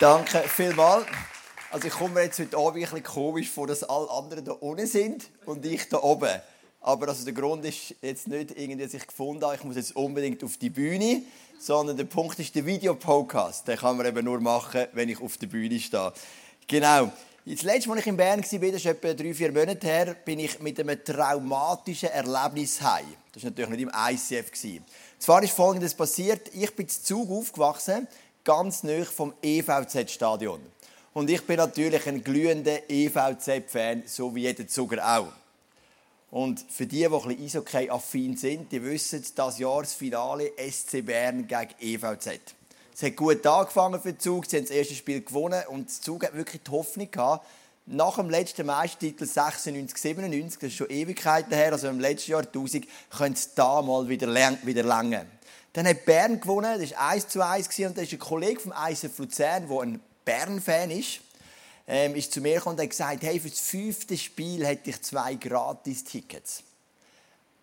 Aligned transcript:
Danke 0.00 0.38
vielmals. 0.48 1.04
Also 1.70 1.88
ich 1.88 1.92
komme 1.92 2.14
mir 2.14 2.22
jetzt 2.22 2.38
heute 2.38 2.56
Abend 2.56 2.76
ein 2.76 2.80
bisschen 2.80 3.02
komisch 3.02 3.50
vor, 3.50 3.66
dass 3.66 3.84
alle 3.84 4.08
anderen 4.08 4.42
da 4.42 4.52
unten 4.52 4.86
sind 4.86 5.28
und 5.44 5.62
ich 5.66 5.90
da 5.90 5.98
oben. 5.98 6.40
Aber 6.80 7.08
also 7.08 7.22
der 7.22 7.34
Grund 7.34 7.66
ist 7.66 7.94
jetzt 8.00 8.26
nicht 8.26 8.58
irgendwie, 8.58 8.82
dass 8.82 8.94
ich 8.94 9.06
gefunden 9.06 9.44
habe, 9.44 9.56
ich 9.56 9.62
muss 9.62 9.76
jetzt 9.76 9.94
unbedingt 9.94 10.42
auf 10.42 10.56
die 10.56 10.70
Bühne, 10.70 11.20
sondern 11.58 11.98
der 11.98 12.04
Punkt 12.04 12.38
ist 12.38 12.54
der 12.54 12.64
Videopodcast. 12.64 13.68
Den 13.68 13.76
kann 13.76 13.98
man 13.98 14.06
eben 14.06 14.24
nur 14.24 14.40
machen, 14.40 14.86
wenn 14.94 15.10
ich 15.10 15.20
auf 15.20 15.36
der 15.36 15.48
Bühne 15.48 15.78
stehe. 15.78 16.14
Genau. 16.66 17.12
Das 17.44 17.62
letzte 17.62 17.90
Mal, 17.90 17.96
als 17.96 18.06
ich 18.06 18.08
in 18.08 18.16
Bern 18.16 18.40
war, 18.40 18.42
das 18.42 18.52
ist 18.52 18.86
etwa 18.86 19.12
drei, 19.12 19.34
vier 19.34 19.52
Monate 19.52 19.86
her, 19.86 20.16
bin 20.24 20.38
ich 20.38 20.58
mit 20.60 20.80
einem 20.80 21.04
traumatischen 21.04 22.08
Erlebnis 22.08 22.80
heim. 22.80 23.04
Das 23.32 23.42
war 23.42 23.50
natürlich 23.50 23.70
nicht 23.70 23.82
im 23.82 23.92
ICF. 23.94 24.50
Zwar 25.18 25.42
ist 25.42 25.52
Folgendes 25.52 25.92
passiert. 25.92 26.48
Ich 26.54 26.74
bin 26.74 26.88
zu 26.88 27.02
Zug 27.02 27.30
aufgewachsen, 27.30 28.08
ganz 28.44 28.82
nah 28.82 29.04
vom 29.04 29.34
EVZ-Stadion. 29.42 30.60
Und 31.12 31.28
ich 31.28 31.44
bin 31.46 31.56
natürlich 31.56 32.06
ein 32.06 32.22
glühender 32.22 32.88
EVZ-Fan, 32.88 34.04
so 34.06 34.34
wie 34.34 34.42
jeder 34.42 34.66
Zuger 34.68 35.18
auch. 35.18 35.32
Und 36.30 36.64
für 36.68 36.86
die, 36.86 36.98
die 36.98 37.06
ein 37.06 37.10
bisschen 37.10 37.44
Eishockey-affin 37.44 38.36
sind, 38.36 38.70
die 38.70 38.82
wissen, 38.82 39.24
das 39.34 39.58
Jahresfinale 39.58 40.52
SC 40.56 41.04
Bern 41.04 41.48
gegen 41.48 41.74
EVZ. 41.80 42.54
Es 42.94 43.02
hat 43.02 43.16
gut 43.16 43.44
angefangen 43.46 44.00
für 44.00 44.12
den 44.12 44.20
Zug, 44.20 44.46
sie 44.46 44.58
haben 44.58 44.64
das 44.64 44.70
erste 44.70 44.94
Spiel 44.94 45.22
gewonnen 45.22 45.62
und 45.68 45.88
der 45.88 46.02
Zug 46.02 46.24
hat 46.24 46.34
wirklich 46.34 46.62
die 46.62 46.70
Hoffnung 46.70 47.10
gehabt, 47.10 47.46
nach 47.86 48.16
dem 48.16 48.30
letzten 48.30 48.66
Meistertitel 48.66 49.24
96, 49.24 49.96
97, 49.96 50.60
das 50.60 50.68
ist 50.68 50.76
schon 50.76 50.90
Ewigkeiten 50.90 51.52
her, 51.52 51.72
also 51.72 51.88
im 51.88 51.98
letzten 51.98 52.32
Jahr 52.32 52.42
1000, 52.42 52.86
könnte 53.10 53.38
es 53.38 53.54
da 53.54 53.82
mal 53.82 54.08
wieder, 54.08 54.28
wieder 54.64 54.82
langen. 54.84 55.26
Dann 55.72 55.86
hat 55.86 56.04
Bern 56.04 56.40
gewonnen, 56.40 56.80
das 56.80 56.92
war 56.92 57.10
1 57.10 57.28
zu 57.28 57.44
1 57.44 57.78
und 57.80 57.96
da 57.96 58.02
ist 58.02 58.12
ein 58.12 58.18
Kollege 58.18 58.60
vom 58.60 58.72
ISF 58.72 59.18
Luzern, 59.18 59.68
der 59.68 59.80
ein 59.80 60.00
Bern-Fan 60.24 60.90
ist, 60.90 61.20
ähm, 61.86 62.14
ist 62.16 62.32
zu 62.32 62.40
mir 62.40 62.56
gekommen 62.56 62.76
und 62.76 62.82
hat 62.82 62.90
gesagt, 62.90 63.22
hey, 63.22 63.38
für 63.38 63.50
das 63.50 63.60
fünfte 63.60 64.16
Spiel 64.16 64.66
hätte 64.66 64.90
ich 64.90 65.00
zwei 65.02 65.34
Gratis-Tickets. 65.34 66.64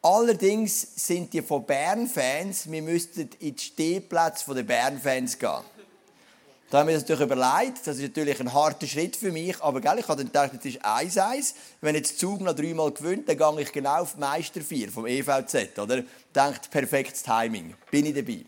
Allerdings 0.02 0.88
sind 0.96 1.34
die 1.34 1.42
von 1.42 1.66
Bern-Fans, 1.66 2.72
wir 2.72 2.82
müssten 2.82 3.30
in 3.40 3.56
die 3.56 3.62
Stehplätze 3.62 4.54
der 4.54 4.64
Bern-Fans 4.64 5.38
gehen. 5.38 5.64
Da 6.70 6.80
haben 6.80 6.88
wir 6.88 6.96
uns 6.96 7.04
natürlich 7.04 7.32
überlegt, 7.32 7.88
das 7.88 7.96
ist 7.96 8.02
natürlich 8.02 8.42
ein 8.42 8.54
harter 8.54 8.88
Schritt 8.88 9.16
für 9.16 9.32
mich, 9.32 9.62
aber 9.62 9.80
gell, 9.80 10.00
ich 10.00 10.08
habe 10.10 10.18
dann 10.18 10.26
gedacht, 10.26 10.52
das 10.54 10.66
ist 10.66 10.84
1-1. 10.84 11.54
Wenn 11.80 11.96
jetzt 11.96 12.20
Zug 12.20 12.42
noch 12.42 12.54
dreimal 12.54 12.92
gewinnt, 12.92 13.30
dann 13.30 13.38
gehe 13.38 13.62
ich 13.62 13.72
genau 13.72 14.02
auf 14.02 14.18
Meister 14.18 14.60
4 14.60 14.92
vom 14.92 15.08
EVZ, 15.08 15.80
oder? 15.80 16.04
Denkt, 16.36 16.70
perfektes 16.70 17.24
Timing, 17.24 17.74
bin 17.90 18.06
ich 18.06 18.14
dabei. 18.14 18.44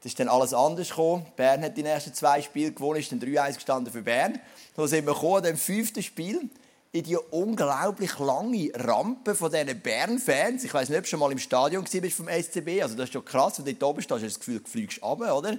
Das 0.00 0.12
ist 0.12 0.20
dann 0.20 0.28
alles 0.28 0.54
anders 0.54 0.90
gekommen. 0.90 1.26
Bern 1.34 1.62
hat 1.62 1.76
die 1.76 1.82
nächsten 1.82 2.14
zwei 2.14 2.40
Spiele 2.40 2.70
gewonnen, 2.70 3.00
ist 3.00 3.10
dann 3.10 3.18
3-1 3.18 3.54
gestanden 3.54 3.92
für 3.92 4.02
Bern. 4.02 4.38
Dann 4.76 4.86
sind 4.86 5.04
wir 5.04 5.14
gekommen, 5.14 5.42
dem 5.42 5.56
fünften 5.56 6.04
Spiel 6.04 6.48
in 6.92 7.02
die 7.02 7.16
unglaublich 7.16 8.16
lange 8.20 8.70
Rampe 8.74 9.34
von 9.34 9.50
diesen 9.50 9.80
Bern-Fans. 9.80 10.62
Ich 10.62 10.72
weiß 10.72 10.90
nicht, 10.90 10.98
ob 10.98 11.04
du 11.04 11.10
schon 11.10 11.18
mal 11.18 11.32
im 11.32 11.38
Stadion 11.38 11.84
warst 11.84 12.12
vom 12.14 12.28
SCB. 12.28 12.82
Also 12.82 12.94
das 12.94 13.06
ist 13.06 13.14
schon 13.14 13.24
krass, 13.24 13.58
wenn 13.58 13.64
du 13.64 13.74
dort 13.74 13.90
oben 13.90 14.02
stehst, 14.02 14.12
hast 14.12 14.22
du 14.22 14.26
das 14.28 14.38
Gefühl, 14.38 14.60
du 14.60 14.70
fliegst 14.70 15.02
runter, 15.02 15.36
oder? 15.36 15.58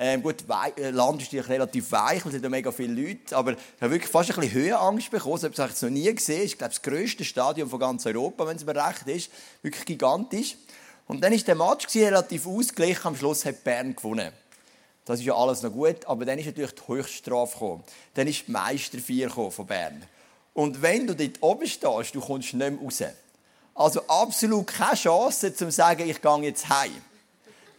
Ähm, 0.00 0.22
gut, 0.22 0.44
äh, 0.76 0.90
Land 0.90 1.22
ist 1.22 1.32
natürlich 1.32 1.48
relativ 1.48 1.90
weich, 1.90 2.24
es 2.24 2.30
sind 2.30 2.48
mega 2.48 2.70
viele 2.70 3.02
Leute, 3.02 3.36
aber 3.36 3.52
ich 3.52 3.58
habe 3.80 3.90
wirklich 3.90 4.10
fast 4.10 4.30
ein 4.30 4.36
bisschen 4.36 4.52
Höhenangst 4.52 5.10
bekommen. 5.10 5.40
Das 5.40 5.58
habe 5.58 5.72
ich 5.74 5.82
noch 5.82 5.90
nie 5.90 6.14
gesehen. 6.14 6.44
Ich 6.44 6.56
glaube, 6.56 6.72
das 6.72 6.82
grösste 6.82 7.24
Stadion 7.24 7.68
von 7.68 7.80
ganz 7.80 8.06
Europa, 8.06 8.46
wenn 8.46 8.56
es 8.56 8.64
mir 8.64 8.76
recht 8.76 9.08
ist. 9.08 9.30
Wirklich 9.60 9.84
gigantisch. 9.84 10.54
Und 11.08 11.20
dann 11.20 11.32
war 11.32 11.38
der 11.38 11.54
Match 11.56 11.96
relativ 11.96 12.46
ausgeglichen. 12.46 13.08
Am 13.08 13.16
Schluss 13.16 13.44
hat 13.44 13.64
Bern 13.64 13.96
gewonnen. 13.96 14.30
Das 15.04 15.18
ist 15.18 15.26
ja 15.26 15.34
alles 15.34 15.62
noch 15.62 15.72
gut, 15.72 16.04
aber 16.06 16.24
dann 16.24 16.38
ist 16.38 16.46
natürlich 16.46 16.74
die 16.74 16.86
Höchststrafe 16.86 17.54
gekommen. 17.54 17.82
Dann 18.14 18.28
ist 18.28 18.46
die 18.46 18.52
Meister 18.52 18.98
4 18.98 19.30
von 19.30 19.66
Bern. 19.66 20.04
Und 20.54 20.80
wenn 20.80 21.08
du 21.08 21.16
dort 21.16 21.38
oben 21.40 21.66
stehst, 21.66 22.14
du 22.14 22.20
kommst 22.20 22.52
nicht 22.52 22.70
mehr 22.70 22.78
raus. 22.78 23.02
Also 23.74 24.02
absolut 24.06 24.66
keine 24.66 24.94
Chance, 24.94 25.48
um 25.48 25.56
zu 25.56 25.70
sagen, 25.72 26.08
ich 26.08 26.20
gehe 26.20 26.42
jetzt 26.42 26.68
heim. 26.68 27.02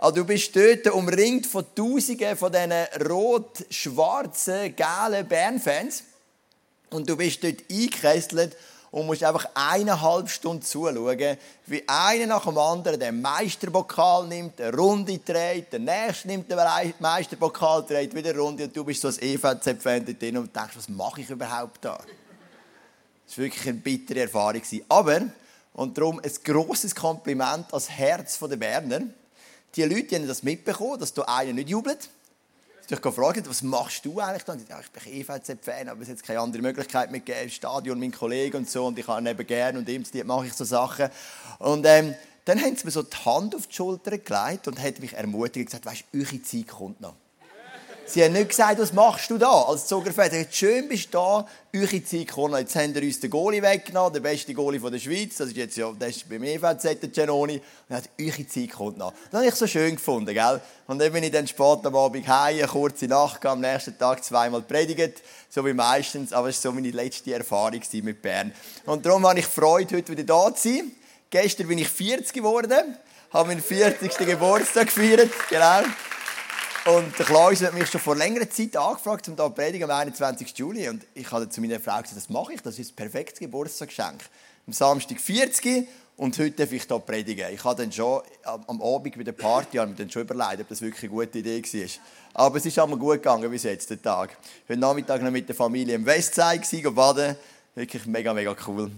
Also 0.02 0.16
du 0.16 0.26
bist 0.26 0.56
dort 0.56 0.88
umringt 0.88 1.46
von 1.46 1.66
Tausenden 1.76 2.38
von 2.38 2.50
diesen 2.50 2.72
rot, 3.06 3.66
schwarzen, 3.70 4.74
gelben 4.74 5.28
Bernfans. 5.28 6.04
Und 6.90 7.10
du 7.10 7.18
bist 7.18 7.44
dort 7.44 7.58
eingekesselt 7.70 8.56
und 8.92 9.08
musst 9.08 9.26
einfach 9.26 9.46
eineinhalb 9.54 10.30
Stunden 10.30 10.64
zuschauen, 10.64 11.38
wie 11.66 11.84
einer 11.86 12.28
nach 12.28 12.46
dem 12.46 12.58
anderen 12.58 12.98
den 12.98 13.22
Meisterpokal 13.22 14.26
nimmt, 14.26 14.62
eine 14.62 14.76
Runde 14.76 15.18
dreht, 15.18 15.74
der 15.74 15.80
nächste 15.80 16.30
nimmt 16.30 16.50
den 16.50 16.58
Meisterpokal, 17.00 17.84
dreht 17.84 18.16
wieder 18.16 18.30
eine 18.30 18.40
Runde 18.40 18.64
und 18.64 18.76
du 18.76 18.86
bist 18.86 19.02
so 19.02 19.10
als 19.10 19.22
EVZ-Fan 19.22 20.06
dort 20.06 20.22
drin 20.22 20.38
und 20.38 20.56
denkst, 20.56 20.78
was 20.78 20.88
mache 20.88 21.20
ich 21.22 21.30
überhaupt 21.30 21.84
da? 21.84 22.00
Das 23.28 23.38
war 23.38 23.44
wirklich 23.44 23.68
eine 23.68 23.78
bittere 23.78 24.22
Erfahrung. 24.22 24.62
Aber, 24.88 25.24
und 25.74 25.98
darum 25.98 26.22
ein 26.22 26.32
grosses 26.42 26.96
Kompliment 26.96 27.72
als 27.74 27.90
Herz 27.90 28.40
der 28.40 28.56
Berner, 28.56 29.02
die 29.76 29.84
Leute 29.84 30.16
haben 30.16 30.28
das 30.28 30.44
mitbekommen, 30.44 31.00
dass 31.00 31.14
da 31.14 31.24
einer 31.24 31.54
nicht 31.54 31.70
jubelt. 31.70 32.10
Ich 32.86 32.92
habe 32.92 33.02
gefragt, 33.02 33.48
was 33.48 33.62
machst 33.62 34.04
du 34.04 34.20
eigentlich 34.20 34.44
da? 34.44 34.80
Ich 34.80 34.90
bin 34.90 35.14
EVZ-Fan, 35.14 35.90
aber 35.90 36.02
es 36.02 36.10
hat 36.10 36.24
keine 36.24 36.40
andere 36.40 36.64
Möglichkeit 36.64 37.12
mit 37.12 37.30
im 37.30 37.50
Stadion, 37.50 38.00
mein 38.00 38.12
Kollege 38.12 38.58
und 38.58 38.68
so, 38.68 38.88
und 38.88 38.98
ich 38.98 39.08
ihn 39.08 39.28
eben 39.28 39.46
gerne 39.46 39.78
und 39.78 39.88
ihm 39.88 40.04
mache 40.26 40.48
ich 40.48 40.54
so 40.54 40.66
Sachen. 40.66 41.10
Und 41.60 41.86
ähm, 41.86 42.16
dann 42.46 42.60
haben 42.60 42.76
sie 42.76 42.86
mir 42.86 42.92
so 42.92 43.04
die 43.04 43.16
Hand 43.16 43.54
auf 43.54 43.68
die 43.68 43.76
Schulter 43.76 44.18
gelegt 44.18 44.68
und 44.68 44.80
haben 44.80 44.96
mich 45.02 45.14
ermutigt 45.14 45.58
und 45.58 45.66
gesagt, 45.66 45.86
weißt 45.86 46.06
du, 46.12 46.20
eure 46.20 46.42
Zeit 46.42 46.68
kommt 46.68 47.00
noch. 47.00 47.14
Sie 48.12 48.24
haben 48.24 48.34
nicht 48.34 48.50
gesagt, 48.50 48.80
was 48.80 48.92
machst 48.92 49.30
du 49.30 49.38
da 49.38 49.52
als 49.52 49.86
Zuckerfett. 49.86 50.48
Schön 50.52 50.90
bist 50.90 51.14
du 51.14 51.20
da, 51.20 51.48
eure 51.76 52.04
Zeit 52.04 52.26
gekommen. 52.26 52.58
Jetzt 52.58 52.76
haben 52.76 52.96
wir 52.96 53.04
uns 53.04 53.20
den 53.20 53.30
Goalie 53.30 53.62
weggenommen, 53.62 54.14
der 54.14 54.20
beste 54.22 54.52
Goalie 54.56 54.80
der 54.80 54.98
Schweiz. 54.98 55.38
Das 55.38 55.50
ist 55.50 55.58
jetzt 55.58 55.78
ja, 55.78 55.94
das 55.98 56.10
ist 56.10 56.28
beim 56.28 56.44
EVZ, 56.44 57.02
der 57.02 57.10
Genoni. 57.10 57.62
Und 57.88 57.96
hat 57.96 58.10
eure 58.20 58.48
Zeit 58.48 58.72
kommt 58.72 58.98
noch. 58.98 59.14
Das 59.30 59.40
habe 59.40 59.48
ich 59.48 59.54
so 59.54 59.68
schön 59.68 59.96
gefunden, 59.96 60.34
gell? 60.34 60.60
Und 60.88 60.98
dann 60.98 61.14
bin 61.14 61.24
ich 61.24 61.30
dann 61.32 61.46
spät 61.46 61.86
am 61.86 61.96
Abend 61.96 62.28
heim, 62.28 62.58
eine 62.58 62.68
kurze 62.68 63.06
Nacht, 63.06 63.46
am 63.46 63.62
nächsten 63.62 63.96
Tag 63.96 64.24
zweimal 64.24 64.64
predigt, 64.64 65.22
so 65.48 65.64
wie 65.64 65.74
meistens. 65.74 66.34
Aber 66.34 66.50
es 66.50 66.66
war 66.66 66.72
so 66.72 66.76
meine 66.76 66.90
letzte 66.90 67.36
Erfahrung 67.36 67.80
mit 68.02 68.24
Bern. 68.24 68.52
Und 68.88 69.06
darum 69.06 69.28
habe 69.28 69.38
ich 69.38 69.46
Freude, 69.46 69.98
heute 69.98 70.12
wieder 70.14 70.24
da 70.24 70.56
zu 70.56 70.68
sein. 70.68 70.92
Gestern 71.30 71.68
bin 71.68 71.78
ich 71.78 71.90
40 71.90 72.34
geworden, 72.34 72.98
habe 73.32 73.50
meinen 73.50 73.62
40. 73.62 74.18
Geburtstag 74.18 74.88
gefeiert, 74.88 75.30
genau. 75.48 75.84
Und 76.86 77.18
der 77.20 77.26
Klaus 77.26 77.62
hat 77.62 77.74
mich 77.74 77.90
schon 77.90 78.00
vor 78.00 78.16
längerer 78.16 78.50
Zeit 78.50 78.76
angefragt, 78.78 79.28
um 79.28 79.36
hier 79.36 79.50
predigen 79.50 79.92
am 79.92 79.98
21. 79.98 80.58
Juli. 80.58 80.88
Und 80.88 81.06
ich 81.14 81.30
habe 81.30 81.50
zu 81.50 81.60
meiner 81.60 81.80
Frau 81.80 82.02
gesagt, 82.02 82.16
das 82.16 82.30
mache 82.30 82.54
ich, 82.54 82.62
das 82.62 82.80
ist 82.80 82.94
ein 82.94 82.96
perfektes 82.96 83.40
Geburtstagsgeschenk. 83.40 84.22
Am 84.66 84.74
Samstag 84.74 85.20
40 85.20 85.88
und 86.16 86.38
heute 86.40 86.52
darf 86.52 86.72
ich 86.72 86.84
hier 86.84 87.00
predigen. 87.00 87.54
Ich 87.54 87.64
habe 87.64 87.82
dann 87.82 87.92
schon 87.92 88.22
am 88.46 88.82
Abend 88.82 89.18
bei 89.18 89.24
der 89.24 89.34
Party 89.34 89.78
habe 89.78 89.92
mir 89.92 89.98
dann 89.98 90.10
schon 90.10 90.22
überlegt, 90.22 90.62
ob 90.62 90.70
das 90.70 90.82
wirklich 90.82 91.04
eine 91.04 91.12
gute 91.12 91.40
Idee 91.40 91.62
war. 91.62 91.90
Aber 92.46 92.58
es 92.58 92.66
ist 92.66 92.80
einmal 92.80 92.98
gut 92.98 93.16
gegangen 93.16 93.52
bis 93.52 93.64
jetzt, 93.64 93.90
der 93.90 94.02
Tag. 94.02 94.38
Heute 94.68 94.80
Nachmittag 94.80 95.22
noch 95.22 95.32
mit 95.32 95.50
der 95.50 95.56
Familie 95.56 95.96
im 95.96 96.06
Westside 96.06 96.60
gewesen, 96.60 96.96
baden. 96.96 97.36
Wirklich 97.76 98.06
mega, 98.06 98.34
mega 98.34 98.56
cool. 98.68 98.90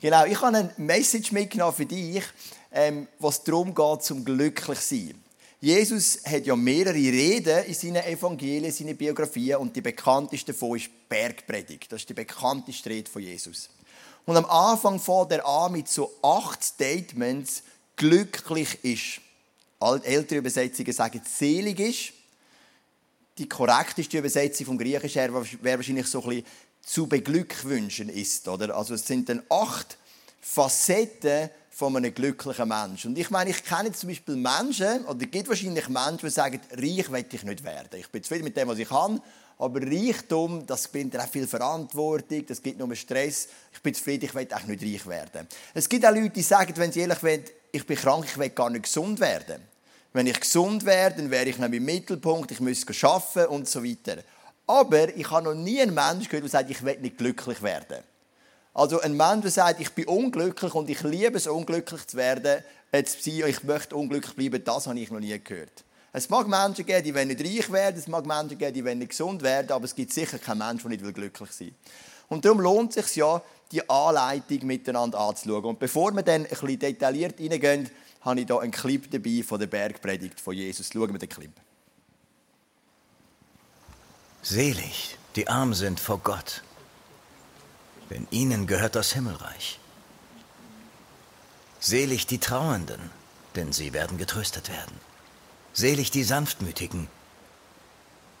Genau, 0.00 0.24
ich 0.26 0.40
habe 0.40 0.56
eine 0.56 0.74
Message 0.76 1.32
mitgenommen 1.32 1.74
für 1.74 1.86
dich, 1.86 2.24
ähm, 2.70 3.08
was 3.18 3.42
darum 3.44 3.74
geht, 3.74 4.02
zum 4.02 4.24
glücklich 4.24 4.78
sein. 4.78 5.14
Jesus 5.62 6.20
hat 6.24 6.46
ja 6.46 6.56
mehrere 6.56 6.94
Reden 6.94 7.64
in 7.64 7.74
seinen 7.74 8.02
Evangelien, 8.04 8.64
in 8.64 8.72
seinen 8.72 8.96
Biografien 8.96 9.56
und 9.56 9.76
die 9.76 9.82
bekannteste 9.82 10.52
davon 10.52 10.78
ist 10.78 10.88
Bergpredigt. 11.06 11.92
Das 11.92 12.00
ist 12.00 12.08
die 12.08 12.14
bekannteste 12.14 12.88
Rede 12.88 13.10
von 13.10 13.20
Jesus. 13.20 13.68
Und 14.24 14.38
am 14.38 14.46
Anfang 14.46 14.98
fängt 14.98 15.32
er 15.32 15.46
an 15.46 15.72
mit 15.72 15.88
so 15.88 16.14
acht 16.22 16.64
Statements, 16.64 17.62
glücklich 17.96 18.82
ist. 18.82 19.20
Ältere 20.04 20.38
Übersetzungen 20.38 20.92
sagen, 20.92 21.20
selig 21.26 21.80
ist. 21.80 22.12
Die 23.36 23.48
korrekteste 23.48 24.18
Übersetzung 24.18 24.66
vom 24.66 24.78
Griechischen 24.78 25.20
wäre 25.62 25.78
wahrscheinlich 25.78 26.06
so 26.06 26.22
ein 26.22 26.28
bisschen 26.28 26.46
zu 26.82 27.06
beglückwünschen 27.06 28.08
ist. 28.08 28.48
Oder? 28.48 28.74
Also 28.74 28.94
es 28.94 29.06
sind 29.06 29.28
dann 29.28 29.42
acht 29.50 29.98
Facetten 30.40 31.50
von 31.70 31.96
einem 31.96 32.12
glücklichen 32.12 32.68
Menschen. 32.68 33.12
Und 33.12 33.18
ich 33.18 33.30
meine, 33.30 33.50
ich 33.50 33.64
kenne 33.64 33.92
zum 33.92 34.08
Beispiel 34.08 34.36
Menschen, 34.36 35.04
oder 35.06 35.24
es 35.24 35.30
gibt 35.30 35.48
wahrscheinlich 35.48 35.88
Menschen, 35.88 36.18
die 36.22 36.30
sagen, 36.30 36.60
reich 36.72 37.10
will 37.10 37.24
ich 37.30 37.42
nicht 37.42 37.64
werden. 37.64 37.98
Ich 37.98 38.08
bin 38.08 38.22
zufrieden 38.22 38.44
mit 38.44 38.56
dem, 38.56 38.68
was 38.68 38.78
ich 38.78 38.90
habe, 38.90 39.20
aber 39.58 39.80
Reichtum, 39.82 40.66
das 40.66 40.88
bringt 40.88 41.18
auch 41.18 41.28
viel 41.28 41.46
Verantwortung, 41.46 42.44
das 42.46 42.62
gibt 42.62 42.78
nur 42.78 42.94
Stress. 42.96 43.48
Ich 43.72 43.80
bin 43.82 43.94
zufrieden, 43.94 44.24
ich 44.24 44.34
will 44.34 44.48
auch 44.52 44.64
nicht 44.64 44.82
reich 44.82 45.06
werden. 45.06 45.46
Es 45.74 45.88
gibt 45.88 46.04
auch 46.04 46.14
Leute, 46.14 46.30
die 46.30 46.42
sagen, 46.42 46.72
wenn 46.76 46.92
sie 46.92 47.00
ehrlich 47.00 47.18
sind, 47.18 47.50
ich 47.70 47.86
bin 47.86 47.96
krank, 47.96 48.24
ich 48.26 48.38
will 48.38 48.50
gar 48.50 48.70
nicht 48.70 48.84
gesund 48.84 49.20
werden. 49.20 49.62
Wenn 50.12 50.26
ich 50.26 50.40
gesund 50.40 50.84
wäre, 50.84 51.12
dann 51.12 51.30
wäre 51.30 51.48
ich 51.48 51.58
noch 51.58 51.70
im 51.70 51.84
Mittelpunkt, 51.84 52.50
ich 52.50 52.60
müsste 52.60 52.92
arbeiten 53.06 53.52
und 53.52 53.68
so 53.68 53.84
weiter. 53.84 54.22
Aber 54.66 55.14
ich 55.16 55.30
habe 55.30 55.44
noch 55.44 55.54
nie 55.54 55.80
einen 55.80 55.94
Menschen 55.94 56.28
gehört, 56.28 56.44
der 56.44 56.50
sagt, 56.50 56.70
ich 56.70 56.82
will 56.82 56.98
nicht 56.98 57.18
glücklich 57.18 57.62
werden. 57.62 58.02
Also 58.72 59.00
ein 59.00 59.16
Mensch, 59.16 59.42
der 59.42 59.50
sagt, 59.50 59.80
ich 59.80 59.90
bin 59.90 60.06
unglücklich 60.06 60.74
und 60.74 60.88
ich 60.88 61.02
liebe 61.02 61.36
es, 61.36 61.46
unglücklich 61.46 62.06
zu 62.06 62.16
werden, 62.16 62.62
jetzt 62.92 63.26
ich 63.26 63.62
möchte 63.64 63.96
unglücklich 63.96 64.34
bleiben, 64.34 64.64
das 64.64 64.86
habe 64.86 64.98
ich 64.98 65.10
noch 65.10 65.20
nie 65.20 65.38
gehört. 65.42 65.84
Es 66.12 66.28
mag 66.28 66.48
Menschen 66.48 66.86
geben, 66.86 67.04
die 67.04 67.14
wollen 67.14 67.28
nicht 67.28 67.40
reich 67.40 67.72
werden, 67.72 67.98
es 67.98 68.08
mag 68.08 68.26
Menschen 68.26 68.58
geben, 68.58 68.74
die 68.74 68.84
wollen 68.84 68.98
nicht 68.98 69.10
gesund 69.10 69.42
werden, 69.42 69.70
aber 69.70 69.84
es 69.84 69.94
gibt 69.94 70.12
sicher 70.12 70.38
keinen 70.38 70.58
Menschen, 70.58 70.90
der 70.90 71.00
nicht 71.00 71.14
glücklich 71.14 71.50
sein 71.52 71.68
will. 71.68 71.74
Und 72.28 72.44
darum 72.44 72.60
lohnt 72.60 72.96
es 72.96 73.06
sich 73.06 73.16
ja, 73.16 73.42
die 73.72 73.88
Anleitung 73.88 74.66
miteinander 74.66 75.18
anzuschauen. 75.18 75.64
Und 75.64 75.78
bevor 75.78 76.12
wir 76.12 76.22
dann 76.22 76.42
ein 76.42 76.48
bisschen 76.48 76.78
detailliert 76.78 77.38
reingehen, 77.38 77.90
habe 78.22 78.40
ich 78.40 78.46
hier 78.46 78.60
einen 78.60 78.72
Clip 78.72 79.10
dabei 79.10 79.42
von 79.46 79.58
der 79.58 79.66
Bergpredigt 79.66 80.40
von 80.40 80.54
Jesus. 80.54 80.90
Schauen 80.92 81.12
wir 81.12 81.18
den 81.18 81.28
Clip. 81.28 81.52
Selig, 84.42 85.16
die 85.36 85.46
arm 85.48 85.74
sind 85.74 86.00
vor 86.00 86.18
Gott, 86.18 86.62
denn 88.10 88.26
ihnen 88.30 88.66
gehört 88.66 88.96
das 88.96 89.12
Himmelreich. 89.12 89.78
Selig 91.78 92.26
die 92.26 92.38
Trauernden, 92.38 93.10
denn 93.54 93.72
sie 93.72 93.92
werden 93.92 94.18
getröstet 94.18 94.68
werden. 94.68 95.00
Selig 95.72 96.10
die 96.10 96.24
Sanftmütigen, 96.24 97.08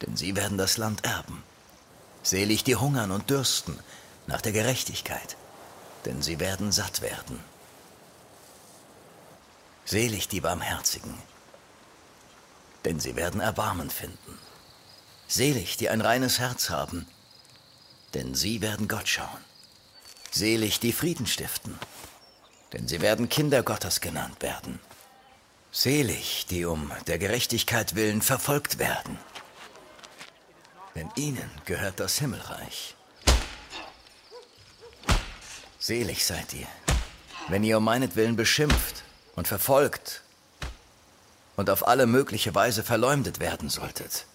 denn 0.02 0.16
sie 0.16 0.36
werden 0.36 0.58
das 0.58 0.76
Land 0.76 1.04
erben. 1.04 1.42
Selig 2.22 2.64
die 2.64 2.76
hungern 2.76 3.12
und 3.12 3.30
dürsten 3.30 3.78
nach 4.26 4.40
der 4.40 4.52
Gerechtigkeit, 4.52 5.36
denn 6.04 6.20
sie 6.20 6.38
werden 6.38 6.72
satt 6.72 7.00
werden. 7.00 7.40
Selig 9.86 10.28
die 10.28 10.40
Barmherzigen, 10.40 11.14
denn 12.84 13.00
sie 13.00 13.16
werden 13.16 13.40
Erbarmen 13.40 13.90
finden. 13.90 14.38
Selig 15.28 15.76
die 15.76 15.88
ein 15.88 16.00
reines 16.00 16.38
Herz 16.38 16.70
haben, 16.70 17.06
denn 18.14 18.34
sie 18.34 18.60
werden 18.60 18.88
Gott 18.88 19.08
schauen. 19.08 19.49
Selig 20.30 20.78
die 20.78 20.92
Frieden 20.92 21.26
stiften, 21.26 21.76
denn 22.72 22.86
sie 22.86 23.00
werden 23.00 23.28
Kinder 23.28 23.62
Gottes 23.62 24.00
genannt 24.00 24.40
werden. 24.42 24.78
Selig 25.72 26.46
die 26.48 26.64
um 26.64 26.90
der 27.06 27.18
Gerechtigkeit 27.18 27.94
willen 27.96 28.22
verfolgt 28.22 28.78
werden, 28.78 29.18
denn 30.94 31.10
ihnen 31.16 31.50
gehört 31.64 31.98
das 31.98 32.18
Himmelreich. 32.18 32.94
Selig 35.78 36.24
seid 36.24 36.52
ihr, 36.54 36.68
wenn 37.48 37.64
ihr 37.64 37.78
um 37.78 37.84
meinetwillen 37.84 38.36
beschimpft 38.36 39.02
und 39.34 39.48
verfolgt 39.48 40.22
und 41.56 41.70
auf 41.70 41.88
alle 41.88 42.06
mögliche 42.06 42.54
Weise 42.54 42.84
verleumdet 42.84 43.40
werden 43.40 43.68
solltet. 43.68 44.26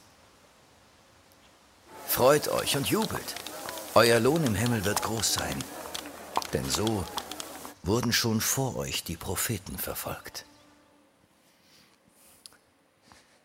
Freut 2.07 2.47
euch 2.49 2.75
und 2.75 2.87
jubelt. 2.87 3.35
Euer 3.93 4.19
Lohn 4.19 4.43
im 4.43 4.55
Himmel 4.55 4.83
wird 4.83 5.01
groß 5.01 5.33
sein, 5.33 5.63
denn 6.55 6.69
so 6.69 7.03
wurden 7.83 8.13
schon 8.13 8.39
vor 8.39 8.77
euch 8.77 9.03
die 9.03 9.17
Propheten 9.17 9.77
verfolgt. 9.77 10.45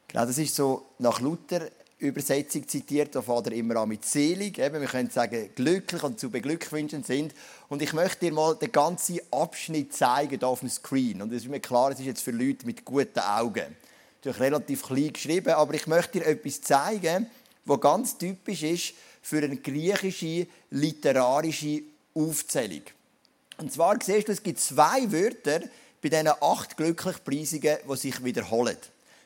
Genau, 0.07 0.27
das 0.27 0.39
ist 0.39 0.55
so 0.55 0.87
nach 0.99 1.19
Luther 1.19 1.71
Übersetzung 1.99 2.69
zitiert, 2.69 3.15
da 3.17 3.21
fährt 3.21 3.49
er 3.49 3.53
immer 3.53 3.77
an 3.77 3.89
mit 3.89 4.05
selig. 4.05 4.59
Eben, 4.59 4.81
wir 4.81 4.89
können 4.89 5.11
sagen, 5.11 5.51
glücklich 5.57 6.03
und 6.05 6.21
zu 6.21 6.31
beglückwünschen 6.31 7.03
sind. 7.03 7.35
Und 7.69 7.83
ich 7.83 7.93
möchte 7.93 8.27
dir 8.27 8.33
mal 8.33 8.55
den 8.55 8.71
ganzen 8.71 9.19
Abschnitt 9.33 9.93
zeigen 9.93 10.39
hier 10.39 10.49
auf 10.49 10.61
dem 10.61 10.71
Screen. 10.71 11.21
Und 11.21 11.33
es 11.33 11.43
ist 11.43 11.51
mir 11.51 11.61
klar, 11.61 11.91
es 11.91 11.99
ist 11.99 12.07
jetzt 12.07 12.23
für 12.23 12.31
Leute 12.31 12.65
mit 12.65 12.85
guten 12.85 13.19
Augen. 13.19 13.77
Natürlich 14.19 14.41
relativ 14.41 14.85
klein 14.85 15.13
geschrieben, 15.13 15.53
aber 15.53 15.75
ich 15.75 15.89
möchte 15.89 16.21
dir 16.21 16.27
etwas 16.27 16.63
zeigen, 16.63 17.27
was 17.65 17.81
ganz 17.81 18.17
typisch 18.17 18.63
ist 18.63 18.95
für 19.21 19.43
eine 19.43 19.57
griechische 19.57 20.47
literarische 20.71 21.83
Aufzählung. 22.15 22.83
Und 23.61 23.71
zwar 23.71 23.99
siehst 24.03 24.29
du, 24.29 24.33
es 24.33 24.43
gibt 24.43 24.59
zwei 24.59 25.13
Wörter 25.13 25.61
bei 26.01 26.09
diesen 26.09 26.29
acht 26.29 26.79
Glücklichpreisungen, 26.79 27.77
die 27.91 27.97
sich 27.97 28.25
wiederholen. 28.25 28.77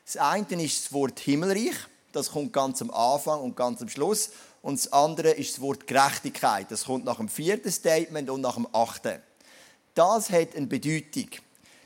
Das 0.05 0.17
eine 0.17 0.61
ist 0.61 0.85
das 0.85 0.93
Wort 0.93 1.19
Himmelreich. 1.19 1.75
Das 2.11 2.31
kommt 2.31 2.51
ganz 2.51 2.81
am 2.81 2.91
Anfang 2.91 3.39
und 3.39 3.55
ganz 3.55 3.81
am 3.81 3.87
Schluss. 3.87 4.31
Und 4.61 4.77
das 4.77 4.91
andere 4.91 5.31
ist 5.31 5.53
das 5.53 5.61
Wort 5.61 5.87
Gerechtigkeit. 5.87 6.69
Das 6.69 6.83
kommt 6.85 7.05
nach 7.05 7.17
dem 7.17 7.29
vierten 7.29 7.71
Statement 7.71 8.29
und 8.29 8.41
nach 8.41 8.55
dem 8.55 8.67
achten. 8.73 9.21
Das 9.93 10.29
hat 10.29 10.53
eine 10.55 10.67
Bedeutung. 10.67 11.29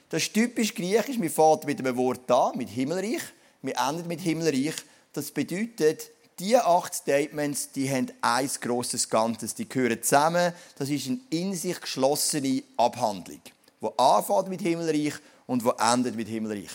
Das 0.09 0.23
ist 0.23 0.33
typisch 0.33 0.73
griechisch. 0.73 1.21
Wir 1.21 1.29
fangen 1.29 1.61
mit 1.65 1.79
einem 1.79 1.97
Wort 1.97 2.31
an, 2.31 2.57
mit 2.57 2.69
Himmelreich. 2.69 3.21
Wir 3.61 3.77
enden 3.77 4.07
mit 4.07 4.21
Himmelreich. 4.21 4.73
Das 5.13 5.29
bedeutet, 5.29 6.09
die 6.39 6.57
acht 6.57 6.93
Statements, 6.93 7.71
die 7.71 7.89
haben 7.89 8.11
ein 8.21 8.49
grosses 8.61 9.09
Ganzes. 9.09 9.55
Die 9.55 9.67
gehören 9.67 10.01
zusammen. 10.01 10.53
Das 10.77 10.89
ist 10.89 11.07
eine 11.07 11.19
in 11.29 11.53
sich 11.53 11.79
geschlossene 11.79 12.63
Abhandlung, 12.77 13.41
die 13.81 13.87
anfängt 13.97 14.47
mit 14.47 14.61
Himmelreich 14.61 15.13
und 15.47 15.63
die 15.63 15.71
endet 15.79 16.15
mit 16.15 16.27
Himmelreich. 16.27 16.71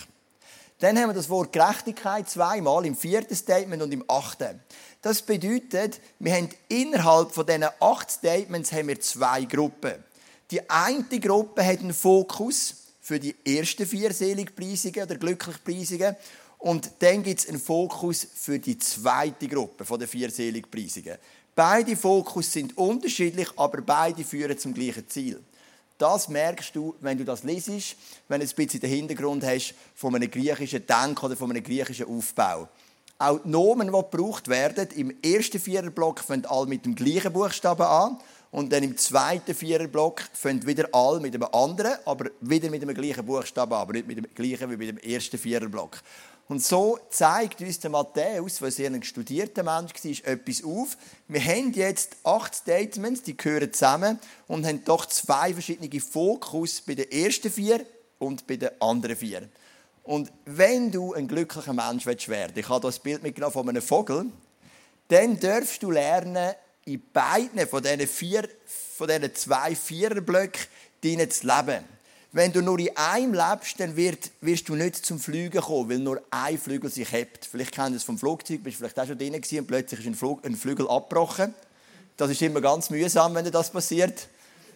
Dann 0.81 0.99
haben 0.99 1.11
wir 1.11 1.15
das 1.15 1.31
Wort 1.31 1.53
Gerechtigkeit 1.53 2.29
zweimal, 2.29 2.85
im 2.85 2.97
vierten 2.97 3.35
Statement 3.35 3.83
und 3.83 3.93
im 3.93 4.05
achten. 4.09 4.61
Das 5.01 5.23
bedeutet, 5.23 6.01
wir 6.19 6.35
haben 6.35 6.49
innerhalb 6.69 7.33
von 7.33 7.47
diesen 7.47 7.65
acht 7.81 8.11
Statements 8.11 8.73
haben 8.73 8.89
wir 8.89 9.01
zwei 9.01 9.45
Gruppen. 9.45 9.95
Die 10.51 10.69
eine 10.69 11.21
Gruppe 11.21 11.65
hat 11.65 11.81
einen 11.81 11.95
Fokus 11.95 12.75
für 13.01 13.21
die 13.21 13.35
ersten 13.45 13.87
vier 13.87 14.13
Seligpreisungen 14.13 15.03
oder 15.05 15.17
Glücklichpreisungen 15.17 16.17
und 16.65 16.93
dann 17.01 17.23
gibt 17.23 17.41
es 17.41 17.49
einen 17.49 17.61
Fokus 17.61 18.27
für 18.35 18.59
die 18.59 18.79
zweite 18.79 19.47
Gruppe 19.49 19.85
von 19.85 19.99
den 19.99 20.09
vier 20.09 20.31
Seligpreisungen. 20.31 21.19
Beide 21.55 21.95
Fokus 21.95 22.51
sind 22.51 22.75
unterschiedlich, 22.79 23.49
aber 23.57 23.83
beide 23.83 24.25
führen 24.25 24.57
zum 24.57 24.73
gleichen 24.73 25.07
Ziel. 25.07 25.43
Das 25.99 26.31
merkst 26.31 26.75
du, 26.75 26.95
wenn 27.01 27.19
du 27.19 27.25
das 27.25 27.43
liest, 27.43 27.97
wenn 28.29 28.41
du 28.41 28.47
ein 28.47 28.55
bisschen 28.57 28.81
den 28.81 28.89
Hintergrund 28.89 29.45
hast 29.45 29.75
von 29.95 30.15
einem 30.15 30.31
griechischen 30.31 30.87
Denk 30.87 31.23
oder 31.23 31.37
von 31.37 31.51
einem 31.51 31.63
griechischen 31.63 32.07
Aufbau. 32.07 32.67
Auch 33.19 33.41
die 33.45 33.49
Nomen, 33.51 33.89
die 33.89 33.93
gebraucht 33.93 34.49
werden, 34.49 34.89
im 34.97 35.15
ersten 35.23 35.61
Viererblock 35.61 36.21
fangen 36.21 36.47
alle 36.47 36.67
mit 36.67 36.87
dem 36.87 36.95
gleichen 36.95 37.33
Buchstaben 37.33 37.87
an 37.87 38.19
und 38.51 38.73
dann 38.73 38.85
im 38.85 38.97
zweiten 38.97 39.55
Viererblock 39.55 40.23
fangen 40.33 40.67
wieder 40.67 40.89
alle 40.93 41.21
mit 41.21 41.35
einem 41.35 41.49
anderen, 41.53 41.99
aber 42.07 42.31
wieder 42.41 42.71
mit 42.71 42.81
dem 42.81 42.95
gleichen 42.95 43.27
Buchstaben 43.27 43.75
an, 43.75 43.83
aber 43.83 43.93
nicht 43.93 44.07
mit 44.07 44.17
dem 44.17 44.27
gleichen 44.35 44.71
wie 44.71 44.77
mit 44.79 44.89
dem 44.89 44.99
ersten 44.99 45.39
Viererblock. 45.39 46.01
Und 46.47 46.63
so 46.63 46.99
zeigt 47.09 47.63
uns 47.63 47.81
der 47.81 47.91
Matthäus, 47.91 48.59
der 48.59 48.71
sehr 48.71 48.91
ein 48.91 49.03
studierter 49.03 49.63
Mensch 49.63 49.93
war, 49.95 50.33
etwas 50.33 50.63
auf. 50.63 50.99
Wir 51.27 51.43
haben 51.43 51.73
jetzt 51.73 52.17
acht 52.23 52.55
Statements, 52.55 53.23
die 53.23 53.37
gehören 53.37 53.73
zusammen 53.73 54.19
und 54.47 54.67
haben 54.67 54.85
doch 54.85 55.07
zwei 55.07 55.55
verschiedene 55.55 56.01
Fokus 56.01 56.83
bei 56.83 56.95
den 56.95 57.11
ersten 57.11 57.51
vier 57.51 57.87
und 58.19 58.47
bei 58.47 58.57
den 58.57 58.71
anderen 58.81 59.17
vier. 59.17 59.49
Und 60.03 60.31
wenn 60.45 60.91
du 60.91 61.15
ein 61.15 61.29
glücklicher 61.29 61.73
Mensch 61.73 62.05
werden 62.05 62.21
willst, 62.27 62.59
ich 62.59 62.69
habe 62.69 62.87
das 62.87 62.99
Bild 62.99 63.23
mitgenommen 63.23 63.53
von 63.53 63.69
einem 63.69 63.81
Vogel, 63.83 64.27
dann 65.09 65.41
darfst 65.41 65.83
du 65.83 65.91
lernen, 65.91 66.55
in 66.85 67.03
beiden 67.13 67.67
von 67.67 67.83
diesen, 67.83 68.07
vier, 68.07 68.47
von 68.67 69.09
diesen 69.09 69.35
zwei 69.35 69.75
Viererblöcken 69.75 70.61
zu 71.01 71.47
leben. 71.47 71.94
Wenn 72.35 72.53
du 72.53 72.63
nur 72.63 72.81
in 72.81 72.91
einem 72.97 73.33
lebst, 73.33 73.79
dann 73.79 73.95
wird, 73.95 74.33
wirst 74.41 74.69
du 74.69 74.75
nicht 74.75 74.97
zum 75.07 75.21
Fliegen 75.21 75.61
kommen, 75.61 75.89
weil 75.89 76.01
nur 76.01 76.21
ein 76.33 76.59
Flügel 76.59 76.91
sich 76.91 77.13
hebt. 77.13 77.47
Vielleicht 77.47 77.71
kennst 77.71 77.93
du 77.93 77.97
es 77.99 78.03
vom 78.03 78.19
Flugzeug, 78.19 78.65
bist 78.65 78.77
vielleicht 78.77 78.99
auch 78.99 79.07
schon 79.07 79.17
drin 79.17 79.35
gewesen 79.35 79.61
und 79.61 79.69
plötzlich 79.69 80.01
ist 80.01 80.07
ein, 80.07 80.17
Flug, 80.17 80.45
ein 80.45 80.57
Flügel 80.57 80.89
abgebrochen. 80.89 81.55
Das 82.17 82.29
ist 82.33 82.43
immer 82.43 82.61
ganz 82.61 82.91
mühsam, 82.91 83.37
wenn 83.37 83.49
das 83.49 83.71
passiert. 83.71 84.27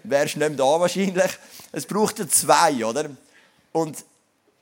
Wärst 0.05 0.37
nicht 0.37 0.49
mehr 0.49 0.57
da 0.57 0.79
wahrscheinlich. 0.79 1.33
Es 1.73 1.85
braucht 1.85 2.21
ja 2.21 2.29
zwei, 2.29 2.87
oder? 2.87 3.11
Und 3.73 4.05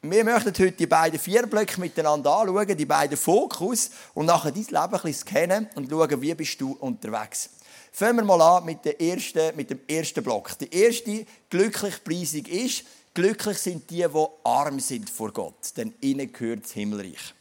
wir 0.00 0.24
möchten 0.24 0.54
heute 0.54 0.72
die 0.72 0.86
beiden 0.86 1.20
vier 1.20 1.46
Blöcke 1.46 1.78
miteinander 1.78 2.34
anschauen, 2.34 2.78
die 2.78 2.86
beiden 2.86 3.18
Fokus 3.18 3.90
und 4.14 4.24
nachher 4.24 4.52
dein 4.52 4.64
Leben 4.64 4.74
ein 4.74 4.90
bisschen 4.90 5.12
scannen 5.12 5.68
und 5.74 5.90
schauen, 5.90 6.22
wie 6.22 6.34
bist 6.34 6.58
du 6.62 6.72
unterwegs. 6.80 7.50
Fangen 7.98 8.16
wir 8.16 8.24
mal 8.24 8.42
an 8.42 8.66
mit, 8.66 8.84
der 8.84 9.00
ersten, 9.00 9.56
mit 9.56 9.70
dem 9.70 9.80
ersten 9.88 10.22
Block. 10.22 10.58
Die 10.58 10.70
erste 10.70 11.24
glückliche 11.48 11.98
Preisung 12.00 12.44
ist, 12.44 12.84
glücklich 13.14 13.56
sind 13.56 13.88
die, 13.88 14.06
die 14.06 14.26
arm 14.44 14.78
sind 14.80 15.08
vor 15.08 15.32
Gott, 15.32 15.74
denn 15.78 15.94
ihnen 16.02 16.30
gehört 16.30 16.64
das 16.64 16.72
Himmelreich. 16.72 17.32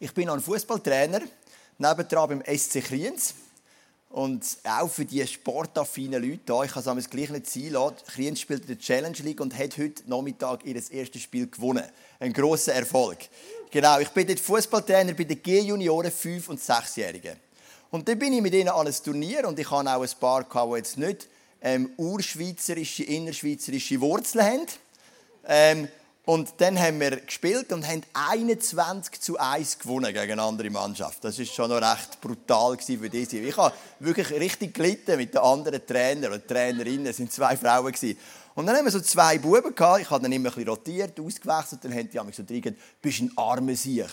Ich 0.00 0.12
bin 0.12 0.28
ein 0.28 0.40
Fußballtrainer, 0.40 1.20
nebendran 1.78 2.30
beim 2.30 2.58
SC 2.58 2.82
Kriens. 2.82 3.34
Und 4.10 4.44
auch 4.64 4.90
für 4.90 5.04
die 5.04 5.24
sportaffinen 5.24 6.20
Leute 6.20 6.52
hier, 6.52 6.64
ich 6.64 6.72
kann 6.72 6.98
es 6.98 7.08
gleich 7.08 7.30
nicht 7.30 7.48
sein 7.48 7.70
lassen, 7.70 7.98
Kriens 8.08 8.40
spielt 8.40 8.62
in 8.62 8.66
der 8.66 8.78
Challenge 8.80 9.18
League 9.18 9.40
und 9.40 9.56
hat 9.56 9.78
heute 9.78 10.02
Nachmittag 10.06 10.64
ihr 10.64 10.74
erstes 10.74 11.22
Spiel 11.22 11.46
gewonnen. 11.46 11.84
Ein 12.18 12.32
grosser 12.32 12.72
Erfolg. 12.72 13.18
Genau, 13.70 14.00
ich 14.00 14.08
bin 14.08 14.26
dort 14.26 14.40
Fußballtrainer 14.40 15.12
bei 15.14 15.22
den 15.22 15.40
G-Junioren 15.40 16.10
5- 16.10 16.48
und 16.48 16.60
6-Jährigen. 16.60 17.51
Und 17.92 18.08
dann 18.08 18.18
bin 18.18 18.32
ich 18.32 18.40
mit 18.40 18.54
ihnen 18.54 18.70
an 18.70 18.86
ein 18.86 18.94
Turnier 19.04 19.46
und 19.46 19.58
ich 19.58 19.70
hatte 19.70 19.94
auch 19.94 20.02
ein 20.02 20.08
paar, 20.18 20.44
die 20.44 20.76
jetzt 20.78 20.96
nicht 20.96 21.28
ähm, 21.60 21.90
urschweizerische, 21.98 23.04
innerschweizerische 23.04 24.00
Wurzeln 24.00 24.46
haben. 24.46 24.66
Ähm, 25.46 25.88
und 26.24 26.54
dann 26.56 26.80
haben 26.80 26.98
wir 26.98 27.16
gespielt 27.16 27.70
und 27.70 27.86
haben 27.86 28.02
21 28.14 29.20
zu 29.20 29.38
1 29.38 29.78
gewonnen 29.78 30.14
gegen 30.14 30.32
eine 30.32 30.42
andere 30.42 30.70
Mannschaft. 30.70 31.22
Das 31.22 31.38
war 31.38 31.44
schon 31.44 31.68
noch 31.68 31.82
recht 31.82 32.18
brutal 32.18 32.78
für 32.78 33.10
diese. 33.10 33.36
Ich 33.36 33.56
habe 33.58 33.74
wirklich 33.98 34.30
richtig 34.30 34.72
gelitten 34.72 35.18
mit 35.18 35.34
den 35.34 35.42
anderen 35.42 35.86
Trainern 35.86 36.32
und 36.32 36.48
Trainerinnen. 36.48 37.08
Es 37.08 37.18
waren 37.18 37.30
zwei 37.30 37.56
Frauen. 37.58 37.92
Und 38.54 38.66
dann 38.66 38.74
haben 38.74 38.84
wir 38.86 38.90
so 38.90 39.00
zwei 39.00 39.36
Buben 39.36 39.74
gehabt. 39.74 40.00
Ich 40.00 40.08
habe 40.08 40.22
dann 40.22 40.32
immer 40.32 40.48
ein 40.48 40.54
bisschen 40.54 40.68
rotiert, 40.70 41.20
ausgewechselt. 41.20 41.84
Dann 41.84 41.92
haben 41.92 42.08
die 42.08 42.20
mich 42.20 42.36
so 42.36 42.42
drin 42.42 42.74
bist 43.02 43.20
ein 43.20 43.32
armer 43.36 43.76
Sieg. 43.76 44.08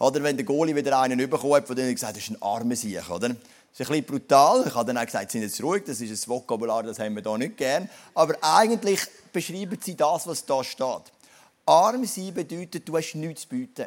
Oder 0.00 0.22
wenn 0.22 0.34
der 0.34 0.46
Goalie 0.46 0.74
wieder 0.74 0.98
einen 0.98 1.28
bekommen 1.28 1.54
hat, 1.54 1.66
von 1.66 1.76
denen 1.76 1.94
gesagt 1.94 2.16
das 2.16 2.22
ist 2.22 2.30
ein 2.30 2.40
armer 2.40 2.74
Sieg, 2.74 3.08
oder? 3.10 3.28
Das 3.28 3.36
ist 3.78 3.80
ein 3.80 4.02
bisschen 4.02 4.04
brutal. 4.04 4.64
Ich 4.66 4.74
habe 4.74 4.86
dann 4.86 4.96
auch 4.96 5.04
gesagt, 5.04 5.30
sind 5.30 5.42
jetzt 5.42 5.62
ruhig, 5.62 5.84
das 5.84 6.00
ist 6.00 6.26
ein 6.26 6.28
Vokabular, 6.30 6.82
das 6.82 6.98
haben 6.98 7.14
wir 7.14 7.22
hier 7.22 7.38
nicht 7.38 7.58
gern. 7.58 7.88
Aber 8.14 8.34
eigentlich 8.40 9.00
beschreiben 9.30 9.78
sie 9.80 9.94
das, 9.94 10.26
was 10.26 10.44
da 10.46 10.64
steht. 10.64 11.12
Arm 11.66 12.04
sein 12.06 12.32
bedeutet, 12.32 12.88
du 12.88 12.96
hast 12.96 13.14
nichts 13.14 13.42
zu 13.42 13.48
bieten. 13.48 13.86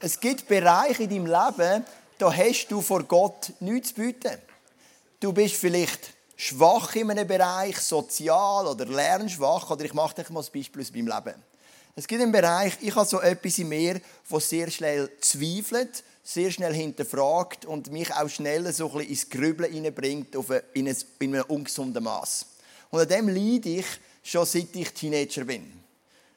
Es 0.00 0.18
gibt 0.18 0.48
Bereiche 0.48 1.02
in 1.02 1.10
deinem 1.10 1.26
Leben, 1.26 1.84
da 2.18 2.34
hast 2.34 2.68
du 2.68 2.80
vor 2.80 3.02
Gott 3.02 3.52
nichts 3.60 3.90
zu 3.90 3.96
bieten. 3.96 4.38
Du 5.20 5.34
bist 5.34 5.56
vielleicht 5.56 6.14
schwach 6.34 6.96
in 6.96 7.10
einem 7.10 7.28
Bereich, 7.28 7.76
sozial 7.78 8.66
oder 8.66 8.86
lernschwach, 8.86 9.70
oder 9.70 9.84
ich 9.84 9.92
mache 9.92 10.14
dir 10.14 10.32
mal 10.32 10.40
ein 10.40 10.52
Beispiel 10.52 10.80
aus 10.80 10.92
meinem 10.92 11.08
Leben. 11.08 11.51
Es 11.94 12.06
gibt 12.06 12.22
einen 12.22 12.32
Bereich, 12.32 12.74
ich 12.80 12.94
habe 12.94 13.06
so 13.06 13.20
etwas 13.20 13.58
in 13.58 13.68
mir, 13.68 14.00
das 14.30 14.48
sehr 14.48 14.70
schnell 14.70 15.10
zweifelt, 15.20 16.02
sehr 16.22 16.50
schnell 16.50 16.72
hinterfragt 16.72 17.66
und 17.66 17.92
mich 17.92 18.10
auch 18.14 18.30
schnell 18.30 18.72
so 18.72 18.86
ein 18.86 18.92
bisschen 18.92 19.10
ins 19.10 19.28
Grübeln 19.28 19.72
hineinbringt, 19.72 20.34
in 20.72 20.88
einem 20.88 21.44
ungesunden 21.48 22.02
Maß. 22.02 22.46
Und 22.90 23.00
an 23.00 23.08
dem 23.08 23.28
leide 23.28 23.68
ich 23.68 23.86
schon 24.22 24.46
seit 24.46 24.74
ich 24.74 24.90
Teenager 24.94 25.44
bin. 25.44 25.70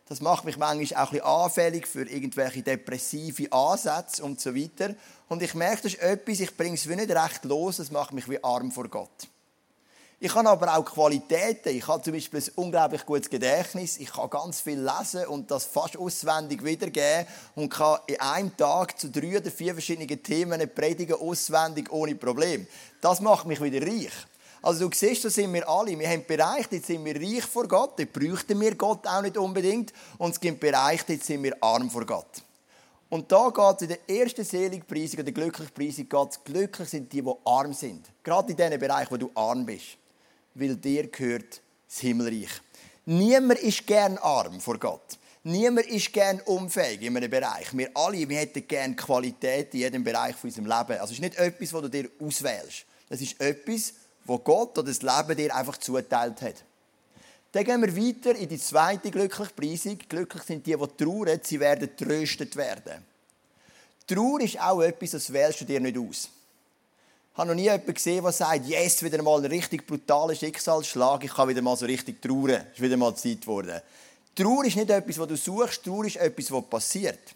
Das 0.07 0.19
macht 0.19 0.43
mich 0.43 0.57
manchmal 0.57 1.03
auch 1.03 1.07
ein 1.07 1.13
bisschen 1.13 1.25
anfällig 1.25 1.87
für 1.87 2.03
irgendwelche 2.03 2.61
depressive 2.61 3.51
Ansätze 3.51 4.23
und 4.23 4.41
so 4.41 4.53
weiter. 4.53 4.93
Und 5.29 5.41
ich 5.41 5.55
merke, 5.55 5.83
das 5.83 5.93
ist 5.93 6.01
etwas, 6.01 6.41
ich 6.41 6.55
bringe 6.55 6.75
es 6.75 6.87
wie 6.87 6.95
nicht 6.95 7.09
recht 7.09 7.45
los, 7.45 7.77
das 7.77 7.91
macht 7.91 8.13
mich 8.13 8.29
wie 8.29 8.43
arm 8.43 8.71
vor 8.71 8.87
Gott. 8.89 9.27
Ich 10.17 10.33
habe 10.33 10.49
aber 10.49 10.77
auch 10.77 10.85
Qualitäten. 10.85 11.75
Ich 11.75 11.87
habe 11.87 12.01
zum 12.01 12.13
Beispiel 12.13 12.39
ein 12.39 12.51
unglaublich 12.55 13.05
gutes 13.05 13.29
Gedächtnis. 13.29 13.97
Ich 13.97 14.13
kann 14.13 14.29
ganz 14.29 14.61
viel 14.61 14.79
lesen 14.79 15.25
und 15.25 15.51
das 15.51 15.65
fast 15.65 15.97
auswendig 15.97 16.63
wiedergeben 16.63 17.27
und 17.55 17.69
kann 17.69 17.99
in 18.07 18.19
einem 18.21 18.55
Tag 18.55 18.97
zu 18.97 19.09
drei 19.09 19.37
oder 19.37 19.51
vier 19.51 19.73
verschiedenen 19.73 20.23
Themen 20.23 20.69
predigen 20.73 21.15
auswendig 21.15 21.91
ohne 21.91 22.15
Problem. 22.15 22.65
Das 23.01 23.19
macht 23.19 23.45
mich 23.45 23.61
wieder 23.61 23.85
reich. 23.85 24.13
Also 24.61 24.87
du 24.87 24.95
siehst, 24.95 25.25
da 25.25 25.29
sind 25.29 25.53
wir 25.53 25.67
alle. 25.67 25.99
Wir 25.99 26.09
haben 26.09 26.25
Bereiche, 26.25 26.69
dort 26.71 26.85
sind 26.85 27.03
wir 27.03 27.15
reich 27.15 27.43
vor 27.43 27.67
Gott, 27.67 27.99
dort 27.99 28.13
bräuchten 28.13 28.59
wir 28.59 28.73
Gott 28.75 29.05
auch 29.05 29.21
nicht 29.21 29.37
unbedingt. 29.37 29.91
Und 30.17 30.31
es 30.31 30.39
gibt 30.39 30.61
Bereiche, 30.61 31.03
dort 31.09 31.23
sind 31.23 31.43
wir 31.43 31.55
arm 31.61 31.89
vor 31.89 32.05
Gott. 32.05 32.41
Und 33.09 33.31
da 33.31 33.49
geht 33.49 33.75
es 33.75 33.81
in 33.81 33.87
der 33.89 34.09
ersten 34.09 34.43
Seligpreisung 34.45 35.19
oder 35.19 35.31
Glücklichpreisung 35.31 36.09
geht 36.09 36.45
glücklich 36.45 36.89
sind 36.89 37.11
die, 37.11 37.21
die 37.21 37.33
arm 37.43 37.73
sind. 37.73 38.07
Gerade 38.23 38.51
in 38.51 38.57
diesen 38.57 38.79
Bereichen, 38.79 39.11
wo 39.11 39.17
du 39.17 39.29
arm 39.35 39.65
bist. 39.65 39.97
Weil 40.55 40.75
dir 40.75 41.07
gehört 41.07 41.61
das 41.87 41.99
Himmelreich. 41.99 42.49
Niemand 43.05 43.59
ist 43.59 43.85
gern 43.85 44.17
arm 44.17 44.59
vor 44.59 44.79
Gott. 44.79 45.17
Niemand 45.43 45.85
ist 45.85 46.11
gern 46.11 46.41
unfähig 46.41 47.03
in 47.03 47.15
einem 47.15 47.29
Bereich. 47.29 47.67
Wir 47.77 47.91
alle, 47.93 48.27
wir 48.27 48.39
hätten 48.39 48.67
gern 48.67 48.95
Qualität 48.95 49.71
in 49.75 49.81
jedem 49.81 50.03
Bereich 50.03 50.35
von 50.35 50.49
unserem 50.49 50.65
Leben. 50.65 50.99
Also 50.99 51.05
es 51.05 51.11
ist 51.11 51.21
nicht 51.21 51.35
etwas, 51.35 51.71
was 51.71 51.81
du 51.83 51.89
dir 51.89 52.09
auswählst. 52.19 52.85
Das 53.09 53.21
ist 53.21 53.39
etwas, 53.39 53.93
wo 54.25 54.39
Gott 54.39 54.75
oder 54.77 54.91
das 54.91 55.03
Leben 55.03 55.37
dir 55.37 55.55
einfach 55.55 55.77
zuteilt 55.77 56.41
hat. 56.41 56.63
Dann 57.51 57.63
gehen 57.63 57.81
wir 57.81 57.95
weiter 57.95 58.35
in 58.35 58.49
die 58.49 58.57
zweite 58.57 59.11
Glücklichpreisung. 59.11 59.99
Glücklich 60.09 60.43
sind 60.43 60.65
die, 60.65 60.75
die 60.75 61.03
trauern, 61.03 61.39
sie 61.43 61.59
werden 61.59 61.95
tröstet 61.95 62.55
werden. 62.55 63.05
Trauer 64.07 64.41
ist 64.41 64.59
auch 64.59 64.81
etwas, 64.81 65.11
das 65.11 65.31
wählst 65.31 65.61
du 65.61 65.65
dir 65.65 65.79
nicht 65.79 65.97
aus. 65.97 66.29
Habe 67.35 67.49
noch 67.49 67.55
nie 67.55 67.63
jemanden 67.63 67.93
gesehen, 67.93 68.23
der 68.23 68.31
sagt, 68.31 68.65
yes, 68.65 69.03
wieder 69.03 69.21
mal 69.21 69.39
ein 69.39 69.45
richtig 69.45 69.85
brutaler 69.85 70.35
Schicksalsschlag, 70.35 71.23
ich 71.25 71.33
kann 71.33 71.49
wieder 71.49 71.61
mal 71.61 71.75
so 71.75 71.85
richtig 71.85 72.21
trauern. 72.21 72.63
Es 72.71 72.75
ist 72.75 72.81
wieder 72.81 72.95
mal 72.95 73.13
Zeit 73.13 73.41
geworden. 73.41 73.81
Trauer 74.33 74.63
ist 74.63 74.77
nicht 74.77 74.89
etwas, 74.89 75.19
was 75.19 75.27
du 75.27 75.35
suchst, 75.35 75.83
Trauer 75.83 76.05
ist 76.05 76.15
etwas, 76.15 76.49
was 76.51 76.63
passiert. 76.63 77.35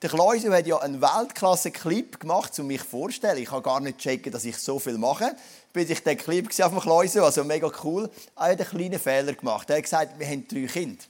Der 0.00 0.10
Kleusel 0.10 0.52
hat 0.52 0.66
ja 0.66 0.78
einen 0.78 1.00
Weltklasse-Clip 1.00 2.18
gemacht, 2.18 2.56
um 2.58 2.66
mich 2.68 2.82
vorzustellen. 2.82 3.40
Ich 3.40 3.50
habe 3.50 3.62
gar 3.62 3.80
nicht 3.80 3.98
checken, 3.98 4.32
dass 4.32 4.44
ich 4.44 4.56
so 4.58 4.80
viel 4.80 4.98
mache. 4.98 5.34
Bis 5.72 5.90
ich 5.90 6.02
den 6.02 6.18
Clip 6.18 6.48
auf 6.48 6.72
dem 6.72 6.80
Kleusel, 6.80 7.22
also 7.22 7.44
mega 7.44 7.70
cool. 7.84 8.10
Er 8.34 8.50
hat 8.50 8.60
einen 8.60 8.68
kleinen 8.68 8.98
Fehler 8.98 9.32
gemacht. 9.34 9.70
Er 9.70 9.76
hat 9.76 9.84
gesagt, 9.84 10.18
wir 10.18 10.26
haben 10.26 10.46
drei 10.48 10.66
Kinder. 10.66 11.04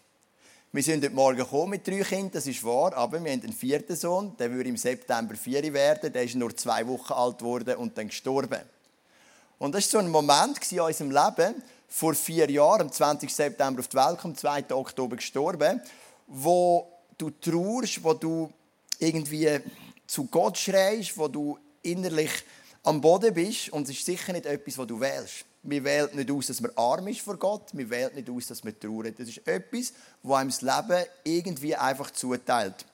Wir 0.75 0.83
sind 0.83 1.05
heute 1.05 1.15
Morgen 1.15 1.37
gekommen 1.37 1.69
mit 1.69 1.87
drei 1.87 2.01
Kindern, 2.01 2.31
das 2.31 2.47
ist 2.47 2.65
wahr, 2.65 2.95
aber 2.95 3.23
wir 3.23 3.31
haben 3.31 3.43
einen 3.43 3.53
vierten 3.53 3.95
Sohn, 3.95 4.35
der 4.39 4.51
würde 4.51 4.71
im 4.71 4.79
September 4.79 5.35
vier 5.35 5.71
werden, 5.71 6.11
der 6.11 6.23
ist 6.23 6.35
nur 6.35 6.57
zwei 6.57 6.87
Wochen 6.89 7.13
alt 7.13 7.41
geworden 7.41 7.77
und 7.77 7.99
dann 7.99 8.09
gestorben. 8.09 8.63
Und 9.59 9.75
das 9.75 9.93
war 9.93 10.01
so 10.01 10.07
ein 10.07 10.11
Moment 10.11 10.73
in 10.73 10.81
unserem 10.81 11.11
Leben, 11.11 11.63
vor 11.89 12.15
vier 12.15 12.51
Jahren, 12.51 12.81
am 12.81 12.91
20. 12.91 13.31
September 13.31 13.81
auf 13.81 13.89
die 13.89 13.99
Welt, 13.99 14.19
am 14.25 14.35
2. 14.35 14.75
Oktober 14.75 15.17
gestorben, 15.17 15.79
wo 16.27 16.91
du 17.19 17.29
trauerst, 17.29 18.03
wo 18.03 18.15
du 18.15 18.51
irgendwie 18.99 19.61
zu 20.07 20.25
Gott 20.25 20.57
schreist, 20.57 21.19
wo 21.19 21.29
du 21.29 21.59
innerlich 21.83 22.33
am 22.83 22.99
Boden 22.99 23.35
bist 23.35 23.69
und 23.69 23.83
es 23.91 23.91
ist 23.91 24.07
sicher 24.07 24.33
nicht 24.33 24.47
etwas, 24.47 24.79
was 24.79 24.87
du 24.87 24.99
wählst. 24.99 25.45
Wir 25.65 25.85
wählen 25.85 26.11
nicht 26.15 26.31
aus, 26.31 26.49
dass 26.49 26.61
man 26.61 26.73
arm 26.75 27.07
ist 27.09 27.21
vor 27.21 27.37
Gott, 27.37 27.69
wir 27.73 27.89
wählen 27.89 28.15
nicht 28.15 28.29
aus, 28.29 28.49
dass 28.49 28.65
man 28.65 28.79
trauert. 28.79 29.19
Das 29.19 29.29
ist 29.29 29.47
etwas, 29.47 29.93
was 30.23 30.41
einem 30.41 30.51
das 30.51 30.63
Leben 30.63 31.05
irgendwie 31.23 31.77
einfach 31.77 32.11
zuteilt. 32.11 32.85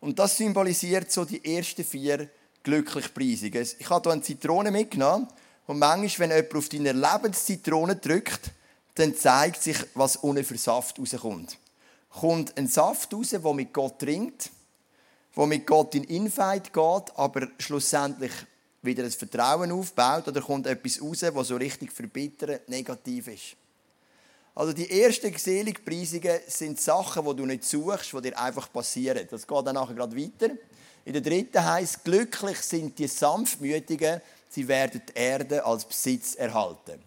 Und 0.00 0.18
das 0.18 0.36
symbolisiert 0.36 1.10
so 1.12 1.24
die 1.24 1.44
ersten 1.44 1.84
vier 1.84 2.28
Glücklichpreisungen. 2.64 3.68
Ich 3.78 3.88
habe 3.88 4.02
hier 4.02 4.12
eine 4.12 4.22
Zitrone 4.22 4.70
mitgenommen 4.72 5.28
und 5.66 5.78
manchmal, 5.78 6.28
wenn 6.28 6.36
jemand 6.36 6.54
auf 6.56 6.68
deine 6.68 6.92
Lebenszitrone 6.92 7.96
drückt, 7.96 8.50
dann 8.96 9.14
zeigt 9.14 9.62
sich, 9.62 9.76
was 9.94 10.22
ohne 10.24 10.42
für 10.42 10.58
Saft 10.58 10.98
rauskommt. 10.98 11.58
Kommt 12.10 12.56
ein 12.58 12.66
Saft 12.66 13.12
raus, 13.14 13.30
der 13.30 13.40
mit 13.52 13.72
Gott 13.72 13.98
trinkt, 13.98 14.50
wo 15.34 15.46
mit 15.46 15.66
Gott 15.66 15.94
in 15.94 16.04
Infight 16.04 16.72
geht, 16.72 17.16
aber 17.16 17.48
schlussendlich 17.58 18.32
wieder 18.86 19.02
das 19.02 19.14
Vertrauen 19.14 19.70
aufbaut 19.72 20.28
oder 20.28 20.40
kommt 20.40 20.66
etwas 20.66 21.02
raus, 21.02 21.24
was 21.32 21.48
so 21.48 21.56
richtig 21.56 21.92
verbittert, 21.92 22.68
negativ 22.68 23.28
ist. 23.28 23.56
Also 24.54 24.72
die 24.72 24.90
ersten 25.02 25.36
Seligpreisungen 25.36 26.40
sind 26.46 26.80
Sachen, 26.80 27.26
die 27.26 27.36
du 27.36 27.44
nicht 27.44 27.64
suchst, 27.64 28.14
die 28.14 28.22
dir 28.22 28.38
einfach 28.38 28.72
passieren. 28.72 29.26
Das 29.30 29.46
geht 29.46 29.66
dann 29.66 29.74
nachher 29.74 29.94
gerade 29.94 30.16
weiter. 30.16 30.54
In 31.04 31.12
der 31.12 31.20
dritten 31.20 31.62
heißt 31.62 32.04
glücklich 32.04 32.58
sind 32.60 32.98
die 32.98 33.06
Sanftmütigen, 33.06 34.22
sie 34.48 34.66
werden 34.66 35.02
die 35.06 35.12
Erde 35.18 35.64
als 35.64 35.84
Besitz 35.84 36.34
erhalten. 36.34 37.02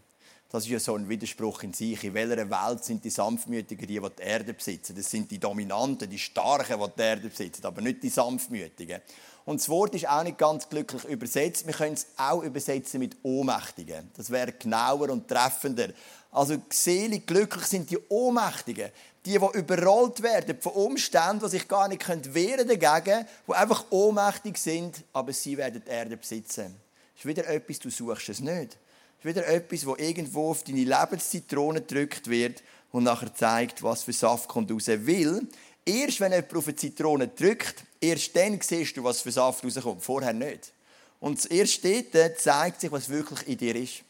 Das 0.51 0.63
ist 0.63 0.69
ja 0.69 0.79
so 0.79 0.95
ein 0.95 1.07
Widerspruch 1.07 1.61
in 1.63 1.73
sich. 1.73 2.03
In 2.03 2.13
welcher 2.13 2.49
Welt 2.49 2.83
sind 2.83 3.03
die 3.03 3.09
Sanftmütigen 3.09 3.85
die, 3.85 3.99
die 3.99 4.09
die 4.17 4.21
Erde 4.23 4.53
besitzen? 4.53 4.95
Das 4.95 5.09
sind 5.09 5.29
die 5.29 5.37
Dominanten, 5.37 6.09
die 6.09 6.17
Starken, 6.17 6.79
die 6.79 6.89
die 6.97 7.01
Erde 7.01 7.29
besitzen, 7.29 7.65
aber 7.65 7.81
nicht 7.81 8.01
die 8.01 8.09
Sanftmütigen. 8.09 9.01
Und 9.49 9.59
das 9.61 9.67
Wort 9.67 9.95
ist 9.95 10.07
auch 10.07 10.21
nicht 10.21 10.37
ganz 10.37 10.69
glücklich 10.69 11.03
übersetzt. 11.05 11.65
Wir 11.65 11.73
können 11.73 11.95
es 11.95 12.05
auch 12.17 12.43
übersetzen 12.43 12.99
mit 12.99 13.17
Ohnmächtigen. 13.23 14.11
Das 14.15 14.29
wäre 14.29 14.51
genauer 14.51 15.09
und 15.09 15.27
treffender. 15.27 15.87
Also 16.31 16.57
selig, 16.69 17.25
glücklich 17.25 17.65
sind 17.65 17.89
die 17.89 17.97
Ohnmächtigen. 18.09 18.91
Die, 19.25 19.39
die 19.39 19.57
überrollt 19.57 20.21
werden 20.21 20.55
von 20.61 20.73
Umständen, 20.73 21.39
die 21.39 21.49
sich 21.49 21.67
gar 21.67 21.87
nicht 21.87 22.05
wehren 22.35 22.67
dagegen, 22.67 23.25
die 23.47 23.53
einfach 23.55 23.85
ohnmächtig 23.89 24.55
sind, 24.55 25.03
aber 25.13 25.33
sie 25.33 25.57
werden 25.57 25.81
die 25.83 25.89
Erde 25.89 26.15
besitzen. 26.15 26.75
Das 27.15 27.25
ist 27.25 27.25
wieder 27.25 27.47
etwas, 27.47 27.79
du 27.79 27.89
suchst 27.89 28.29
es 28.29 28.41
nicht 28.41 28.77
ist 29.19 29.25
wieder 29.25 29.47
etwas, 29.47 29.85
wo 29.85 29.95
irgendwo 29.97 30.51
auf 30.51 30.63
deine 30.63 30.83
Lebenszitrone 30.83 31.81
gedrückt 31.81 32.29
wird 32.29 32.63
und 32.91 33.03
nachher 33.03 33.33
zeigt, 33.33 33.83
was 33.83 34.03
für 34.03 34.13
Saft 34.13 34.47
kommt 34.47 34.71
raus. 34.71 34.87
Weil, 34.87 35.41
erst 35.89 36.19
wenn 36.19 36.31
jemand 36.31 36.55
auf 36.55 36.67
eine 36.67 36.75
Zitrone 36.75 37.27
drückt, 37.27 37.83
erst 37.99 38.35
dann 38.35 38.59
siehst 38.61 38.95
du, 38.95 39.03
was 39.03 39.21
für 39.21 39.31
Saft 39.31 39.63
rauskommt. 39.63 40.03
Vorher 40.03 40.33
nicht. 40.33 40.71
Und 41.19 41.51
erst 41.51 41.83
dort 41.83 42.39
zeigt 42.39 42.81
sich, 42.81 42.91
was 42.91 43.09
wirklich 43.09 43.47
in 43.47 43.57
dir 43.57 43.75
ist. 43.75 44.03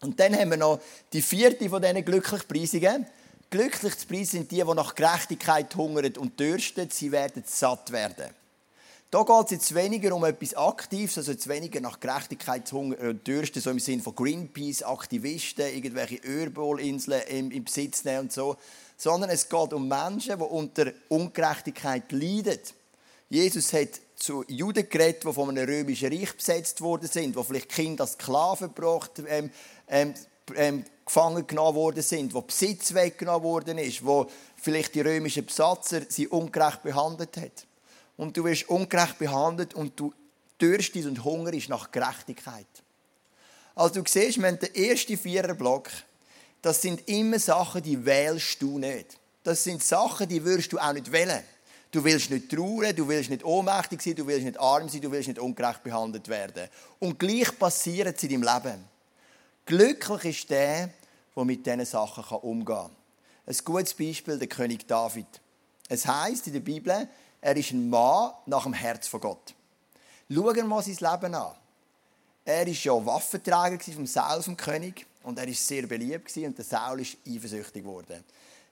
Und 0.00 0.20
dann 0.20 0.36
haben 0.36 0.50
wir 0.50 0.58
noch 0.58 0.80
die 1.12 1.22
vierte 1.22 1.68
von 1.70 1.80
diesen 1.80 2.04
Glücklichpreisungen. 2.04 3.06
Glücklichpreise 3.48 4.32
sind 4.32 4.50
die, 4.50 4.56
die 4.56 4.74
nach 4.74 4.94
Gerechtigkeit 4.94 5.74
hungern 5.74 6.12
und 6.18 6.38
dürsten. 6.38 6.90
Sie 6.90 7.10
werden 7.12 7.44
satt 7.46 7.90
werden. 7.92 8.34
Da 9.10 9.22
geht 9.22 9.44
es 9.46 9.50
jetzt 9.52 9.74
weniger 9.74 10.14
um 10.14 10.24
etwas 10.24 10.54
Aktives, 10.54 11.16
also 11.16 11.30
jetzt 11.30 11.48
weniger 11.48 11.80
nach 11.80 12.00
Gerechtigkeitshunger 12.00 12.98
und 12.98 13.06
äh, 13.06 13.14
Dürsten, 13.14 13.62
so 13.62 13.70
im 13.70 13.78
Sinne 13.78 14.02
von 14.02 14.16
Greenpeace-Aktivisten, 14.16 15.74
irgendwelche 15.74 16.16
Ölbohrinseln 16.16 17.22
im, 17.28 17.50
im 17.52 17.64
Besitz 17.64 18.04
nehmen 18.04 18.22
und 18.22 18.32
so, 18.32 18.56
sondern 18.96 19.30
es 19.30 19.48
geht 19.48 19.72
um 19.72 19.88
Menschen, 19.88 20.38
die 20.38 20.44
unter 20.44 20.92
Ungerechtigkeit 21.08 22.10
leiden. 22.12 22.60
Jesus 23.28 23.72
hat 23.72 24.00
zu 24.16 24.44
Juden 24.48 24.88
geredet, 24.88 25.24
die 25.24 25.32
von 25.32 25.50
einem 25.50 25.68
römischen 25.68 26.12
Reich 26.12 26.34
besetzt 26.34 26.80
worden 26.80 27.08
sind, 27.08 27.36
die 27.36 27.44
vielleicht 27.44 27.68
Kinder 27.68 28.04
als 28.04 28.12
Sklaven 28.12 28.68
gebracht, 28.68 29.22
ähm, 29.26 29.50
ähm, 29.88 30.14
ähm, 30.54 30.84
gefangen 31.04 31.46
genommen 31.46 31.76
worden 31.76 32.02
sind, 32.02 32.34
wo 32.34 32.40
Besitz 32.40 32.94
weggenommen 32.94 33.42
worden 33.42 33.78
ist, 33.78 34.04
wo 34.04 34.30
vielleicht 34.56 34.94
die 34.94 35.00
römischen 35.00 35.44
Besatzer 35.44 36.02
sie 36.08 36.28
ungerecht 36.28 36.82
behandelt 36.82 37.36
haben 37.36 37.50
und 38.16 38.36
du 38.36 38.44
wirst 38.44 38.68
ungerecht 38.68 39.18
behandelt 39.18 39.74
und 39.74 39.98
du 39.98 40.12
dürstest 40.60 41.06
und 41.06 41.24
hungerst 41.24 41.68
nach 41.68 41.90
Gerechtigkeit. 41.90 42.66
Also 43.74 44.00
du 44.00 44.08
siehst, 44.08 44.38
wir 44.38 44.48
haben 44.48 44.58
den 44.58 44.74
ersten 44.74 45.18
Viererblock 45.18 45.90
das 46.62 46.82
sind 46.82 47.08
immer 47.08 47.38
Sachen, 47.38 47.82
die 47.82 48.04
wählst 48.04 48.60
du 48.60 48.78
nicht. 48.78 49.18
Das 49.42 49.62
sind 49.62 49.82
Sachen, 49.82 50.28
die 50.28 50.44
würdest 50.44 50.72
du 50.72 50.78
auch 50.78 50.92
nicht 50.92 51.12
wählen. 51.12 51.42
Du 51.90 52.02
willst 52.02 52.30
nicht 52.30 52.50
trauern, 52.50 52.94
du 52.94 53.06
willst 53.06 53.30
nicht 53.30 53.44
ohnmächtig 53.44 54.02
sein, 54.02 54.16
du 54.16 54.26
willst 54.26 54.44
nicht 54.44 54.58
arm 54.58 54.88
sein, 54.88 55.00
du 55.00 55.10
willst 55.10 55.28
nicht 55.28 55.38
ungerecht 55.38 55.82
behandelt 55.82 56.28
werden. 56.28 56.68
Und 56.98 57.18
gleich 57.18 57.56
passieren 57.58 58.14
sie 58.16 58.26
in 58.26 58.42
deinem 58.42 58.54
Leben. 58.54 58.84
Glücklich 59.64 60.24
ist 60.24 60.50
der, 60.50 60.90
der 61.34 61.44
mit 61.44 61.64
diesen 61.64 61.84
Sachen 61.84 62.36
umgehen 62.38 62.66
kann. 62.66 62.90
Ein 63.46 63.56
gutes 63.64 63.94
Beispiel, 63.94 64.38
der 64.38 64.48
König 64.48 64.86
David. 64.88 65.26
Es 65.88 66.06
heißt 66.06 66.48
in 66.48 66.52
der 66.54 66.60
Bibel, 66.60 67.08
er 67.40 67.56
ist 67.56 67.70
ein 67.70 67.88
Mann 67.88 68.32
nach 68.46 68.64
dem 68.64 68.72
Herz 68.72 69.06
von 69.06 69.20
Gott. 69.20 69.54
Schauen 70.28 70.56
wir 70.56 70.64
mal 70.64 70.82
sein 70.82 70.96
Leben 70.98 71.34
an. 71.34 71.54
Er 72.44 72.66
war 72.66 72.72
ja 72.72 73.06
Waffenträger 73.06 73.78
vom 73.94 74.06
Saul, 74.06 74.42
vom 74.42 74.56
König, 74.56 75.06
und 75.26 75.38
er 75.40 75.46
war 75.46 75.54
sehr 75.54 75.86
beliebt 75.86 76.36
und 76.36 76.56
der 76.56 76.64
Saul 76.64 77.00
ist 77.00 77.16
eifersüchtig 77.26 77.82
geworden. 77.82 78.22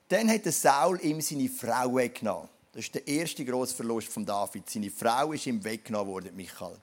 Dann 0.09 0.31
hat 0.31 0.45
der 0.45 0.53
Saul 0.53 1.01
ihm 1.03 1.21
seine 1.21 1.49
Frau 1.49 1.97
weggenommen. 1.97 2.49
Das 2.73 2.85
ist 2.85 2.95
der 2.95 3.07
erste 3.09 3.45
grosse 3.45 3.75
Verlust 3.75 4.09
von 4.09 4.25
David. 4.25 4.71
Seine 4.71 4.91
Frau 4.91 5.33
ist 5.33 5.47
ihm 5.47 5.63
weggenommen 5.65 6.13
worden, 6.13 6.37
Michael. 6.37 6.77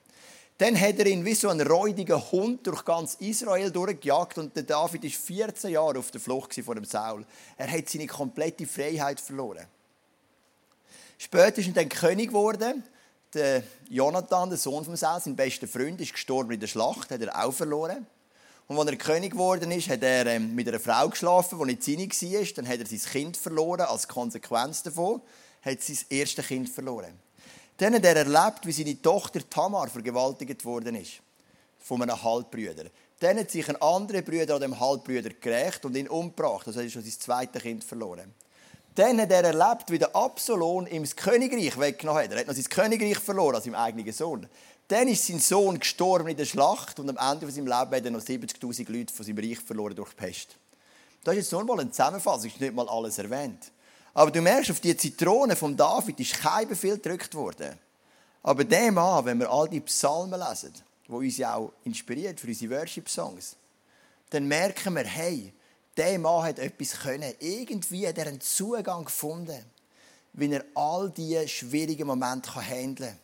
Dann 0.58 0.78
hat 0.78 0.98
er 0.98 1.06
ihn 1.06 1.24
wie 1.24 1.34
so 1.34 1.48
ein 1.48 1.60
räudiger 1.62 2.30
Hund 2.32 2.66
durch 2.66 2.84
ganz 2.84 3.14
Israel 3.14 3.70
durchgejagt 3.70 4.36
und 4.36 4.54
der 4.54 4.64
David 4.64 5.04
ist 5.04 5.16
14 5.16 5.70
Jahre 5.70 5.98
auf 5.98 6.10
der 6.10 6.20
Flucht 6.20 6.54
vor 6.62 6.74
dem 6.74 6.84
Saul. 6.84 7.24
Er 7.56 7.70
hat 7.70 7.88
seine 7.88 8.06
komplette 8.06 8.66
Freiheit 8.66 9.20
verloren. 9.20 9.66
Später 11.16 11.58
ist 11.58 11.68
er 11.68 11.72
dann 11.72 11.88
König 11.88 12.28
geworden. 12.28 12.84
Der 13.32 13.62
Jonathan, 13.88 14.50
der 14.50 14.58
Sohn 14.58 14.84
von 14.84 14.96
Saul, 14.96 15.20
sein 15.20 15.34
bester 15.34 15.66
Freund, 15.66 15.98
ist 16.02 16.12
gestorben 16.12 16.52
in 16.52 16.60
der 16.60 16.66
Schlacht, 16.66 17.10
hat 17.10 17.22
er 17.22 17.42
auch 17.42 17.54
verloren. 17.54 18.06
Und 18.68 18.78
als 18.78 18.90
er 18.90 18.96
König 18.96 19.32
geworden 19.32 19.70
ist, 19.70 19.88
hat 19.88 20.02
er 20.02 20.26
ähm, 20.26 20.54
mit 20.54 20.68
einer 20.68 20.80
Frau 20.80 21.08
geschlafen, 21.08 21.58
die 21.58 21.96
nicht 21.96 22.14
seine 22.14 22.32
war. 22.32 22.46
Dann 22.56 22.68
hat 22.68 22.78
er 22.78 22.86
sein 22.86 23.12
Kind 23.12 23.36
verloren 23.36 23.82
als 23.82 24.08
Konsequenz 24.08 24.82
davon 24.82 25.20
hat 25.62 25.80
sein 25.80 25.98
erstes 26.10 26.46
Kind 26.46 26.68
verloren. 26.68 27.18
Dann 27.76 27.94
hat 27.94 28.04
er 28.04 28.16
erlebt, 28.16 28.66
wie 28.66 28.72
seine 28.72 29.00
Tochter 29.00 29.48
Tamar 29.48 29.88
vergewaltigt 29.88 30.64
worden 30.64 30.96
ist. 30.96 31.20
Von 31.78 32.02
einem 32.02 32.22
Halbbruder. 32.22 32.84
Dann 33.18 33.38
hat 33.38 33.50
sich 33.50 33.68
ein 33.68 33.80
anderer 33.80 34.22
Bruder 34.22 34.56
an 34.56 34.60
dem 34.60 34.78
Halbbruder 34.78 35.30
gerecht 35.40 35.84
und 35.84 35.96
ihn 35.96 36.08
umgebracht. 36.08 36.66
Also 36.66 36.80
er 36.80 36.86
hat 36.86 36.92
schon 36.92 37.02
sein 37.02 37.12
zweites 37.12 37.62
Kind 37.62 37.84
verloren. 37.84 38.34
Dann 38.94 39.20
hat 39.20 39.30
er 39.30 39.44
erlebt, 39.44 39.90
wie 39.90 39.98
der 39.98 40.14
Absalom 40.14 40.86
ihm 40.86 41.02
das 41.02 41.16
Königreich 41.16 41.78
weggenommen 41.78 42.22
hat. 42.22 42.30
Er 42.32 42.40
hat 42.40 42.46
noch 42.46 42.54
sein 42.54 42.64
Königreich 42.64 43.18
verloren 43.18 43.54
als 43.54 43.64
seinem 43.64 43.76
eigenen 43.76 44.12
Sohn. 44.12 44.46
Dann 44.92 45.08
ist 45.08 45.26
sein 45.26 45.38
Sohn 45.38 45.78
gestorben 45.78 46.28
in 46.28 46.36
der 46.36 46.44
Schlacht 46.44 47.00
und 47.00 47.08
am 47.08 47.16
Ende 47.16 47.50
seines 47.50 47.56
Lebens 47.56 47.72
hat 47.72 48.04
er 48.04 48.10
noch 48.10 48.20
70.000 48.20 48.92
Leute 48.92 49.14
von 49.14 49.24
seinem 49.24 49.38
Reich 49.38 49.58
verloren 49.58 49.96
durch 49.96 50.14
Pest. 50.14 50.58
Das 51.24 51.34
ist 51.34 51.44
jetzt 51.44 51.52
nur 51.52 51.64
mal 51.64 51.80
eine 51.80 51.90
Zusammenfassung, 51.90 52.50
ist 52.50 52.60
nicht 52.60 52.74
mal 52.74 52.86
alles 52.90 53.16
erwähnt. 53.16 53.72
Aber 54.12 54.30
du 54.30 54.42
merkst, 54.42 54.70
auf 54.70 54.80
die 54.80 54.94
Zitrone 54.94 55.56
von 55.56 55.74
David 55.74 56.20
ist 56.20 56.34
kein 56.34 56.68
Befehl 56.68 56.98
gedrückt 56.98 57.34
worden. 57.34 57.78
Aber 58.42 58.64
dem 58.64 58.92
Mann, 58.92 59.24
wenn 59.24 59.40
wir 59.40 59.50
all 59.50 59.66
die 59.66 59.80
Psalmen 59.80 60.38
lesen, 60.38 60.74
die 61.08 61.12
uns 61.12 61.38
ja 61.38 61.54
auch 61.54 61.72
inspiriert 61.84 62.38
für 62.38 62.48
unsere 62.48 62.78
Worship-Songs, 62.78 63.56
dann 64.28 64.46
merken 64.46 64.92
wir, 64.92 65.04
hey, 65.04 65.54
der 65.96 66.18
Mann 66.18 66.44
hat 66.44 66.58
etwas 66.58 67.00
können. 67.00 67.32
Irgendwie 67.38 68.06
hat 68.06 68.18
er 68.18 68.26
einen 68.26 68.42
Zugang 68.42 69.06
gefunden, 69.06 69.64
wie 70.34 70.52
er 70.52 70.66
all 70.74 71.08
diese 71.08 71.48
schwierigen 71.48 72.08
Momente 72.08 72.54
handeln 72.56 73.08
kann. 73.08 73.21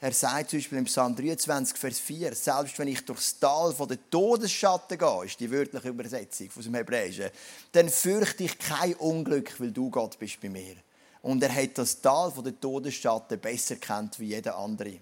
Er 0.00 0.12
sagt 0.12 0.50
zum 0.50 0.60
Beispiel 0.60 0.78
im 0.78 0.84
Psalm 0.84 1.16
23, 1.16 1.76
Vers 1.76 1.98
4, 1.98 2.32
selbst 2.32 2.78
wenn 2.78 2.86
ich 2.86 3.04
durchs 3.04 3.36
Tal 3.36 3.72
von 3.72 3.88
der 3.88 3.98
Todesschatten 4.08 4.96
gehe, 4.96 5.24
ist 5.24 5.40
die 5.40 5.50
wörtliche 5.50 5.88
Übersetzung 5.88 6.48
aus 6.56 6.64
dem 6.64 6.74
Hebräischen, 6.76 7.30
dann 7.72 7.88
fürchte 7.88 8.44
ich 8.44 8.56
kein 8.60 8.94
Unglück, 8.94 9.58
weil 9.58 9.72
du 9.72 9.90
Gott 9.90 10.16
bist 10.16 10.40
bei 10.40 10.50
mir. 10.50 10.76
Und 11.20 11.42
er 11.42 11.52
hat 11.52 11.76
das 11.78 12.00
Tal 12.00 12.30
von 12.30 12.44
der 12.44 12.60
Todesschatten 12.60 13.40
besser 13.40 13.74
kennt 13.74 14.20
wie 14.20 14.26
jeder 14.26 14.56
andere. 14.56 15.00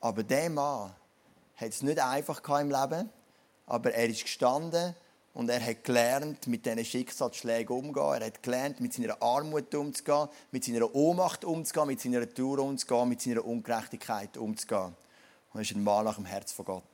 Aber 0.00 0.22
der 0.22 0.48
Mann 0.48 0.92
hat 1.56 1.68
es 1.70 1.82
nicht 1.82 1.98
einfach 1.98 2.40
im 2.60 2.70
Leben, 2.70 3.10
aber 3.66 3.94
er 3.94 4.08
ist 4.08 4.22
gestanden 4.22 4.94
und 5.34 5.50
er 5.50 5.60
hat 5.60 5.82
gelernt, 5.82 6.46
mit 6.46 6.64
diesen 6.64 6.84
Schicksalsschlägen 6.84 7.76
umzugehen. 7.76 8.22
Er 8.22 8.26
hat 8.26 8.42
gelernt, 8.42 8.80
mit 8.80 8.94
seiner 8.94 9.20
Armut 9.20 9.74
umzugehen, 9.74 10.28
mit 10.52 10.64
seiner 10.64 10.94
Ohnmacht 10.94 11.44
umzugehen, 11.44 11.88
mit 11.88 12.00
seiner 12.00 12.32
Tour 12.32 12.60
umzugehen, 12.60 13.08
mit 13.08 13.20
seiner 13.20 13.44
Ungerechtigkeit 13.44 14.36
umzugehen. 14.36 14.94
Und 15.52 15.60
er 15.60 15.62
ist 15.62 15.72
ein 15.72 15.82
Mann 15.82 16.04
nach 16.04 16.14
dem 16.14 16.24
Herz 16.24 16.52
von 16.52 16.64
Gott. 16.64 16.84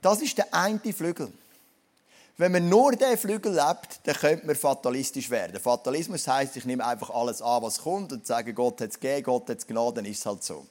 Das 0.00 0.22
ist 0.22 0.38
der 0.38 0.52
eine 0.54 0.80
Flügel. 0.92 1.32
Wenn 2.36 2.50
man 2.50 2.68
nur 2.68 2.92
diesen 2.92 3.16
Flügel 3.16 3.52
lebt, 3.52 4.00
dann 4.04 4.16
könnte 4.16 4.46
man 4.46 4.56
fatalistisch 4.56 5.30
werden. 5.30 5.60
Fatalismus 5.60 6.26
heißt, 6.26 6.56
ich 6.56 6.64
nehme 6.64 6.84
einfach 6.84 7.10
alles 7.10 7.40
an, 7.40 7.62
was 7.62 7.78
kommt 7.78 8.12
und 8.12 8.26
sage, 8.26 8.54
Gott 8.54 8.80
hat 8.80 8.90
es 8.90 8.98
gegeben, 8.98 9.22
Gott 9.22 9.48
hat 9.50 9.58
es 9.58 9.66
genommen, 9.66 9.94
dann 9.94 10.04
ist 10.06 10.18
es 10.18 10.26
halt 10.26 10.42
so. 10.42 10.66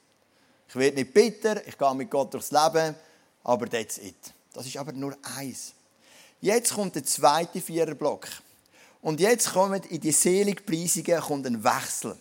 Ich 0.67 0.75
werde 0.75 0.97
nicht 0.97 1.13
bitter, 1.13 1.65
ich 1.65 1.77
gehe 1.77 1.95
mit 1.95 2.09
Gott 2.09 2.33
durchs 2.33 2.51
Leben, 2.51 2.95
aber 3.43 3.69
that's 3.69 3.97
it. 3.99 4.15
Das 4.51 4.65
ist 4.65 4.75
aber 4.75 4.91
nur 4.91 5.15
eins. 5.37 5.73
Jetzt 6.43 6.73
kommt 6.73 6.93
der 6.93 7.05
zweite 7.05 7.61
Viererblock. 7.61 8.27
Und 9.01 9.21
jetzt 9.21 9.53
kommt 9.53 9.85
in 9.85 10.01
die 10.01 10.11
Seligpreisungen 10.11 11.21
kommt 11.21 11.47
ein 11.47 11.63
Wechsel. 11.63 12.17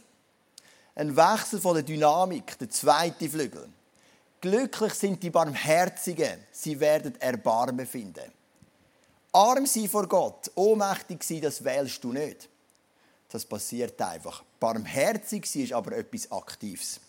Ein 0.95 1.17
Wechsel 1.17 1.61
von 1.61 1.75
der 1.75 1.83
Dynamik, 1.83 2.57
der 2.57 2.71
zweite 2.71 3.29
Flügel. 3.29 3.69
Glücklich 4.41 4.95
sind 4.95 5.21
die 5.25 5.31
Barmherzigen, 5.31 6.39
sie 6.53 6.79
werden 6.79 7.21
Erbarmen 7.21 7.85
finden. 7.85 8.31
Arm 9.33 9.67
sein 9.67 9.89
vor 9.89 10.07
Gott, 10.07 10.53
ohnmächtig 10.55 11.25
sein, 11.25 11.41
das 11.41 11.65
wählst 11.65 12.05
du 12.05 12.13
nicht. 12.13 12.49
Das 13.29 13.45
passiert 13.45 14.01
einfach. 14.01 14.45
Barmherzig 14.61 15.47
sein 15.47 15.65
ist 15.65 15.73
aber 15.73 15.97
etwas 15.97 16.31
Aktives. 16.31 17.01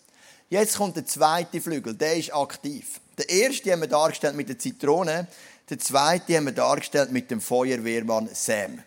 Jetzt 0.50 0.78
kommt 0.78 0.96
der 0.96 1.06
zweite 1.06 1.60
Flügel, 1.60 1.94
der 1.94 2.16
ist 2.16 2.34
aktiv. 2.34 3.00
Der 3.16 3.28
erste 3.28 3.70
haben 3.70 3.82
wir 3.82 3.88
dargestellt 3.88 4.34
mit 4.34 4.48
der 4.48 4.58
Zitrone. 4.58 5.28
Der 5.70 5.78
zweite 5.78 6.36
haben 6.36 6.44
wir 6.44 6.52
dargestellt 6.52 7.10
mit 7.10 7.30
dem 7.30 7.40
Feuerwehrmann 7.40 8.28
Sam. 8.34 8.82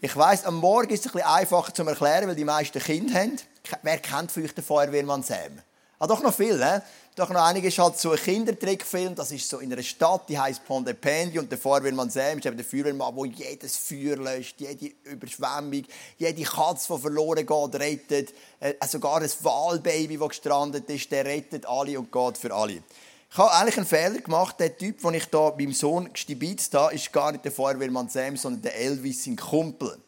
Ich 0.00 0.16
weiß, 0.16 0.46
am 0.46 0.56
Morgen 0.56 0.88
ist 0.88 1.00
es 1.00 1.06
ein 1.08 1.12
bisschen 1.12 1.28
einfacher 1.28 1.74
zu 1.74 1.82
erklären, 1.82 2.28
weil 2.28 2.34
die 2.34 2.46
meisten 2.46 2.78
Kinder 2.78 3.20
haben. 3.20 3.36
Wer 3.82 3.98
kennt 3.98 4.32
von 4.32 4.42
euch 4.42 4.54
den 4.54 4.64
Feuerwehrmann 4.64 5.22
Sam? 5.22 5.60
Ah, 5.98 6.06
doch 6.06 6.22
noch 6.22 6.32
viel, 6.32 6.56
ne? 6.56 6.82
Doch 7.14 7.28
noch 7.28 7.42
einige 7.42 7.68
ist 7.68 7.78
halt 7.78 7.98
so 7.98 8.12
ein 8.12 8.18
Kindertrickfilm, 8.18 9.14
das 9.14 9.32
ist 9.32 9.48
so 9.48 9.58
in 9.58 9.70
einer 9.70 9.82
Stadt, 9.82 10.28
die 10.30 10.38
heißt 10.38 10.64
Pondependi 10.64 11.38
und 11.38 11.50
der 11.50 11.58
Feuerwehrmann 11.58 12.08
Sam 12.08 12.38
ist 12.38 12.46
eben 12.46 12.56
der 12.56 12.64
Feuerwehrmann, 12.64 13.14
der 13.14 13.50
jedes 13.50 13.76
Feuer 13.76 14.16
löscht, 14.16 14.58
jede 14.58 14.94
Überschwemmung, 15.04 15.84
jede 16.16 16.42
Katze, 16.42 16.94
die 16.94 17.00
verloren 17.00 17.46
geht, 17.46 17.80
rettet, 17.80 18.34
äh, 18.60 18.74
sogar 18.86 19.20
ein 19.20 19.30
Walbaby, 19.42 20.16
das 20.16 20.28
gestrandet 20.28 20.88
ist, 20.88 21.10
der 21.10 21.26
rettet 21.26 21.66
alle 21.66 21.98
und 21.98 22.10
geht 22.10 22.38
für 22.38 22.54
alle. 22.54 22.82
Ich 23.30 23.38
habe 23.38 23.52
eigentlich 23.52 23.76
einen 23.76 23.86
Fehler 23.86 24.20
gemacht. 24.20 24.58
Der 24.58 24.76
Typ, 24.76 25.00
den 25.00 25.14
ich 25.14 25.26
da 25.26 25.50
beim 25.50 25.72
Sohn 25.72 26.12
gestibitzt 26.12 26.74
habe, 26.74 26.94
ist 26.94 27.12
gar 27.12 27.32
nicht 27.32 27.44
der 27.44 27.52
Feuerwehrmann 27.52 28.08
Sam, 28.08 28.36
sondern 28.36 28.62
der 28.62 28.76
Elvis, 28.76 29.24
sein 29.24 29.36
Kumpel. 29.36 29.98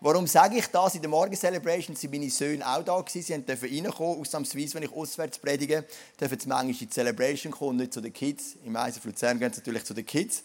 Warum 0.00 0.26
sage 0.26 0.58
ich 0.58 0.66
das? 0.66 0.94
In 0.94 1.00
der 1.00 1.08
Morgen-Celebration 1.08 1.96
sind 1.96 2.12
meine 2.12 2.28
Söhne 2.28 2.66
auch 2.66 2.84
da. 2.84 3.02
Sie 3.08 3.22
dürfen 3.22 3.68
reinkommen, 3.68 4.20
ausnahmsweise, 4.20 4.74
wenn 4.74 4.82
ich 4.82 4.92
auswärts 4.92 5.38
predige, 5.38 5.84
dürfen 6.20 6.38
sie 6.38 6.48
manchmal 6.48 6.70
in 6.70 6.78
die 6.78 6.90
Celebration 6.90 7.50
kommen, 7.50 7.78
nicht 7.78 7.94
zu 7.94 8.02
den 8.02 8.12
Kids. 8.12 8.56
Im 8.64 8.76
Eisen 8.76 9.00
von 9.00 9.10
Luzern 9.10 9.38
gehen 9.38 9.52
sie 9.52 9.60
natürlich 9.60 9.84
zu 9.84 9.94
den 9.94 10.04
Kids. 10.04 10.42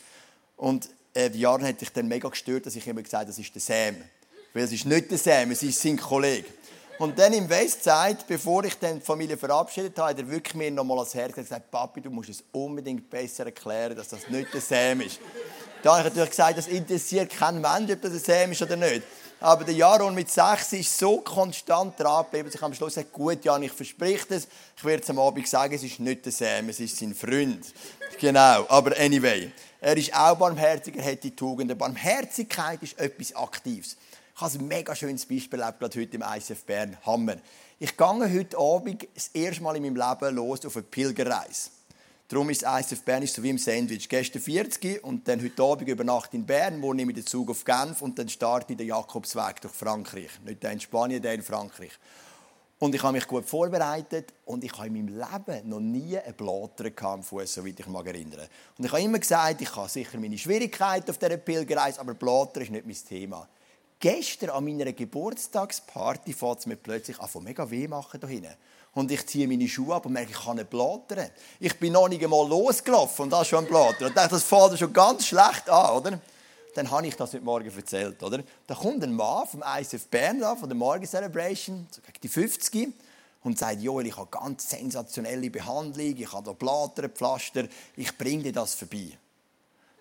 Und 0.56 0.90
äh, 1.14 1.30
die 1.30 1.42
Jahre 1.42 1.68
hat 1.68 1.80
sich 1.80 1.92
dann 1.92 2.08
mega 2.08 2.30
gestört, 2.30 2.66
dass 2.66 2.76
ich 2.76 2.88
immer 2.88 3.02
gesagt 3.02 3.24
habe, 3.24 3.28
das 3.28 3.40
ist 3.40 3.54
der 3.54 3.62
Sam. 3.62 3.98
Weil 4.54 4.64
es 4.64 4.72
ist 4.72 4.86
nicht 4.86 5.12
der 5.12 5.18
Sam, 5.18 5.52
es 5.52 5.64
ist 5.64 5.82
sein 5.82 5.98
Kollege. 5.98 6.48
Und 7.02 7.18
dann 7.18 7.34
im 7.34 7.50
Westside, 7.50 8.20
bevor 8.28 8.64
ich 8.64 8.78
dann 8.78 9.00
die 9.00 9.04
Familie 9.04 9.36
verabschiedet 9.36 9.98
habe, 9.98 10.12
hat 10.12 10.20
er 10.20 10.30
wirklich 10.30 10.54
mir 10.54 10.70
noch 10.70 10.84
mal 10.84 11.00
ans 11.00 11.16
Herz 11.16 11.34
gesagt, 11.34 11.72
Papi, 11.72 12.00
du 12.00 12.12
musst 12.12 12.30
es 12.30 12.44
unbedingt 12.52 13.10
besser 13.10 13.44
erklären, 13.44 13.96
dass 13.96 14.10
das 14.10 14.30
nicht 14.30 14.54
der 14.54 14.62
Sam 14.62 15.02
ist. 15.02 15.20
Da 15.82 15.94
habe 15.94 16.02
ich 16.02 16.06
natürlich 16.10 16.30
gesagt, 16.30 16.60
das 16.60 16.68
interessiert 16.68 17.32
keinen 17.32 17.60
Mensch, 17.60 17.92
ob 17.92 18.04
das 18.04 18.12
der 18.12 18.20
Sam 18.20 18.52
ist 18.52 18.62
oder 18.62 18.76
nicht. 18.76 19.02
Aber 19.40 19.64
der 19.64 19.74
Jaron 19.74 20.14
mit 20.14 20.30
sechs 20.30 20.74
ist 20.74 20.96
so 20.96 21.22
konstant 21.22 22.00
dran 22.00 22.24
geblieben, 22.26 22.50
dass 22.50 22.54
ich 22.54 22.62
am 22.62 22.76
Schluss 22.76 22.94
gesagt 22.94 23.12
gut, 23.12 23.44
Jan, 23.44 23.64
ich 23.64 23.72
verspreche 23.72 24.36
es. 24.36 24.48
Ich 24.78 24.86
werde 24.86 25.02
es 25.02 25.10
am 25.10 25.18
Abend 25.18 25.48
sagen, 25.48 25.74
es 25.74 25.82
ist 25.82 26.00
nicht 26.00 26.24
der 26.24 26.32
Sam, 26.32 26.70
es 26.70 26.80
ist 26.80 26.98
sein 26.98 27.16
Freund. 27.16 27.66
Genau, 28.20 28.64
aber 28.70 28.96
anyway. 29.00 29.52
Er 29.80 29.98
ist 29.98 30.14
auch 30.14 30.38
barmherzig, 30.38 30.96
er 30.96 31.14
hat 31.14 31.24
die 31.24 31.36
Tugenden. 31.36 31.76
Barmherzigkeit 31.76 32.84
ist 32.84 33.00
etwas 33.00 33.36
Aktives. 33.36 33.98
Ich 34.42 34.46
habe 34.46 34.58
ein 34.58 34.68
mega 34.70 34.96
schönes 34.96 35.24
Beispiel 35.24 35.60
erlebt, 35.60 35.96
heute 35.96 36.16
im 36.18 36.24
ICF 36.24 36.64
Bern. 36.64 36.98
Hammer. 37.06 37.36
Ich 37.78 37.96
gehe 37.96 38.08
heute 38.08 38.58
Abend 38.58 39.08
das 39.14 39.28
erste 39.36 39.62
Mal 39.62 39.76
in 39.76 39.84
meinem 39.84 39.96
Leben 39.96 40.36
los 40.36 40.66
auf 40.66 40.78
eine 40.78 40.84
Pilgerreise. 40.84 41.70
Darum 42.28 42.50
ist 42.50 42.64
ICF 42.64 43.04
Bern 43.04 43.28
so 43.28 43.44
wie 43.44 43.52
im 43.52 43.60
Sandwich. 43.60 44.10
Gestern 44.10 44.42
40 44.42 45.04
und 45.04 45.28
dann 45.28 45.44
heute 45.44 45.62
Abend 45.62 45.88
über 45.88 46.04
Nacht 46.04 46.34
in 46.34 46.44
Bern, 46.44 46.82
wo 46.82 46.92
ich 46.92 47.06
den 47.06 47.24
Zug 47.24 47.52
auf 47.52 47.64
Genf 47.64 48.02
und 48.02 48.18
dann 48.18 48.30
starte 48.30 48.74
ich 48.74 48.78
den 48.78 48.88
Jakobsweg 48.88 49.62
durch 49.62 49.76
Frankreich. 49.76 50.32
Nicht 50.44 50.64
in 50.64 50.80
Spanien, 50.80 51.22
der 51.22 51.36
in 51.36 51.44
Frankreich. 51.44 51.92
Und 52.80 52.96
ich 52.96 53.04
habe 53.04 53.14
mich 53.14 53.28
gut 53.28 53.46
vorbereitet 53.46 54.34
und 54.46 54.64
ich 54.64 54.76
habe 54.76 54.88
in 54.88 54.94
meinem 54.94 55.20
Leben 55.20 55.70
noch 55.70 55.80
nie 55.80 56.18
einen 56.18 56.34
Blatter 56.34 56.90
am 57.08 57.22
Fuß, 57.22 57.54
soweit 57.54 57.80
ich 57.80 57.86
mich 57.86 58.06
erinnere. 58.08 58.50
Und 58.76 58.86
ich 58.86 58.92
habe 58.92 59.04
immer 59.04 59.20
gesagt, 59.20 59.62
ich 59.62 59.76
habe 59.76 59.88
sicher 59.88 60.18
meine 60.18 60.36
Schwierigkeiten 60.36 61.12
auf 61.12 61.20
dieser 61.20 61.38
Pilgerreise, 61.38 62.00
aber 62.00 62.16
Blatter 62.16 62.62
ist 62.62 62.72
nicht 62.72 62.88
mein 62.88 62.98
Thema. 63.08 63.48
Gestern 64.02 64.50
an 64.50 64.66
meiner 64.66 64.92
Geburtstagsparty 64.92 66.34
fängt 66.34 66.60
es 66.60 66.66
mir 66.66 66.76
plötzlich 66.76 67.20
an, 67.20 67.30
mega 67.44 67.70
weh 67.70 67.88
machen 67.88 68.20
da 68.20 68.28
hinten. 68.28 68.54
Und 68.94 69.12
ich 69.12 69.26
ziehe 69.28 69.48
meine 69.48 69.68
Schuhe 69.68 69.96
ab 69.96 70.08
und 70.08 70.14
merke, 70.14 70.32
ich 70.32 70.44
kann 70.44 70.58
nicht 70.58 70.72
blattern. 70.72 71.30
Ich 71.60 71.80
bin 71.80 71.94
noch 71.94 72.10
nicht 72.10 72.24
einmal 72.24 72.48
losgelaufen 72.50 73.24
und 73.24 73.30
da 73.30 73.46
schon 73.46 73.64
ein 73.64 73.68
Blatter. 73.70 74.08
Und 74.08 74.18
dachte, 74.18 74.32
das 74.32 74.44
fällt 74.44 74.78
schon 74.80 74.92
ganz 74.92 75.28
schlecht 75.28 75.70
an, 75.70 75.98
oder? 75.98 76.20
Dann 76.74 76.90
habe 76.90 77.06
ich 77.06 77.16
das 77.16 77.32
heute 77.34 77.46
Morgen 77.46 77.72
erzählt, 77.74 78.22
oder? 78.24 78.44
Da 78.66 78.74
kommt 78.74 79.04
ein 79.04 79.14
Mann 79.14 79.48
vom 79.48 79.64
ISF 79.80 80.08
Bern, 80.08 80.42
von 80.58 80.68
der 80.68 80.76
Morgen 80.76 81.06
Celebration, 81.06 81.88
so 81.92 82.02
die 82.24 82.28
50 82.28 82.94
und 83.44 83.60
sagt, 83.60 83.82
Joel, 83.82 84.08
ich 84.08 84.18
habe 84.18 84.30
ganz 84.32 84.68
sensationelle 84.68 85.52
Behandlung, 85.52 86.16
ich 86.18 86.32
habe 86.32 86.46
da 86.46 86.54
Blatter, 86.54 87.08
Pflaster, 87.08 87.68
ich 87.96 88.18
bringe 88.18 88.44
dir 88.44 88.54
das 88.54 88.74
vorbei. 88.74 89.18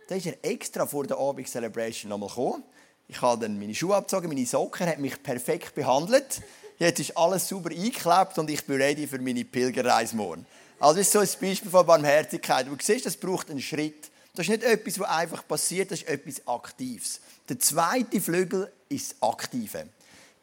Dann 0.09 0.19
ist 0.19 0.27
er 0.27 0.43
extra 0.43 0.87
vor 0.87 1.07
der 1.07 1.19
Abend 1.19 1.49
Celebration 1.49 2.09
nochmal 2.09 2.29
gekommen. 2.29 2.65
Ich 3.11 3.21
habe 3.23 3.43
dann 3.43 3.59
meine 3.59 3.75
Schuhe 3.75 3.97
abgezogen, 3.97 4.29
meine 4.29 4.47
Socken, 4.47 4.87
hat 4.87 5.01
mich 5.01 5.21
perfekt 5.21 5.75
behandelt. 5.75 6.43
Jetzt 6.79 7.01
ist 7.01 7.17
alles 7.17 7.49
sauber 7.49 7.71
eingeklebt 7.71 8.39
und 8.39 8.49
ich 8.49 8.65
bin 8.65 8.81
ready 8.81 9.09
für 9.09 9.19
meine 9.19 9.45
Pilgerreise 9.45 10.15
morgen. 10.15 10.47
Also 10.79 10.99
das 10.99 11.09
ist 11.09 11.13
so 11.13 11.19
ein 11.19 11.49
Beispiel 11.49 11.71
von 11.73 11.85
Barmherzigkeit. 11.85 12.69
Du 12.69 12.77
siehst, 12.81 13.07
das 13.07 13.17
braucht 13.17 13.51
einen 13.51 13.61
Schritt. 13.61 14.13
Das 14.37 14.47
ist 14.47 14.51
nicht 14.51 14.63
etwas, 14.63 15.01
was 15.01 15.09
einfach 15.09 15.47
passiert, 15.47 15.91
das 15.91 16.03
ist 16.03 16.09
etwas 16.09 16.47
Aktives. 16.47 17.21
Der 17.49 17.59
zweite 17.59 18.21
Flügel 18.21 18.71
ist 18.89 19.11
das 19.11 19.29
Aktive. 19.29 19.89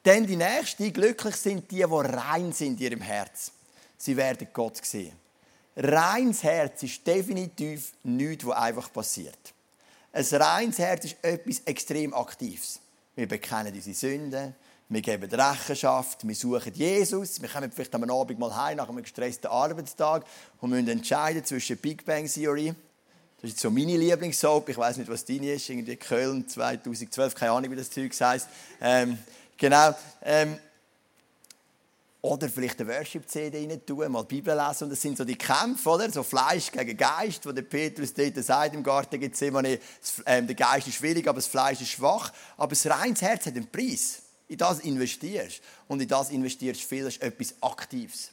Denn 0.03 0.27
die 0.27 0.35
nächsten 0.35 0.91
glücklich 0.91 1.37
sind 1.37 1.71
die, 1.71 1.77
die 1.77 1.83
rein 1.85 2.51
sind 2.51 2.81
in 2.81 2.85
ihrem 2.85 3.01
Herz. 3.01 3.53
Sie 3.97 4.17
werden 4.17 4.49
Gott 4.51 4.85
sehen. 4.85 5.13
Reines 5.77 6.43
Herz 6.43 6.83
ist 6.83 7.07
definitiv 7.07 7.93
nichts, 8.03 8.45
was 8.45 8.57
einfach 8.57 8.91
passiert. 8.91 9.53
Ein 10.17 10.25
reines 10.41 10.79
Herz 10.79 11.05
ist 11.05 11.17
etwas 11.21 11.61
extrem 11.65 12.11
Aktives. 12.11 12.79
Wir 13.15 13.27
bekennen 13.27 13.71
unsere 13.71 13.95
Sünden, 13.95 14.55
wir 14.89 15.01
geben 15.03 15.29
Rechenschaft, 15.29 16.27
wir 16.27 16.33
suchen 16.33 16.73
Jesus, 16.73 17.39
wir 17.39 17.47
kommen 17.47 17.71
vielleicht 17.71 17.93
am 17.93 18.09
Abend 18.09 18.39
mal 18.39 18.55
heim 18.55 18.77
nach 18.77 18.89
einem 18.89 19.03
gestressten 19.03 19.51
Arbeitstag 19.51 20.25
und 20.59 20.71
müssen 20.71 20.87
entscheiden 20.87 21.45
zwischen 21.45 21.77
Big 21.77 22.03
Bang 22.03 22.25
Theory 22.27 22.73
das 23.39 23.51
ist 23.51 23.59
so 23.59 23.69
meine 23.69 23.95
Lieblingssoap. 23.95 24.67
Ich 24.69 24.77
weiß 24.77 24.97
nicht, 24.97 25.11
was 25.11 25.23
deine 25.23 25.53
ist. 25.53 25.69
Irgendwie 25.69 25.95
Köln 25.95 26.47
2012, 26.47 27.35
keine 27.35 27.51
Ahnung, 27.51 27.69
wie 27.69 27.75
das 27.75 27.91
Zeug 27.91 28.11
heißt. 28.19 28.47
Ähm, 28.81 29.19
genau. 29.55 29.95
Ähm, 30.23 30.57
oder 32.21 32.49
vielleicht 32.49 32.81
eine 32.81 32.89
Worship-CD 32.89 33.67
rein 33.67 33.85
tun, 33.85 34.11
mal 34.11 34.23
die 34.23 34.35
Bibel 34.35 34.55
lesen. 34.55 34.85
Und 34.85 34.89
das 34.89 35.01
sind 35.01 35.17
so 35.17 35.23
die 35.23 35.37
Kämpfe, 35.37 35.89
oder? 35.89 36.11
So 36.11 36.23
Fleisch 36.23 36.71
gegen 36.71 36.97
Geist, 36.97 37.45
wo 37.45 37.51
der 37.51 37.61
Petrus 37.61 38.13
dort 38.13 38.43
sagt 38.43 38.73
im 38.73 38.83
Garten 38.83 39.19
Gethsemane, 39.19 39.79
ähm, 40.25 40.47
der 40.47 40.55
Geist 40.55 40.87
ist 40.87 41.01
willig, 41.01 41.27
aber 41.27 41.37
das 41.37 41.47
Fleisch 41.47 41.81
ist 41.81 41.89
schwach. 41.89 42.33
Aber 42.57 42.69
das 42.69 42.87
reines 42.87 43.21
Herz 43.21 43.45
hat 43.45 43.55
einen 43.55 43.69
Preis. 43.69 44.23
In 44.47 44.57
das 44.57 44.79
investierst. 44.79 45.61
Und 45.87 46.01
in 46.01 46.07
das 46.07 46.29
investierst 46.29 46.81
viel, 46.81 47.03
das 47.03 47.17
ist 47.17 47.21
etwas 47.21 47.53
Aktives, 47.61 48.31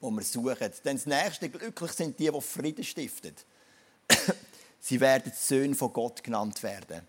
wo 0.00 0.10
wir 0.10 0.22
suchen. 0.22 0.70
Denn 0.84 0.96
das 0.96 1.06
Nächste, 1.06 1.48
glücklich 1.48 1.92
sind 1.92 2.18
die, 2.18 2.30
die 2.30 2.40
Frieden 2.40 2.84
stiften. 2.84 3.34
Sie 4.80 4.98
werden 4.98 5.30
Söhne 5.36 5.74
von 5.74 5.92
Gott 5.92 6.24
genannt 6.24 6.62
werden. 6.62 7.02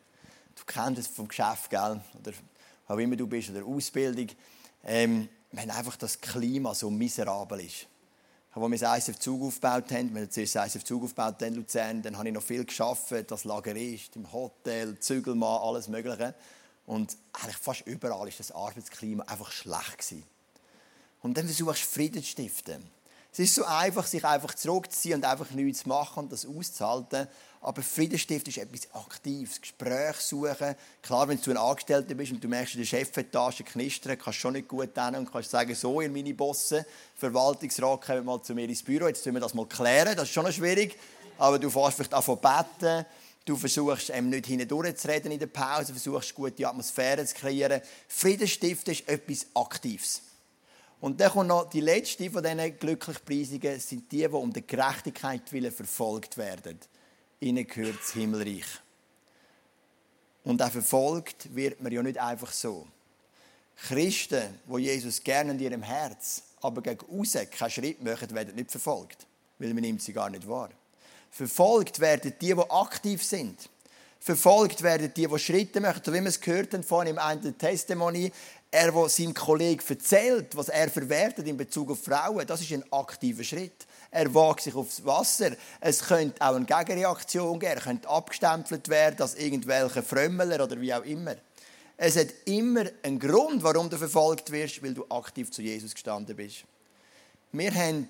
Du 0.55 0.63
kennst 0.65 0.99
es 0.99 1.07
vom 1.07 1.27
Geschäft, 1.27 1.69
gell? 1.69 2.01
oder 2.19 2.33
auch 2.87 2.97
immer 2.97 3.15
du 3.15 3.25
bist, 3.25 3.49
oder 3.49 3.65
Ausbildung. 3.65 4.27
Ähm, 4.83 5.29
wenn 5.51 5.69
einfach 5.69 5.97
das 5.97 6.19
Klima 6.19 6.73
so 6.73 6.89
miserabel 6.89 7.61
ist. 7.61 7.87
Als 8.53 8.69
wir 8.69 8.77
das 8.77 9.07
ISF 9.07 9.19
Zug 9.19 9.43
aufgebaut 9.43 9.91
haben, 9.91 10.13
wir 10.13 10.25
das 10.25 10.37
ISF 10.37 10.83
Zug 10.83 11.03
aufgebaut 11.03 11.41
in 11.41 11.55
Luzern, 11.55 12.01
dann 12.01 12.17
habe 12.17 12.27
ich 12.27 12.33
noch 12.33 12.43
viel 12.43 12.65
geschafft, 12.65 13.13
das 13.27 13.45
Lagerist, 13.45 14.15
im 14.17 14.31
Hotel, 14.31 14.99
Zügelmann, 14.99 15.61
alles 15.61 15.87
Mögliche. 15.87 16.33
Und 16.85 17.15
eigentlich 17.33 17.57
fast 17.57 17.87
überall 17.87 18.27
ist 18.27 18.39
das 18.39 18.51
Arbeitsklima 18.51 19.23
einfach 19.23 19.51
schlecht 19.51 19.97
gewesen. 19.99 20.23
Und 21.21 21.37
dann 21.37 21.45
versuchst 21.45 21.83
du 21.83 21.87
Frieden 21.87 22.21
zu 22.21 22.29
stiften. 22.29 22.83
Es 23.31 23.39
ist 23.39 23.55
so 23.55 23.63
einfach, 23.63 24.05
sich 24.05 24.25
einfach 24.25 24.53
zurückzuziehen 24.53 25.15
und 25.15 25.25
einfach 25.25 25.49
nichts 25.51 25.83
zu 25.83 25.89
machen 25.89 26.23
und 26.23 26.31
das 26.33 26.45
auszuhalten. 26.45 27.27
Aber 27.63 27.83
Friedenstift 27.83 28.47
ist 28.47 28.57
etwas 28.57 28.91
Aktives. 28.93 29.61
Gespräch 29.61 30.15
suchen. 30.15 30.75
Klar, 31.03 31.27
wenn 31.27 31.39
du 31.39 31.51
ein 31.51 31.57
Angestellter 31.57 32.15
bist 32.15 32.31
und 32.31 32.43
du 32.43 32.47
merkst, 32.47 32.75
der 32.75 32.85
Chefetage 32.85 33.63
knistern, 33.63 34.17
kannst 34.17 34.39
du 34.39 34.41
schon 34.41 34.53
nicht 34.53 34.67
gut 34.67 34.89
hin 34.95 35.15
und 35.15 35.31
kannst 35.31 35.51
sagen, 35.51 35.75
so, 35.75 36.01
ihr 36.01 36.09
meine 36.09 36.33
Bosse, 36.33 36.85
Verwaltungsrat, 37.15 38.01
kommt 38.01 38.25
mal 38.25 38.41
zu 38.41 38.55
mir 38.55 38.67
ins 38.67 38.81
Büro, 38.81 39.07
jetzt 39.07 39.23
müssen 39.23 39.35
wir 39.35 39.41
das 39.41 39.53
mal 39.53 39.67
klären. 39.67 40.15
Das 40.15 40.23
ist 40.23 40.33
schon 40.33 40.45
noch 40.45 40.51
schwierig. 40.51 40.97
Aber 41.37 41.59
du 41.59 41.69
fährst 41.69 41.97
vielleicht 41.97 42.13
an 42.15 42.23
von 42.23 42.39
beten. 42.39 43.05
Du 43.45 43.55
versuchst 43.55 44.09
eben 44.09 44.29
nicht 44.29 44.47
hindurch 44.47 44.97
zu 44.97 45.07
reden 45.07 45.31
in 45.31 45.39
der 45.39 45.47
Pause, 45.47 45.93
versuchst 45.93 46.33
gute 46.33 46.67
Atmosphäre 46.67 47.23
zu 47.25 47.35
kreieren. 47.35 47.81
Friedenstift 48.07 48.87
ist 48.87 49.07
etwas 49.07 49.45
Aktives. 49.53 50.21
Und 50.99 51.19
dann 51.19 51.31
kommt 51.31 51.47
noch 51.47 51.69
die 51.69 51.81
letzte 51.81 52.29
von 52.29 52.43
diesen 52.43 52.77
Glücklichpreisungen, 52.77 53.79
sind 53.79 54.11
die, 54.11 54.17
die 54.17 54.27
um 54.27 54.53
der 54.53 54.61
Gerechtigkeit 54.61 55.51
willen 55.51 55.71
verfolgt 55.71 56.37
werden. 56.37 56.79
Ihnen 57.41 57.67
gehört 57.67 57.99
das 57.99 58.13
Himmelreich. 58.13 58.65
Und 60.43 60.61
auch 60.61 60.71
verfolgt 60.71 61.53
wird 61.53 61.81
man 61.81 61.91
ja 61.91 62.01
nicht 62.01 62.19
einfach 62.19 62.51
so. 62.51 62.87
Christen, 63.75 64.59
wo 64.67 64.77
Jesus 64.77 65.23
gerne 65.23 65.51
in 65.51 65.59
ihrem 65.59 65.81
Herz, 65.81 66.43
aber 66.61 66.81
gegen 66.81 67.03
außen 67.19 67.49
keinen 67.49 67.71
Schritt 67.71 68.03
machen, 68.03 68.31
werden 68.31 68.55
nicht 68.55 68.71
verfolgt, 68.71 69.25
weil 69.57 69.73
man 69.73 69.81
nimmt 69.81 70.01
sie 70.01 70.13
gar 70.13 70.29
nicht 70.29 70.47
wahr. 70.47 70.69
Verfolgt 71.31 71.99
werden 71.99 72.33
die, 72.39 72.53
die 72.53 72.59
aktiv 72.69 73.23
sind. 73.23 73.69
Verfolgt 74.19 74.83
werden 74.83 75.11
die, 75.15 75.27
die 75.27 75.39
Schritte 75.39 75.81
machen. 75.81 76.01
So 76.05 76.13
wie 76.13 76.19
wir 76.19 76.27
es 76.27 76.39
gehört 76.39 76.73
haben 76.73 76.83
vorhin 76.83 77.15
im 77.15 77.19
einen 77.19 77.57
Testimony, 77.57 78.31
er, 78.69 78.91
der 78.91 79.09
seinem 79.09 79.33
Kollegen 79.33 79.83
erzählt, 79.87 80.55
was 80.55 80.69
er 80.69 80.89
verwertet 80.89 81.47
in 81.47 81.57
Bezug 81.57 81.89
auf 81.89 82.03
Frauen, 82.03 82.45
das 82.45 82.61
ist 82.61 82.71
ein 82.71 82.83
aktiver 82.93 83.43
Schritt. 83.43 83.85
Er 84.11 84.33
wagt 84.33 84.61
sich 84.61 84.75
aufs 84.75 85.03
Wasser. 85.05 85.51
Es 85.79 86.03
könnte 86.03 86.41
auch 86.41 86.55
eine 86.55 86.65
Gegenreaktion 86.65 87.59
geben. 87.59 87.73
Er 87.73 87.81
könnte 87.81 88.09
abgestempelt 88.09 88.89
werden 88.89 89.21
als 89.21 89.35
irgendwelche 89.35 90.03
Frömmeler 90.03 90.63
oder 90.63 90.79
wie 90.79 90.93
auch 90.93 91.03
immer. 91.03 91.35
Es 91.97 92.17
hat 92.17 92.27
immer 92.45 92.85
einen 93.03 93.19
Grund, 93.19 93.63
warum 93.63 93.89
du 93.89 93.97
verfolgt 93.97 94.51
wirst, 94.51 94.83
weil 94.83 94.93
du 94.93 95.05
aktiv 95.09 95.51
zu 95.51 95.61
Jesus 95.61 95.93
gestanden 95.93 96.35
bist. 96.35 96.65
Wir 97.51 97.73
haben 97.73 98.07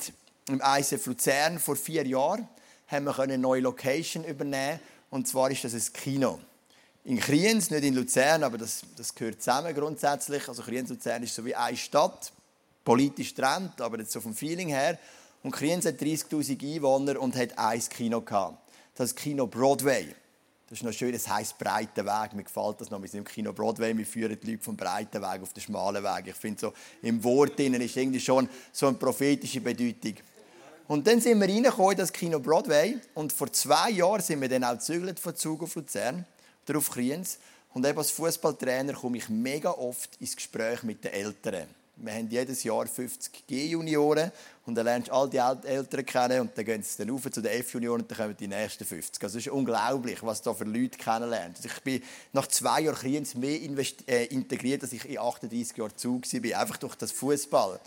im 0.48 0.62
ICF 0.64 1.06
Luzern 1.06 1.60
vor 1.60 1.76
vier 1.76 2.06
Jahren 2.06 2.48
eine 2.88 3.38
neue 3.38 3.62
Location 3.62 4.24
übernehmen 4.24 4.80
und 5.10 5.28
zwar 5.28 5.52
ist 5.52 5.64
das 5.64 5.74
ein 5.74 5.94
Kino 5.94 6.40
in 7.04 7.20
Kriens, 7.20 7.72
nicht 7.72 7.84
in 7.84 7.96
Luzern, 7.96 8.44
aber 8.44 8.58
das, 8.58 8.82
das 8.96 9.14
gehört 9.14 9.42
zusammen 9.42 9.74
grundsätzlich. 9.74 10.48
Also 10.48 10.62
Kriens-Luzern 10.62 11.24
ist 11.24 11.34
so 11.34 11.44
wie 11.44 11.56
eine 11.56 11.78
Stadt, 11.78 12.32
politisch 12.84 13.34
trennt, 13.34 13.82
aber 13.82 14.00
jetzt 14.00 14.12
so 14.12 14.22
vom 14.22 14.36
Feeling 14.36 14.70
her. 14.70 15.00
Und 15.44 15.52
Kriens 15.52 15.86
hat 15.86 16.00
30'000 16.00 16.76
Einwohner 16.76 17.20
und 17.20 17.36
hat 17.36 17.58
ein 17.58 17.80
Kino 17.90 18.22
gehabt. 18.22 18.58
Das 18.96 19.16
Kino 19.16 19.48
Broadway. 19.48 20.14
Das 20.70 20.80
ist 20.80 20.86
noch 20.86 20.94
schön, 20.94 21.12
das 21.12 21.28
heisst 21.28 21.58
breiter 21.58 22.06
Weg. 22.06 22.34
Mir 22.34 22.44
gefällt 22.44 22.80
das 22.80 22.90
noch. 22.90 23.02
Wir 23.02 23.10
sind 23.10 23.20
im 23.20 23.26
Kino 23.26 23.52
Broadway, 23.52 23.98
wir 23.98 24.06
führen 24.06 24.38
die 24.42 24.52
Leute 24.52 24.64
vom 24.64 24.78
breiten 24.78 25.22
Weg 25.22 25.42
auf 25.42 25.52
den 25.52 25.62
schmalen 25.62 26.04
Weg. 26.04 26.28
Ich 26.28 26.36
finde 26.36 26.62
so, 26.62 26.74
im 27.02 27.22
Wort 27.24 27.60
drinnen 27.60 27.82
ist 27.82 27.98
irgendwie 27.98 28.20
schon 28.20 28.48
so 28.72 28.88
eine 28.88 28.98
prophetische 28.98 29.60
Bedeutung. 29.60 30.16
Und 30.88 31.08
dann 31.08 31.20
sind 31.20 31.40
wir 31.40 31.48
reingekommen 31.48 31.92
in 31.92 31.98
das 31.98 32.14
Kino 32.14 32.40
Broadway 32.40 32.98
und 33.14 33.34
vor 33.34 33.52
zwei 33.52 33.90
Jahren 33.90 34.22
sind 34.22 34.42
wir 34.42 34.50
dann 34.50 34.64
auch 34.64 34.74
gezügelt 34.74 35.20
von 35.20 35.36
Zug 35.36 35.64
auf 35.64 35.76
Luzern 35.76 36.26
darauf 36.66 36.90
Kriens. 36.90 37.40
Und 37.74 37.86
eben 37.86 37.98
als 37.98 38.12
Fußballtrainer 38.12 38.94
komme 38.94 39.18
ich 39.18 39.30
mega 39.30 39.72
oft 39.72 40.18
ins 40.20 40.36
Gespräch 40.36 40.84
mit 40.84 41.04
den 41.04 41.14
Eltern. 41.14 41.68
Wir 42.04 42.14
haben 42.14 42.28
jedes 42.30 42.64
Jahr 42.64 42.88
50 42.88 43.46
G-Junioren 43.46 44.32
und 44.66 44.74
dann 44.74 44.86
lernst 44.86 45.10
du 45.10 45.14
all 45.14 45.30
die 45.30 45.38
Eltern 45.38 46.06
kennen 46.06 46.42
und 46.42 46.58
dann 46.58 46.66
gehen 46.66 46.82
sie 46.82 46.98
dann 46.98 47.12
rauf 47.12 47.30
zu 47.30 47.42
den 47.42 47.52
F-Junioren 47.52 48.02
und 48.02 48.10
dann 48.10 48.18
kommen 48.18 48.36
die 48.38 48.48
nächsten 48.48 48.86
50. 48.86 49.24
Also 49.24 49.38
es 49.38 49.46
ist 49.46 49.52
unglaublich, 49.52 50.24
was 50.24 50.42
da 50.42 50.54
für 50.54 50.64
Leute 50.64 50.98
kennenlernen. 50.98 51.54
Also 51.56 51.70
ich 51.70 51.84
bin 51.84 52.02
nach 52.34 52.48
zwei 52.48 52.82
Jahren 52.82 52.96
Kriens 52.96 53.36
mehr 53.36 53.60
äh, 54.08 54.26
integriert, 54.26 54.82
als 54.82 54.94
ich 54.94 55.08
in 55.08 55.20
38 55.20 55.78
Jahren 55.78 55.96
zu 55.96 56.20
war, 56.22 56.60
einfach 56.60 56.78
durch 56.78 56.96
das 56.96 57.12
Fußball. 57.12 57.80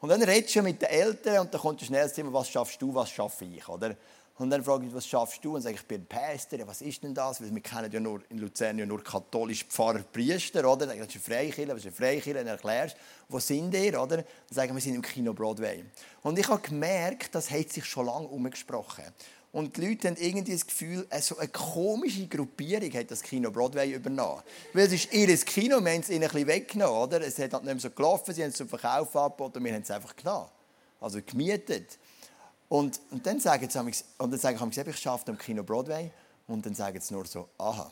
Und 0.00 0.08
dann 0.08 0.22
redest 0.22 0.56
du 0.56 0.62
mit 0.62 0.82
den 0.82 0.88
Eltern 0.88 1.40
und 1.40 1.54
dann 1.54 1.60
kommt 1.60 1.80
schnell 1.82 2.04
das 2.04 2.14
Thema, 2.14 2.32
was 2.32 2.48
schaffst 2.48 2.82
du, 2.82 2.92
was 2.92 3.10
schaffe 3.10 3.44
ich, 3.44 3.68
oder? 3.68 3.94
Und 4.40 4.48
dann 4.48 4.64
frage 4.64 4.86
ich, 4.86 4.94
was 4.94 5.06
schaffst 5.06 5.44
du? 5.44 5.54
Und 5.54 5.60
sage 5.60 5.74
ich, 5.74 5.86
bin 5.86 6.06
Pastor. 6.06 6.58
Ja, 6.58 6.66
was 6.66 6.80
ist 6.80 7.02
denn 7.02 7.12
das? 7.12 7.42
Weil 7.42 7.54
wir 7.54 7.60
kennen 7.60 7.92
ja 7.92 8.00
nur 8.00 8.22
in 8.30 8.38
Luzern 8.38 8.78
ja 8.78 8.86
nur 8.86 9.04
katholische 9.04 9.66
Pfarrer, 9.66 10.02
Priester, 10.10 10.60
oder? 10.60 10.86
Dann 10.86 10.98
das 10.98 11.08
ist 11.08 11.16
eine 11.16 11.22
Freikirche, 11.22 11.68
was 11.68 11.80
ist 11.80 11.86
eine 11.88 11.94
Freikirche? 11.94 12.32
Dann 12.32 12.46
erklärst 12.46 12.96
wo 13.28 13.38
sind 13.38 13.74
ihr, 13.74 14.00
oder? 14.00 14.16
Dann 14.16 14.24
sagen 14.50 14.74
wir, 14.74 14.80
sind 14.80 14.94
im 14.94 15.02
Kino 15.02 15.34
Broadway. 15.34 15.84
Und 16.22 16.38
ich 16.38 16.48
habe 16.48 16.62
gemerkt, 16.62 17.34
das 17.34 17.50
hat 17.50 17.68
sich 17.68 17.84
schon 17.84 18.06
lange 18.06 18.28
umgesprochen. 18.28 19.04
Und 19.52 19.76
die 19.76 19.88
Leute 19.88 20.08
haben 20.08 20.16
irgendwie 20.18 20.52
das 20.52 20.66
Gefühl, 20.66 21.06
so 21.20 21.36
eine 21.36 21.48
komische 21.48 22.26
Gruppierung 22.26 22.94
hat 22.94 23.10
das 23.10 23.22
Kino 23.22 23.50
Broadway 23.50 23.92
übernommen. 23.92 24.42
Weil 24.72 24.86
es 24.86 24.94
ist 24.94 25.12
ihr 25.12 25.36
Kino, 25.36 25.84
wir 25.84 25.92
haben 25.92 26.00
es 26.00 26.08
ihnen 26.08 26.22
ein 26.22 26.30
bisschen 26.30 26.46
weggenommen. 26.46 27.02
Oder? 27.02 27.20
Es 27.20 27.38
hat 27.38 27.52
halt 27.52 27.64
nicht 27.64 27.74
mehr 27.74 27.80
so 27.80 27.90
gelaufen, 27.90 28.32
sie 28.32 28.42
haben 28.42 28.50
es 28.50 28.56
zum 28.56 28.70
Verkauf 28.70 29.14
angeboten 29.14 29.58
und 29.58 29.64
wir 29.64 29.74
haben 29.74 29.82
es 29.82 29.90
einfach 29.90 30.16
genommen. 30.16 30.48
Also 30.98 31.20
gemietet. 31.26 31.98
Und, 32.70 33.00
und 33.10 33.26
dann 33.26 33.40
sagen 33.40 33.68
sie, 33.68 33.78
und 33.80 34.30
dann 34.30 34.38
sagen 34.38 34.72
sie, 34.72 34.80
ich 34.80 35.08
arbeite 35.08 35.32
am 35.32 35.38
Kino 35.38 35.64
Broadway. 35.64 36.12
Und 36.46 36.64
dann 36.64 36.74
sagen 36.74 37.00
sie 37.00 37.12
nur 37.12 37.26
so, 37.26 37.48
aha. 37.58 37.90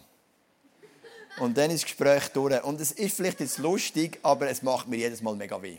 Und 1.40 1.58
dann 1.58 1.70
ist 1.72 1.82
das 1.82 1.90
Gespräch 1.90 2.28
durch. 2.28 2.62
Und 2.62 2.80
es 2.80 2.92
ist 2.92 3.16
vielleicht 3.16 3.40
jetzt 3.40 3.58
lustig, 3.58 4.20
aber 4.22 4.48
es 4.48 4.62
macht 4.62 4.86
mir 4.86 4.96
jedes 4.96 5.20
Mal 5.20 5.34
mega 5.34 5.60
weh. 5.60 5.78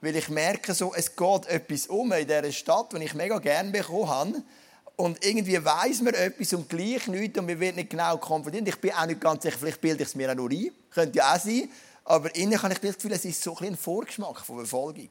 Weil 0.00 0.16
ich 0.16 0.30
merke 0.30 0.72
so, 0.72 0.94
es 0.94 1.14
geht 1.14 1.46
etwas 1.46 1.86
um 1.88 2.10
in 2.12 2.26
dieser 2.26 2.50
Stadt, 2.52 2.94
die 2.94 3.04
ich 3.04 3.12
mega 3.12 3.38
gerne 3.38 3.70
bekommen 3.70 4.08
habe. 4.08 4.42
Und 4.96 5.22
irgendwie 5.22 5.62
weiss 5.62 6.00
man 6.00 6.14
etwas 6.14 6.54
und 6.54 6.70
gleich 6.70 7.06
nichts 7.08 7.38
und 7.38 7.48
wir 7.48 7.60
werden 7.60 7.76
nicht 7.76 7.90
genau 7.90 8.16
konfrontiert. 8.16 8.66
Ich 8.66 8.80
bin 8.80 8.92
auch 8.92 9.06
nicht 9.06 9.20
ganz 9.20 9.42
sicher, 9.42 9.58
vielleicht 9.58 9.80
bilde 9.80 10.04
ich 10.04 10.08
es 10.08 10.14
mir 10.14 10.30
auch 10.30 10.34
nur 10.34 10.50
ein. 10.50 10.70
Könnte 10.90 11.18
ja 11.18 11.34
auch 11.34 11.38
sein. 11.38 11.68
Aber 12.04 12.34
innen 12.34 12.62
habe 12.62 12.72
ich 12.72 12.80
das 12.80 12.94
Gefühl, 12.94 13.12
es 13.12 13.26
ist 13.26 13.42
so 13.42 13.56
ein, 13.58 13.68
ein 13.68 13.76
Vorgeschmack 13.76 14.40
von 14.40 14.56
Verfolgung. 14.56 15.08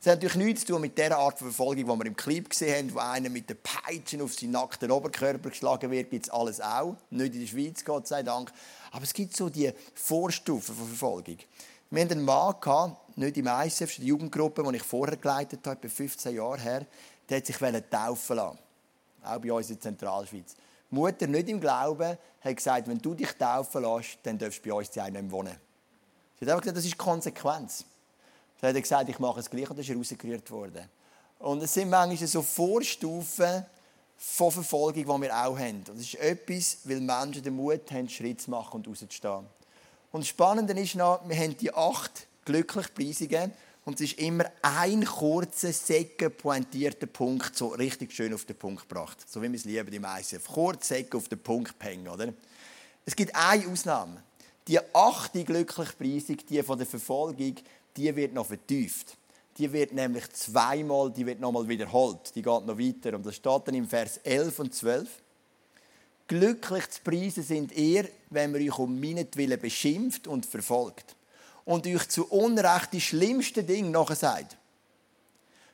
Es 0.00 0.06
hat 0.06 0.22
natürlich 0.22 0.36
nichts 0.36 0.60
zu 0.62 0.72
tun 0.72 0.80
mit 0.80 0.96
der 0.96 1.14
Art 1.18 1.38
von 1.38 1.48
Verfolgung, 1.48 1.84
die 1.84 1.98
wir 1.98 2.06
im 2.06 2.16
Clip 2.16 2.48
gesehen 2.48 2.88
haben, 2.88 2.94
wo 2.94 3.00
einer 3.00 3.28
mit 3.28 3.50
den 3.50 3.58
Peitschen 3.62 4.22
auf 4.22 4.32
seinen 4.32 4.52
nackten 4.52 4.90
Oberkörper 4.90 5.50
geschlagen 5.50 5.90
wird. 5.90 6.08
Gibt 6.08 6.24
es 6.24 6.32
alles 6.32 6.58
auch. 6.58 6.96
Nicht 7.10 7.34
in 7.34 7.40
der 7.40 7.46
Schweiz, 7.46 7.84
Gott 7.84 8.08
sei 8.08 8.22
Dank. 8.22 8.50
Aber 8.92 9.04
es 9.04 9.12
gibt 9.12 9.36
so 9.36 9.50
die 9.50 9.70
Vorstufen 9.94 10.74
von 10.74 10.86
Verfolgung. 10.86 11.36
Wir 11.90 12.02
hatten 12.02 12.12
einen 12.12 12.24
Mann, 12.24 12.54
gehabt, 12.58 13.18
nicht 13.18 13.36
im 13.36 13.46
ISF, 13.46 13.96
die 13.96 14.06
Jugendgruppe, 14.06 14.62
die 14.62 14.76
ich 14.76 14.82
vorher 14.82 15.18
geleitet 15.18 15.66
habe, 15.66 15.76
etwa 15.76 15.94
15 15.94 16.34
Jahre 16.34 16.60
her, 16.60 16.86
der 17.28 17.36
hat 17.36 17.46
sich 17.46 17.56
taufen 17.58 18.36
lassen. 18.36 18.58
Auch 19.22 19.38
bei 19.38 19.52
uns 19.52 19.68
in 19.68 19.74
der 19.74 19.82
Zentralschweiz. 19.82 20.54
Die 20.90 20.94
Mutter, 20.94 21.26
nicht 21.26 21.48
im 21.50 21.60
Glauben, 21.60 22.16
hat 22.40 22.56
gesagt, 22.56 22.88
wenn 22.88 22.98
du 22.98 23.14
dich 23.14 23.32
taufen 23.32 23.82
lässt, 23.82 24.18
dann 24.22 24.38
darfst 24.38 24.64
du 24.64 24.70
bei 24.70 24.74
uns 24.76 24.90
zu 24.90 25.02
einem 25.02 25.30
wohnen. 25.30 25.56
Sie 26.38 26.46
hat 26.46 26.52
einfach 26.52 26.62
gesagt, 26.62 26.78
das 26.78 26.86
ist 26.86 26.96
Konsequenz. 26.96 27.84
Dann 28.60 28.70
hat 28.70 28.76
er 28.76 28.82
gesagt, 28.82 29.08
ich 29.08 29.18
mache 29.18 29.40
es 29.40 29.50
gleich 29.50 29.68
und 29.70 29.76
dann 29.76 29.84
ist 29.84 29.90
er 29.90 29.96
rausgerührt 29.96 30.50
worden. 30.50 30.88
Und 31.38 31.62
es 31.62 31.72
sind 31.72 31.88
manchmal 31.88 32.28
so 32.28 32.42
Vorstufen 32.42 33.64
von 34.16 34.52
Verfolgung, 34.52 35.04
die 35.04 35.22
wir 35.22 35.34
auch 35.34 35.58
haben. 35.58 35.76
Und 35.76 35.88
das 35.88 36.00
ist 36.00 36.16
etwas, 36.16 36.78
weil 36.84 37.00
Menschen 37.00 37.42
den 37.42 37.54
Mut 37.54 37.90
haben, 37.90 38.08
Schritt 38.08 38.42
zu 38.42 38.50
machen 38.50 38.76
und 38.76 38.88
rauszustehen. 38.88 39.46
Und 40.12 40.20
das 40.20 40.28
Spannende 40.28 40.78
ist 40.78 40.96
noch, 40.96 41.26
wir 41.26 41.36
haben 41.36 41.56
die 41.56 41.72
acht 41.72 42.26
Glücklichpreisungen 42.44 43.52
und 43.84 43.94
es 43.94 44.12
ist 44.12 44.18
immer 44.18 44.44
ein 44.60 45.04
kurzer, 45.04 45.72
säcke, 45.72 46.28
pointierter 46.28 47.06
Punkt, 47.06 47.56
so 47.56 47.68
richtig 47.68 48.12
schön 48.12 48.34
auf 48.34 48.44
den 48.44 48.56
Punkt 48.56 48.88
gebracht. 48.88 49.18
So 49.26 49.40
wie 49.40 49.48
wir 49.48 49.56
es 49.56 49.64
lieben, 49.64 49.90
die 49.90 49.98
meisten. 49.98 50.42
Kurz, 50.44 50.88
säcke, 50.88 51.16
auf 51.16 51.28
den 51.28 51.42
Punkt 51.42 51.74
hängen, 51.80 52.08
oder? 52.08 52.32
Es 53.06 53.16
gibt 53.16 53.34
eine 53.34 53.66
Ausnahme. 53.66 54.22
Die 54.68 54.78
achte 54.94 55.44
Glücklichpreisung, 55.44 56.36
die 56.48 56.62
von 56.62 56.76
der 56.76 56.86
Verfolgung, 56.86 57.54
die 57.96 58.14
wird 58.14 58.34
noch 58.34 58.46
vertieft. 58.46 59.16
Die 59.58 59.72
wird 59.72 59.92
nämlich 59.92 60.30
zweimal, 60.32 61.10
die 61.10 61.26
wird 61.26 61.40
nochmal 61.40 61.68
wiederholt. 61.68 62.34
Die 62.34 62.42
geht 62.42 62.66
noch 62.66 62.78
weiter. 62.78 63.14
Und 63.14 63.26
das 63.26 63.36
steht 63.36 63.62
dann 63.66 63.74
im 63.74 63.88
Vers 63.88 64.18
11 64.18 64.58
und 64.58 64.74
12. 64.74 65.08
Glücklich 66.26 66.88
zu 66.90 67.02
preisen 67.02 67.42
sind 67.42 67.72
ihr, 67.72 68.08
wenn 68.30 68.52
man 68.52 68.62
euch 68.62 68.78
um 68.78 69.00
meinetwillen 69.00 69.60
beschimpft 69.60 70.28
und 70.28 70.46
verfolgt 70.46 71.16
und 71.64 71.86
euch 71.86 72.08
zu 72.08 72.26
Unrecht 72.30 72.92
die 72.92 73.00
schlimmsten 73.00 73.66
Dinge 73.66 73.90
nachher 73.90 74.16
sagt. 74.16 74.56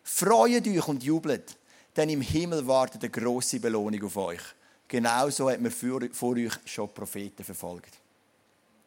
Freut 0.02 0.66
euch 0.66 0.88
und 0.88 1.02
jubelt, 1.02 1.56
denn 1.96 2.08
im 2.08 2.22
Himmel 2.22 2.66
wartet 2.66 3.02
eine 3.02 3.10
grosse 3.10 3.60
Belohnung 3.60 4.02
auf 4.04 4.16
euch. 4.16 4.42
Genauso 4.88 5.50
hat 5.50 5.60
man 5.60 5.70
vor 5.70 6.36
euch 6.36 6.52
schon 6.64 6.94
Propheten 6.94 7.44
verfolgt. 7.44 7.98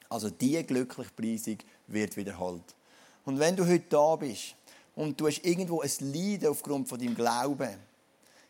Also 0.09 0.29
diese 0.29 0.63
glückliche 0.63 1.11
Preisung 1.11 1.57
wird 1.87 2.17
wiederholt. 2.17 2.63
Und 3.29 3.37
wenn 3.37 3.55
du 3.55 3.63
heute 3.63 3.85
da 3.89 4.15
bist 4.15 4.55
und 4.95 5.21
du 5.21 5.27
hast 5.27 5.45
irgendwo 5.45 5.81
ein 5.81 5.91
Leiden 5.99 6.47
aufgrund 6.47 6.89
von 6.89 6.97
deinem 6.97 7.13
Glauben, 7.13 7.75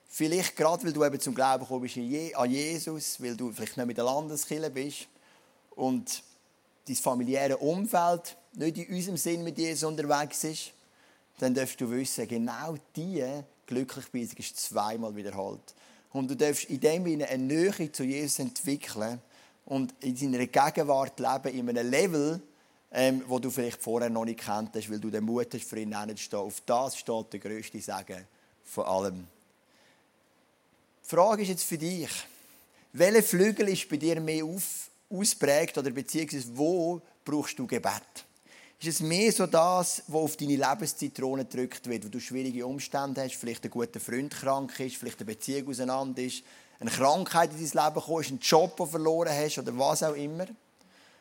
vielleicht 0.07 0.55
gerade 0.55 0.85
weil 0.85 0.93
du 0.93 1.03
eben 1.03 1.19
zum 1.19 1.35
Glauben 1.35 1.65
gekommen 1.65 1.81
bist 1.81 1.97
an 2.33 2.49
Jesus, 2.49 3.21
weil 3.21 3.35
du 3.35 3.51
vielleicht 3.51 3.75
nicht 3.75 3.85
mit 3.87 3.97
der 3.97 4.05
Landeskirche 4.05 4.69
bist 4.69 5.09
und 5.71 6.23
dein 6.87 6.95
familiäre 6.95 7.57
Umfeld 7.57 8.37
nicht 8.53 8.77
in 8.77 8.95
unserem 8.95 9.17
Sinn 9.17 9.43
mit 9.43 9.57
Jesus 9.57 9.83
unterwegs 9.83 10.45
ist, 10.45 10.71
dann 11.39 11.53
darfst 11.53 11.81
du 11.81 11.91
wissen, 11.91 12.25
genau 12.25 12.77
diese 12.95 13.43
Glücklichpreisung 13.65 14.37
ist 14.37 14.55
zweimal 14.55 15.13
wiederholt. 15.13 15.75
Und 16.13 16.31
du 16.31 16.37
darfst 16.37 16.69
in 16.69 16.79
dem 16.79 17.03
Sinne 17.03 17.27
eine 17.27 17.43
Nähe 17.43 17.91
zu 17.91 18.05
Jesus 18.05 18.39
entwickeln 18.39 19.19
und 19.65 19.93
in 19.99 20.15
seiner 20.15 20.47
Gegenwart 20.47 21.19
leben, 21.19 21.53
in 21.53 21.67
einem 21.67 21.91
Level, 21.91 22.41
ähm, 22.91 23.23
wo 23.27 23.39
du 23.39 23.49
vielleicht 23.49 23.81
vorher 23.81 24.09
noch 24.09 24.25
nicht 24.25 24.39
kennt 24.39 24.75
hast, 24.75 24.89
weil 24.89 24.99
du 24.99 25.09
den 25.09 25.23
Mut 25.23 25.53
hast, 25.53 25.63
für 25.63 25.79
ihn 25.79 25.97
hinzustehen. 25.97 26.41
Auf 26.41 26.61
das 26.65 26.97
steht 26.97 27.33
der 27.33 27.39
grösste 27.39 27.79
Segen 27.79 28.25
von 28.63 28.85
allem. 28.85 29.27
Die 31.03 31.09
Frage 31.09 31.43
ist 31.43 31.49
jetzt 31.49 31.63
für 31.63 31.77
dich, 31.77 32.09
welcher 32.93 33.23
Flügel 33.23 33.69
ist 33.69 33.87
bei 33.89 33.97
dir 33.97 34.19
mehr 34.19 34.43
auf, 34.43 34.89
ausprägt 35.09 35.77
oder 35.77 35.91
beziehungsweise 35.91 36.57
wo 36.57 37.01
brauchst 37.23 37.57
du 37.59 37.67
Gebet? 37.67 38.25
Ist 38.81 38.87
es 38.87 39.01
mehr 39.01 39.31
so 39.31 39.45
das, 39.45 40.03
was 40.07 40.21
auf 40.21 40.37
deine 40.37 40.55
Lebenszitrone 40.55 41.45
gedrückt 41.45 41.87
wird, 41.87 42.05
wo 42.05 42.09
du 42.09 42.19
schwierige 42.19 42.65
Umstände 42.65 43.21
hast, 43.23 43.35
vielleicht 43.35 43.65
ein 43.65 43.71
guter 43.71 43.99
Freund 43.99 44.33
krank 44.33 44.79
ist, 44.79 44.95
vielleicht 44.95 45.19
eine 45.19 45.25
Beziehung 45.25 45.67
auseinander 45.67 46.21
ist, 46.21 46.43
eine 46.79 46.89
Krankheit 46.89 47.51
in 47.51 47.57
dein 47.57 47.85
Leben 47.85 48.19
ist, 48.21 48.29
einen 48.29 48.39
Job, 48.39 48.77
den 48.77 48.85
du 48.85 48.91
verloren 48.91 49.33
hast 49.33 49.57
oder 49.57 49.77
was 49.77 50.01
auch 50.01 50.15
immer? 50.15 50.45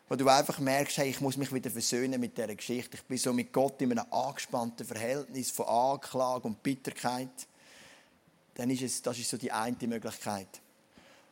Wo 0.09 0.17
du 0.17 0.27
einfach 0.27 0.59
merkst, 0.59 0.97
hey, 0.97 1.11
ich 1.11 1.21
muss 1.21 1.37
mich 1.37 1.53
wieder 1.53 1.71
versöhnen 1.71 2.19
mit 2.19 2.37
dieser 2.37 2.55
Geschichte. 2.55 2.97
Ich 2.97 3.03
bin 3.03 3.19
so 3.19 3.31
mit 3.35 3.53
Gott 3.53 3.83
in 3.83 3.93
einem 3.93 4.11
angespannten 4.11 4.87
Verhältnis 4.87 5.51
von 5.51 5.67
Anklage 5.67 6.49
und 6.49 6.63
Bitterkeit. 6.63 7.29
Dann 8.55 8.71
ist 8.71 8.83
es, 8.83 9.03
das 9.03 9.19
ist 9.19 9.29
so 9.29 9.37
die 9.37 9.53
eine 9.53 9.77
Möglichkeit. 9.83 10.49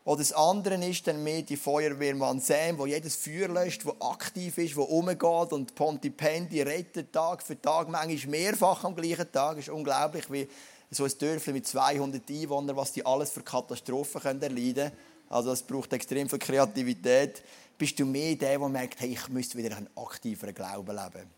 Oder 0.05 0.19
das 0.19 0.33
andere 0.35 0.75
ist 0.85 1.07
dann 1.07 1.25
mehr 1.25 1.41
die 1.41 1.57
Feuerwehrmann 1.57 2.39
Sam, 2.39 2.77
der 2.77 2.87
jedes 2.87 3.17
Feuer 3.17 3.49
löscht, 3.49 3.85
der 3.87 3.95
aktiv 4.01 4.59
ist, 4.59 4.77
der 4.77 4.89
umgeht 4.89 5.53
und 5.53 5.75
Pontipendi 5.75 6.61
rettet 6.61 7.13
Tag 7.13 7.43
für 7.43 7.61
Tag, 7.61 7.89
manchmal 7.89 8.31
mehrfach 8.31 8.85
am 8.85 8.95
gleichen 8.95 9.33
Tag. 9.33 9.57
Es 9.57 9.69
ist 9.69 9.75
unglaublich, 9.75 10.31
wie 10.31 10.47
so 10.91 11.05
ein 11.05 11.13
Dörfli 11.19 11.55
mit 11.55 11.67
200 11.67 12.31
Einwohnern, 12.31 12.77
was 12.77 12.93
die 12.93 13.05
alles 13.05 13.31
für 13.31 13.43
Katastrophen 13.43 14.21
können 14.21 14.43
erleiden 14.43 14.91
können. 14.91 14.93
Also 15.29 15.51
das 15.51 15.63
braucht 15.63 15.93
extrem 15.93 16.29
viel 16.29 16.39
Kreativität. 16.39 17.43
Bist 17.79 17.99
du 17.99 18.07
mehr 18.07 18.37
der, 18.37 18.59
der 18.59 18.69
merkt, 18.69 19.01
hey, 19.01 19.13
ich 19.13 19.29
müsste 19.29 19.59
wieder 19.59 19.77
einen 19.77 19.89
aktiveren 19.97 20.55
Glauben 20.55 20.97
leben. 20.97 21.31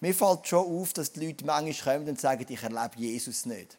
Mir 0.00 0.14
fällt 0.14 0.46
schon 0.46 0.66
auf, 0.66 0.92
dass 0.92 1.12
die 1.12 1.26
Leute 1.26 1.44
manchmal 1.44 1.98
kommen 1.98 2.08
und 2.10 2.20
sagen, 2.20 2.46
ich 2.48 2.62
erlebe 2.62 2.96
Jesus 2.96 3.46
nicht. 3.46 3.76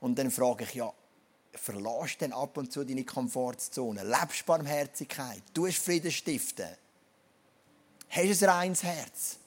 Und 0.00 0.18
dann 0.18 0.30
frage 0.30 0.64
ich, 0.64 0.74
ja, 0.74 0.92
verlässt 1.52 2.22
dann 2.22 2.32
ab 2.32 2.56
und 2.56 2.72
zu 2.72 2.84
deine 2.84 3.04
Komfortzone, 3.04 4.04
lebst 4.04 4.46
Barmherzigkeit, 4.46 5.42
tust 5.52 5.78
Frieden 5.78 6.10
stiften, 6.10 6.68
hast 8.08 8.42
ein 8.42 8.48
reines 8.48 8.82
Herz, 8.82 9.38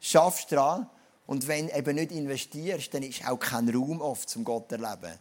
schaffst 0.00 0.52
dran 0.52 0.88
und 1.26 1.46
wenn 1.48 1.68
eben 1.68 1.96
nicht 1.96 2.12
investierst, 2.12 2.94
dann 2.94 3.02
ist 3.02 3.26
auch 3.26 3.38
kein 3.38 3.68
Raum 3.68 4.00
oft 4.00 4.28
zum 4.28 4.44
Gott 4.44 4.70
erleben. 4.72 5.18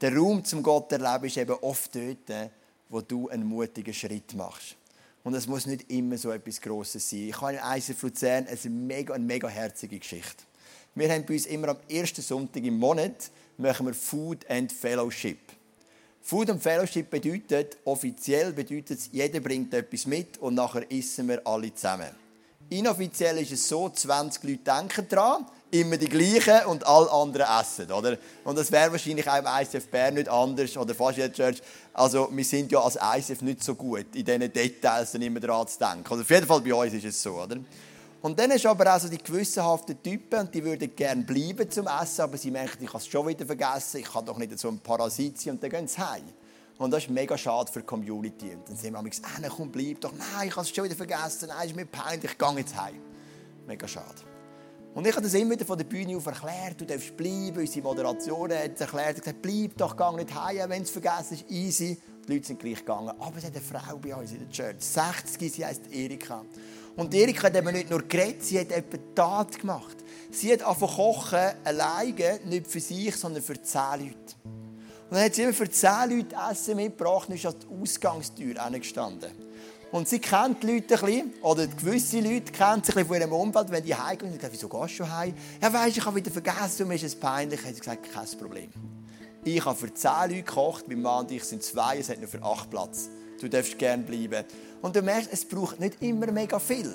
Der 0.00 0.16
Raum 0.16 0.44
zum 0.44 0.62
Gott 0.62 0.92
erleben 0.92 1.24
ist 1.24 1.36
eben 1.36 1.56
oft 1.60 1.94
dort, 1.94 2.50
wo 2.88 3.00
du 3.00 3.28
einen 3.28 3.44
mutigen 3.44 3.92
Schritt 3.92 4.34
machst. 4.34 4.76
Und 5.28 5.34
es 5.34 5.46
muss 5.46 5.66
nicht 5.66 5.90
immer 5.90 6.16
so 6.16 6.30
etwas 6.30 6.58
Grosses 6.58 7.10
sein. 7.10 7.28
Ich 7.28 7.38
habe 7.38 7.52
in 7.52 7.58
ICF 7.62 8.02
Luzern 8.02 8.46
eine 8.46 8.74
mega, 8.74 9.12
eine 9.12 9.22
mega 9.22 9.46
herzige 9.46 9.98
Geschichte. 9.98 10.44
Wir 10.94 11.12
haben 11.12 11.26
bei 11.26 11.34
uns 11.34 11.44
immer 11.44 11.68
am 11.68 11.76
ersten 11.86 12.22
Sonntag 12.22 12.64
im 12.64 12.78
Monat 12.78 13.30
machen 13.58 13.84
wir 13.84 13.92
Food 13.92 14.48
and 14.48 14.72
Fellowship. 14.72 15.38
Food 16.22 16.48
and 16.48 16.62
Fellowship 16.62 17.10
bedeutet, 17.10 17.76
offiziell 17.84 18.54
bedeutet 18.54 19.00
es, 19.00 19.10
jeder 19.12 19.40
bringt 19.40 19.74
etwas 19.74 20.06
mit 20.06 20.38
und 20.38 20.54
nachher 20.54 20.90
essen 20.90 21.28
wir 21.28 21.46
alle 21.46 21.74
zusammen. 21.74 22.08
Inoffiziell 22.70 23.36
ist 23.36 23.52
es 23.52 23.68
so, 23.68 23.90
20 23.90 24.44
Leute 24.44 24.64
denken 24.64 25.08
daran, 25.10 25.44
immer 25.70 25.96
die 25.96 26.08
gleichen 26.08 26.66
und 26.66 26.86
alle 26.86 27.10
anderen 27.10 27.46
essen, 27.60 27.90
oder? 27.92 28.16
Und 28.44 28.56
das 28.56 28.72
wäre 28.72 28.90
wahrscheinlich 28.92 29.28
auch 29.28 29.38
im 29.38 29.46
ICF 29.46 29.88
Bern 29.88 30.14
nicht 30.14 30.28
anders 30.28 30.76
oder 30.76 30.94
fast 30.94 31.18
in 31.18 31.24
der 31.24 31.32
Church. 31.32 31.62
Also 31.92 32.28
wir 32.30 32.44
sind 32.44 32.72
ja 32.72 32.80
als 32.80 32.96
ICF 32.96 33.42
nicht 33.42 33.62
so 33.62 33.74
gut, 33.74 34.06
in 34.14 34.24
diesen 34.24 34.52
Details 34.52 35.12
dann 35.12 35.22
immer 35.22 35.40
daran 35.40 35.66
zu 35.68 35.78
denken. 35.78 36.04
Also 36.08 36.22
auf 36.22 36.30
jeden 36.30 36.46
Fall 36.46 36.60
bei 36.60 36.74
uns 36.74 36.94
ist 36.94 37.04
es 37.04 37.22
so, 37.22 37.34
oder? 37.34 37.56
Und 38.20 38.38
dann 38.38 38.50
du 38.50 38.68
aber 38.68 38.96
auch 38.96 39.00
so 39.00 39.08
die 39.08 39.18
gewissenhaften 39.18 40.02
Typen, 40.02 40.40
und 40.40 40.54
die 40.54 40.64
würden 40.64 40.94
gerne 40.96 41.22
bleiben 41.22 41.70
zum 41.70 41.86
Essen, 41.86 42.22
aber 42.22 42.36
sie 42.36 42.50
merken, 42.50 42.82
ich 42.82 42.88
habe 42.88 42.98
es 42.98 43.06
schon 43.06 43.26
wieder 43.28 43.46
vergessen, 43.46 44.00
ich 44.00 44.12
kann 44.12 44.24
doch 44.24 44.36
nicht 44.38 44.58
so 44.58 44.68
ein 44.68 44.80
Parasit 44.80 45.40
sein, 45.40 45.54
und 45.54 45.62
dann 45.62 45.70
gehen 45.70 45.86
sie 45.86 45.98
heim. 45.98 46.24
Und 46.78 46.90
das 46.92 47.04
ist 47.04 47.10
mega 47.10 47.36
schade 47.36 47.70
für 47.70 47.80
die 47.80 47.86
Community. 47.86 48.54
Und 48.54 48.68
dann 48.68 48.76
sind 48.76 48.92
wir 48.92 49.02
gesagt, 49.02 49.28
ah, 49.44 49.48
komm, 49.48 49.70
bleib 49.70 50.00
doch. 50.00 50.12
Nein, 50.12 50.48
ich 50.48 50.56
habe 50.56 50.62
es 50.62 50.74
schon 50.74 50.84
wieder 50.84 50.94
vergessen. 50.94 51.48
Nein, 51.48 51.68
ist 51.68 51.76
mir 51.76 51.86
peinlich, 51.86 52.30
ich 52.30 52.38
gehe 52.38 52.52
jetzt 52.56 52.76
heim. 52.76 53.00
Mega 53.66 53.86
schade. 53.86 54.27
Und 54.98 55.06
ich 55.06 55.12
habe 55.12 55.22
das 55.22 55.34
immer 55.34 55.52
wieder 55.52 55.64
von 55.64 55.78
der 55.78 55.84
Bühne 55.84 56.16
auf 56.16 56.26
erklärt, 56.26 56.80
du 56.80 56.84
darfst 56.84 57.16
bleiben. 57.16 57.58
Unsere 57.58 57.82
Moderation 57.84 58.52
hat 58.52 58.80
erklärt, 58.80 59.18
gesagt, 59.18 59.40
bleib 59.40 59.76
doch, 59.76 59.96
geh 59.96 60.16
nicht 60.16 60.34
heim, 60.34 60.70
wenn 60.70 60.82
es 60.82 60.90
vergessen 60.90 61.34
ist, 61.34 61.48
easy. 61.48 61.96
Die 62.26 62.32
Leute 62.32 62.48
sind 62.48 62.58
gleich 62.58 62.80
gegangen. 62.80 63.10
Aber 63.10 63.36
es 63.36 63.44
hat 63.44 63.52
eine 63.52 63.60
Frau 63.60 63.96
bei 63.98 64.16
uns 64.16 64.32
in 64.32 64.40
der 64.40 64.50
Church, 64.50 64.80
60, 64.80 65.52
sie 65.52 65.64
heisst 65.64 65.82
Erika. 65.92 66.44
Und 66.96 67.14
Erika 67.14 67.44
hat 67.44 67.56
eben 67.56 67.72
nicht 67.72 67.90
nur 67.90 68.02
geredet, 68.08 68.42
sie 68.42 68.58
hat 68.58 68.72
etwas 68.72 68.98
Tat 69.14 69.60
gemacht. 69.60 69.98
Sie 70.32 70.52
hat 70.52 70.64
angefangen 70.64 70.92
kochen, 70.92 71.50
alleine, 71.62 72.40
nicht 72.46 72.66
für 72.66 72.80
sich, 72.80 73.14
sondern 73.14 73.44
für 73.44 73.62
zehn 73.62 74.00
Leute. 74.00 74.34
Und 74.44 75.12
dann 75.12 75.20
hat 75.26 75.32
sie 75.32 75.42
immer 75.42 75.52
für 75.52 75.70
zehn 75.70 76.10
Leute 76.10 76.34
Essen 76.50 76.74
mitgebracht 76.74 77.28
und 77.28 77.36
ist 77.36 77.46
an 77.46 77.54
der 77.60 77.80
Ausgangstür 77.80 78.54
gestanden. 78.72 79.30
Und 79.90 80.06
sie 80.06 80.18
kennt 80.18 80.62
die 80.62 80.74
Leute 80.74 80.94
ein 80.94 81.00
bisschen, 81.00 81.34
oder 81.42 81.66
gewisse 81.66 82.20
Leute 82.20 82.52
kennen 82.52 82.82
sie 82.84 82.94
ein 82.94 83.06
von 83.06 83.16
ihrem 83.16 83.32
Umfeld, 83.32 83.70
wenn 83.70 83.82
die 83.82 83.94
heimgehen 83.94 84.32
und 84.32 84.40
sagen, 84.40 84.52
wieso 84.52 84.68
gehst 84.68 84.82
du 84.82 84.88
schon 84.88 85.16
heim? 85.16 85.34
Ja, 85.62 85.72
weisst 85.72 85.96
ich 85.96 86.04
habe 86.04 86.16
wieder 86.16 86.30
vergessen 86.30 86.82
und 86.82 86.88
mir 86.88 86.94
ist 86.96 87.04
es 87.04 87.14
peinlich. 87.14 87.64
Hat 87.64 87.74
sie 87.74 87.80
gesagt, 87.80 88.12
kein 88.12 88.38
Problem. 88.38 88.70
Ich 89.44 89.64
habe 89.64 89.78
für 89.78 89.92
zehn 89.92 90.10
Leute 90.22 90.42
gekocht, 90.42 90.88
mein 90.88 91.00
Mann 91.00 91.24
und 91.24 91.30
ich 91.32 91.44
sind 91.44 91.62
zwei, 91.62 91.98
es 91.98 92.10
hat 92.10 92.18
nur 92.18 92.28
für 92.28 92.42
acht 92.42 92.68
Platz. 92.68 93.08
Du 93.40 93.48
darfst 93.48 93.78
gerne 93.78 94.02
bleiben. 94.02 94.44
Und 94.82 94.94
du 94.94 95.00
merkst, 95.00 95.30
es 95.32 95.44
braucht 95.44 95.80
nicht 95.80 96.02
immer 96.02 96.30
mega 96.30 96.58
viel, 96.58 96.92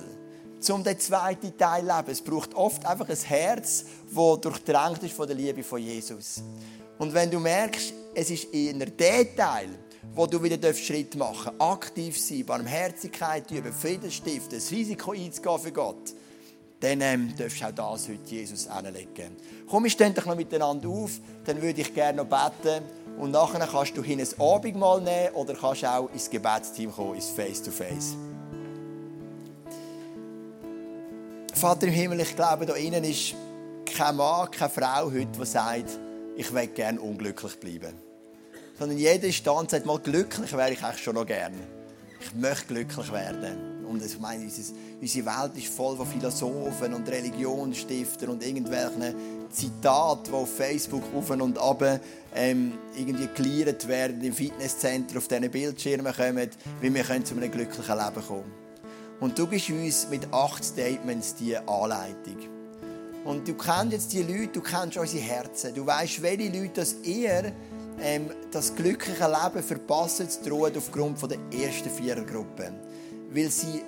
um 0.69 0.83
den 0.83 0.99
zweiten 0.99 1.57
Teil 1.57 1.81
zu 1.81 1.87
leben. 1.87 2.11
Es 2.11 2.21
braucht 2.21 2.53
oft 2.53 2.85
einfach 2.85 3.09
ein 3.09 3.17
Herz, 3.17 3.85
das 4.13 4.41
durchdrängt 4.41 5.01
ist 5.01 5.13
von 5.13 5.25
der 5.25 5.35
Liebe 5.35 5.63
von 5.63 5.81
Jesus. 5.81 6.43
Und 6.99 7.13
wenn 7.13 7.31
du 7.31 7.39
merkst, 7.39 7.93
es 8.13 8.29
ist 8.29 8.53
eher 8.53 8.73
der 8.73 9.35
Teil, 9.35 9.69
wo 10.15 10.27
du 10.27 10.41
wieder 10.43 10.73
Schritt 10.73 11.15
machen 11.15 11.57
darfst, 11.57 11.87
aktiv 11.87 12.19
sein, 12.19 12.45
Barmherzigkeit 12.45 13.49
üben, 13.51 13.73
Frieden 13.73 14.11
stiften, 14.11 14.59
das 14.59 14.71
Risiko 14.71 15.11
einzugehen 15.11 15.59
für 15.59 15.71
Gott, 15.71 16.13
dann 16.79 17.01
ähm, 17.01 17.33
darfst 17.37 17.61
du 17.61 17.65
auch 17.65 17.71
das 17.71 18.07
heute 18.07 18.29
Jesus 18.29 18.67
anlegen. 18.67 19.35
Komm, 19.67 19.83
wir 19.83 19.89
stehen 19.89 20.13
doch 20.13 20.25
noch 20.25 20.35
miteinander 20.35 20.87
auf, 20.89 21.19
dann 21.45 21.61
würde 21.61 21.81
ich 21.81 21.93
gerne 21.93 22.23
noch 22.23 22.27
beten. 22.27 22.83
Und 23.17 23.31
nachher 23.31 23.65
kannst 23.65 23.95
du 23.95 24.03
hin 24.03 24.19
ein 24.19 24.39
Abendmahl 24.39 24.99
nehmen 25.01 25.33
oder 25.33 25.53
kannst 25.53 25.85
auch 25.85 26.09
ins 26.11 26.29
Gebetsteam 26.29 26.91
kommen, 26.91 27.15
ins 27.15 27.29
Face-to-Face. 27.29 28.15
Vater 31.53 31.87
im 31.87 31.93
Himmel, 31.93 32.19
ich 32.21 32.35
glaube, 32.35 32.65
da 32.65 32.73
innen 32.73 33.03
ist 33.03 33.35
kein 33.85 34.15
Mann, 34.15 34.49
keine 34.51 34.69
Frau 34.69 35.05
heute, 35.05 35.27
die 35.27 35.45
sagt, 35.45 35.99
ich 36.35 36.53
will 36.53 36.67
gerne 36.67 36.99
unglücklich 36.99 37.59
bleiben 37.59 38.12
sondern 38.77 38.97
jeder 38.97 39.31
Stand 39.31 39.71
sagt 39.71 39.85
mal, 39.85 39.99
glücklich 39.99 40.51
wäre 40.53 40.71
ich 40.71 40.83
eigentlich 40.83 41.03
schon 41.03 41.15
noch 41.15 41.25
gerne. 41.25 41.57
Ich 42.19 42.33
möchte 42.35 42.67
glücklich 42.67 43.11
werden. 43.11 43.85
Und 43.85 44.03
ich 44.03 44.19
meine, 44.19 44.49
unsere 45.01 45.25
Welt 45.25 45.57
ist 45.57 45.73
voll 45.73 45.95
von 45.95 46.07
Philosophen 46.07 46.93
und 46.93 47.07
Religionsstiftern 47.07 48.29
und 48.29 48.43
irgendwelchen 48.43 49.13
Zitaten, 49.51 50.31
die 50.31 50.31
auf 50.31 50.55
Facebook 50.55 51.03
auf 51.15 51.29
und 51.29 51.57
ab 51.59 51.99
ähm, 52.33 52.73
irgendwie 52.95 53.27
geliert 53.35 53.87
werden, 53.87 54.23
im 54.23 54.33
Fitnesscenter 54.33 55.17
auf 55.17 55.27
diesen 55.27 55.51
Bildschirmen 55.51 56.11
kommen, 56.11 56.49
wie 56.81 56.93
wir 56.93 57.03
können 57.03 57.25
zu 57.25 57.35
einem 57.35 57.51
glücklichen 57.51 57.97
Leben 57.97 58.27
kommen. 58.27 58.51
Und 59.19 59.37
du 59.37 59.47
gibst 59.47 59.69
uns 59.69 60.07
mit 60.09 60.33
acht 60.33 60.63
Statements 60.63 61.35
die 61.35 61.55
Anleitung. 61.55 62.37
Und 63.25 63.47
du 63.47 63.53
kennst 63.53 63.93
jetzt 63.93 64.13
die 64.13 64.23
Leute, 64.23 64.47
du 64.53 64.61
kennst 64.61 64.97
unsere 64.97 65.23
Herzen. 65.23 65.73
Du 65.73 65.85
weißt, 65.85 66.21
welche 66.21 66.49
Leute 66.49 66.81
das 66.81 66.95
ihr 67.03 67.53
ähm, 68.01 68.29
das 68.51 68.75
glückliche 68.75 69.25
Leben 69.25 69.63
verpassen 69.63 70.29
zu 70.29 70.49
drohen 70.49 70.75
aufgrund 70.77 71.21
der 71.21 71.39
ersten 71.51 71.89
Vierergruppe. 71.89 72.73
Weil 73.31 73.49
sie 73.49 73.81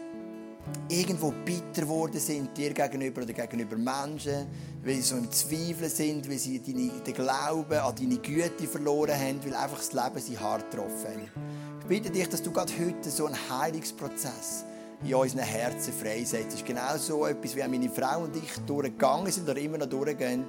irgendwo 0.90 1.32
bitter 1.44 1.82
geworden 1.82 2.20
sind 2.20 2.58
dir 2.58 2.74
gegenüber 2.74 3.22
oder 3.22 3.34
gegenüber 3.34 3.76
Menschen, 3.76 4.48
weil 4.84 4.96
sie 4.96 5.02
so 5.02 5.18
im 5.18 5.32
Zweifeln 5.32 5.90
sind, 5.90 6.30
weil 6.30 6.38
sie 6.38 6.60
den 6.60 7.14
Glauben 7.14 7.78
an 7.78 7.96
deine 7.96 8.18
Güte 8.18 8.68
verloren 8.68 9.20
haben, 9.20 9.40
weil 9.44 9.56
einfach 9.56 9.78
das 9.78 9.94
Leben 9.94 10.20
sie 10.20 10.38
hart 10.38 10.72
getroffen 10.72 11.06
hat. 11.06 11.44
Ich 11.82 11.86
bitte 11.86 12.10
dich, 12.10 12.28
dass 12.28 12.42
du 12.42 12.52
gerade 12.52 12.74
heute 12.80 13.10
so 13.10 13.28
einen 13.28 13.38
Heilungsprozess 13.50 14.66
in 15.04 15.14
unseren 15.14 15.44
Herzen 15.44 15.94
freisetzt. 15.94 16.66
Genau 16.66 16.98
so 16.98 17.26
etwas, 17.28 17.56
wie 17.56 17.68
meine 17.68 17.90
Frau 17.90 18.24
und 18.24 18.36
ich 18.36 18.58
durchgegangen 18.66 19.32
sind 19.32 19.48
oder 19.48 19.60
immer 19.60 19.78
noch 19.78 19.88
durchgehen, 19.88 20.46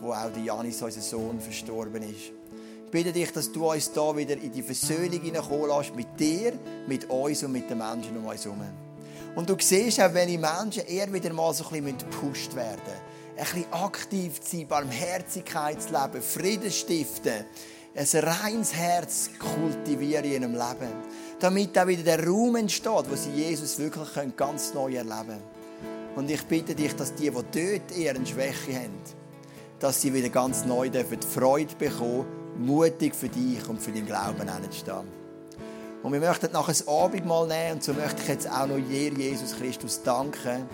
wo 0.00 0.12
auch 0.12 0.30
der 0.30 0.42
Janis, 0.42 0.80
unser 0.82 1.00
Sohn, 1.00 1.40
verstorben 1.40 2.02
ist. 2.02 2.32
Bitte 2.90 3.12
dich, 3.12 3.32
dass 3.32 3.50
du 3.50 3.70
uns 3.70 3.92
da 3.92 4.16
wieder 4.16 4.34
in 4.34 4.52
die 4.52 4.62
Versöhnung 4.62 5.20
hineinkommen 5.20 5.68
lässt 5.68 5.96
mit 5.96 6.18
dir, 6.18 6.52
mit 6.86 7.10
uns 7.10 7.42
und 7.42 7.52
mit 7.52 7.68
den 7.68 7.78
Menschen 7.78 8.16
um 8.16 8.26
uns 8.26 8.44
herum. 8.44 8.62
Und 9.34 9.50
du 9.50 9.56
siehst 9.58 10.00
auch, 10.00 10.12
die 10.12 10.38
Menschen 10.38 10.86
eher 10.86 11.12
wieder 11.12 11.32
mal 11.32 11.52
so 11.52 11.64
ein 11.64 11.82
bisschen 11.82 11.98
gepusht 11.98 12.54
werden 12.54 12.80
müssen. 12.84 13.38
Ein 13.38 13.44
bisschen 13.44 13.72
aktiv 13.72 14.40
zu 14.40 14.56
sein, 14.56 14.68
Barmherzigkeit 14.68 15.82
zu 15.82 15.88
leben, 15.92 16.22
Frieden 16.22 16.70
stiften, 16.70 17.44
ein 17.94 18.24
reines 18.24 18.72
Herz 18.72 19.30
kultivieren 19.38 20.24
in 20.24 20.42
ihrem 20.42 20.52
Leben. 20.52 20.92
Damit 21.40 21.78
auch 21.78 21.86
wieder 21.86 22.02
der 22.02 22.26
Raum 22.26 22.56
entsteht, 22.56 23.10
wo 23.10 23.16
sie 23.16 23.30
Jesus 23.30 23.78
wirklich 23.78 24.36
ganz 24.36 24.72
neu 24.74 24.94
erleben 24.94 25.26
können. 25.26 25.42
Und 26.14 26.30
ich 26.30 26.42
bitte 26.44 26.74
dich, 26.74 26.94
dass 26.94 27.14
die, 27.14 27.30
die 27.30 27.32
dort 27.32 27.98
eher 27.98 28.14
eine 28.14 28.24
Schwäche 28.24 28.74
haben, 28.74 29.02
dass 29.80 30.00
sie 30.00 30.14
wieder 30.14 30.30
ganz 30.30 30.64
neu 30.64 30.88
die 30.88 31.04
Freude 31.34 31.74
bekommen 31.74 32.45
mutig 32.58 33.14
für 33.14 33.28
dich 33.28 33.68
und 33.68 33.80
für 33.80 33.92
deinen 33.92 34.06
Glauben 34.06 34.52
hinzustehen. 34.52 35.26
Und 36.02 36.12
wir 36.12 36.20
möchten 36.20 36.52
nachher 36.52 36.74
ein 36.74 36.88
Abendmahl 36.88 37.46
nehmen 37.46 37.74
und 37.74 37.82
so 37.82 37.92
möchte 37.92 38.22
ich 38.22 38.28
jetzt 38.28 38.50
auch 38.50 38.66
noch 38.66 38.78
Jesus 38.78 39.56
Christus, 39.56 40.02
danken 40.02 40.68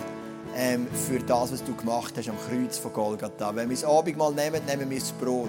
ähm, 0.55 0.87
für 1.09 1.19
das, 1.21 1.53
was 1.53 1.65
du 1.65 1.75
gemacht 1.75 2.15
hast 2.17 2.29
am 2.29 2.37
Kreuz 2.49 2.79
von 2.79 2.93
Golgatha. 2.93 3.55
Wenn 3.55 3.71
wir 3.71 3.77
das 3.77 3.85
Abendmahl 3.85 4.33
nehmen, 4.35 4.61
nehmen 4.67 4.91
wir 4.91 4.99
das 4.99 5.13
Brot. 5.13 5.49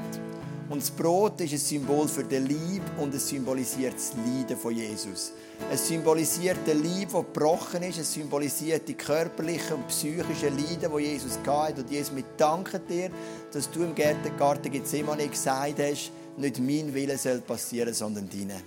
Und 0.69 0.81
das 0.81 0.89
Brot 0.89 1.41
ist 1.41 1.51
ein 1.51 1.59
Symbol 1.59 2.07
für 2.07 2.23
den 2.23 2.47
Lieb 2.47 2.81
und 2.97 3.13
es 3.13 3.27
symbolisiert 3.27 3.95
das 3.95 4.13
Leiden 4.25 4.57
von 4.57 4.73
Jesus. 4.73 5.33
Es 5.71 5.87
symbolisiert 5.87 6.57
den 6.65 6.81
Lieb, 6.81 7.11
der 7.11 7.21
gebrochen 7.21 7.83
ist. 7.83 7.99
Es 7.99 8.13
symbolisiert 8.13 8.87
die 8.87 8.93
körperlichen 8.93 9.75
und 9.75 9.87
psychischen 9.87 10.57
Leiden, 10.57 10.91
die 10.97 11.03
Jesus 11.03 11.37
gehabt 11.43 11.77
Und 11.77 11.91
Jesus, 11.91 12.15
wir 12.15 12.23
danken 12.37 12.81
dir, 12.87 13.09
dass 13.51 13.69
du 13.69 13.83
im 13.83 13.93
Garten 13.93 14.71
Gethsemane 14.71 15.27
gesagt 15.27 15.79
hast, 15.79 16.11
nicht 16.37 16.59
mein 16.59 16.93
Wille 16.93 17.17
soll 17.17 17.41
passieren, 17.41 17.93
sondern 17.93 18.29
deine. 18.29 18.61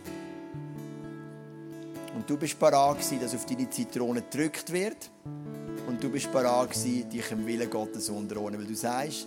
Und 2.14 2.28
du 2.30 2.36
bist 2.36 2.58
parat 2.58 2.98
dass 3.20 3.34
auf 3.34 3.44
deine 3.44 3.68
Zitrone 3.68 4.22
gedrückt 4.22 4.72
wird. 4.72 5.10
Und 5.86 6.02
du 6.02 6.10
bist 6.10 6.32
parat 6.32 6.74
dich 6.74 7.30
im 7.30 7.46
Willen 7.46 7.68
Gottes 7.68 8.08
unterordnen. 8.08 8.60
Weil 8.60 8.66
du 8.66 8.74
sagst, 8.74 9.26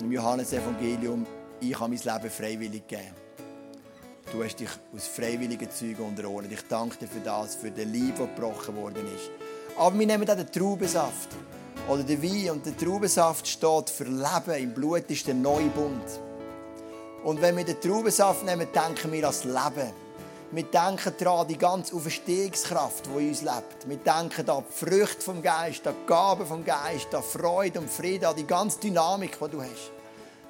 im 0.00 0.10
Johannesevangelium, 0.10 1.26
ich 1.60 1.78
habe 1.78 1.94
mein 1.94 1.98
Leben 1.98 2.30
freiwillig 2.30 2.86
gegeben. 2.88 3.14
Du 4.32 4.42
hast 4.42 4.56
dich 4.56 4.70
aus 4.94 5.06
freiwilligen 5.06 5.70
Zügen 5.70 6.02
unterordnet. 6.02 6.52
Ich 6.52 6.62
danke 6.68 6.96
dir 6.96 7.08
für 7.08 7.20
das, 7.20 7.54
für 7.54 7.70
den 7.70 7.92
Liebe, 7.92 8.16
der 8.16 8.26
gebrochen 8.26 8.74
worden 8.76 9.06
ist. 9.14 9.30
Aber 9.76 9.96
wir 9.98 10.06
nehmen 10.06 10.28
auch 10.28 10.34
den 10.34 10.50
Traubensaft. 10.50 11.28
Oder 11.88 12.02
den 12.02 12.22
Wein. 12.22 12.50
Und 12.50 12.66
der 12.66 12.76
Traubensaft 12.76 13.46
steht 13.46 13.90
für 13.90 14.04
Leben. 14.04 14.62
Im 14.62 14.72
Blut 14.72 15.08
ist 15.10 15.26
der 15.26 15.34
neue 15.34 15.68
Bund. 15.68 16.20
Und 17.24 17.40
wenn 17.40 17.56
wir 17.56 17.64
den 17.64 17.80
Traubensaft 17.80 18.44
nehmen, 18.44 18.68
denken 18.70 19.10
wir 19.10 19.26
an 19.26 19.32
das 19.32 19.44
Leben. 19.44 19.92
Wir 20.50 20.62
denken 20.64 21.14
daran 21.18 21.48
die 21.48 21.56
ganze 21.56 21.96
Auferstehungskraft, 21.96 23.06
die 23.06 23.22
in 23.22 23.28
uns 23.30 23.40
lebt. 23.40 23.88
Wir 23.88 23.96
denken 23.96 24.50
an 24.50 24.62
die 24.68 24.84
Früchte 24.84 25.22
vom 25.22 25.42
Geist, 25.42 25.86
an 25.86 25.94
die 26.02 26.06
Gaben 26.06 26.46
vom 26.46 26.64
Geist, 26.64 27.14
an 27.14 27.22
Freude 27.22 27.80
und 27.80 27.90
Frieden, 27.90 28.26
an 28.26 28.36
die 28.36 28.46
ganze 28.46 28.78
Dynamik, 28.78 29.38
die 29.42 29.50
du 29.50 29.62
hast. 29.62 29.90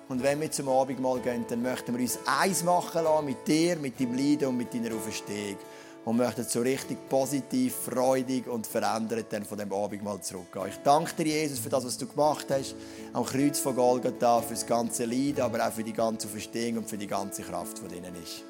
Und 0.08 0.22
wenn 0.22 0.40
wir 0.40 0.50
zum 0.50 0.68
Abendmahl 0.68 1.20
gehen, 1.20 1.46
dann 1.48 1.62
möchten 1.62 1.94
wir 1.94 2.02
uns 2.02 2.18
eins 2.26 2.64
machen 2.64 3.04
lassen 3.04 3.24
mit 3.24 3.46
dir, 3.46 3.76
mit 3.76 3.98
deinem 3.98 4.18
Leiden 4.18 4.48
und 4.48 4.56
mit 4.56 4.74
deiner 4.74 4.94
Auferstehung 4.94 5.56
und 6.05 6.17
möchten 6.17 6.45
so 6.45 6.61
richtig 6.61 7.09
positiv, 7.09 7.75
freudig 7.75 8.47
und 8.47 8.67
verändert 8.67 9.27
dann 9.31 9.45
von 9.45 9.59
dem 9.59 9.73
Abendmahl 9.73 10.21
zurückgehen. 10.21 10.67
Ich 10.69 10.79
danke 10.85 11.25
dir, 11.25 11.40
Jesus, 11.40 11.59
für 11.59 11.71
das, 11.71 11.85
was 11.85 11.97
du 11.97 12.07
gemacht 12.07 12.47
hast, 12.51 12.75
am 13.12 13.25
Kreuz 13.25 13.59
von 13.59 13.75
Golgatha, 13.75 14.43
für 14.43 14.55
das 14.55 14.67
ganze 14.67 15.07
Leiden, 15.07 15.40
aber 15.40 15.67
auch 15.67 15.73
für 15.73 15.85
die 15.85 15.93
ganze 15.93 16.29
Verstehung 16.29 16.79
und 16.79 16.88
für 16.88 16.99
die 16.99 17.07
ganze 17.07 17.43
Kraft, 17.43 17.79
die 17.83 17.88
drinnen 17.88 18.14
ist. 18.23 18.43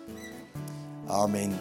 Amen. 1.07 1.57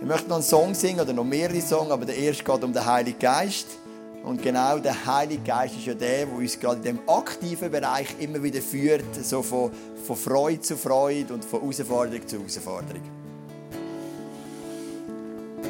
Ich 0.00 0.06
möchte 0.06 0.28
noch 0.28 0.36
einen 0.36 0.44
Song 0.44 0.74
singen 0.74 1.00
oder 1.00 1.12
noch 1.12 1.24
mehrere 1.24 1.60
Songs, 1.60 1.90
aber 1.90 2.04
der 2.04 2.16
erste 2.16 2.44
geht 2.44 2.62
um 2.62 2.72
den 2.72 2.84
Heiligen 2.84 3.18
Geist. 3.18 3.66
Und 4.22 4.42
genau 4.42 4.78
der 4.78 5.06
Heilige 5.06 5.42
Geist 5.42 5.76
ist 5.76 5.86
ja 5.86 5.94
der, 5.94 6.26
der 6.26 6.34
uns 6.34 6.58
gerade 6.58 6.76
in 6.76 6.82
dem 6.82 7.08
aktiven 7.08 7.70
Bereich 7.70 8.08
immer 8.18 8.42
wieder 8.42 8.60
führt, 8.60 9.04
so 9.22 9.42
von, 9.42 9.70
von 10.04 10.16
Freude 10.16 10.60
zu 10.60 10.76
Freude 10.76 11.32
und 11.32 11.44
von 11.44 11.60
Herausforderung 11.60 12.26
zu 12.26 12.36
Herausforderung. 12.36 13.17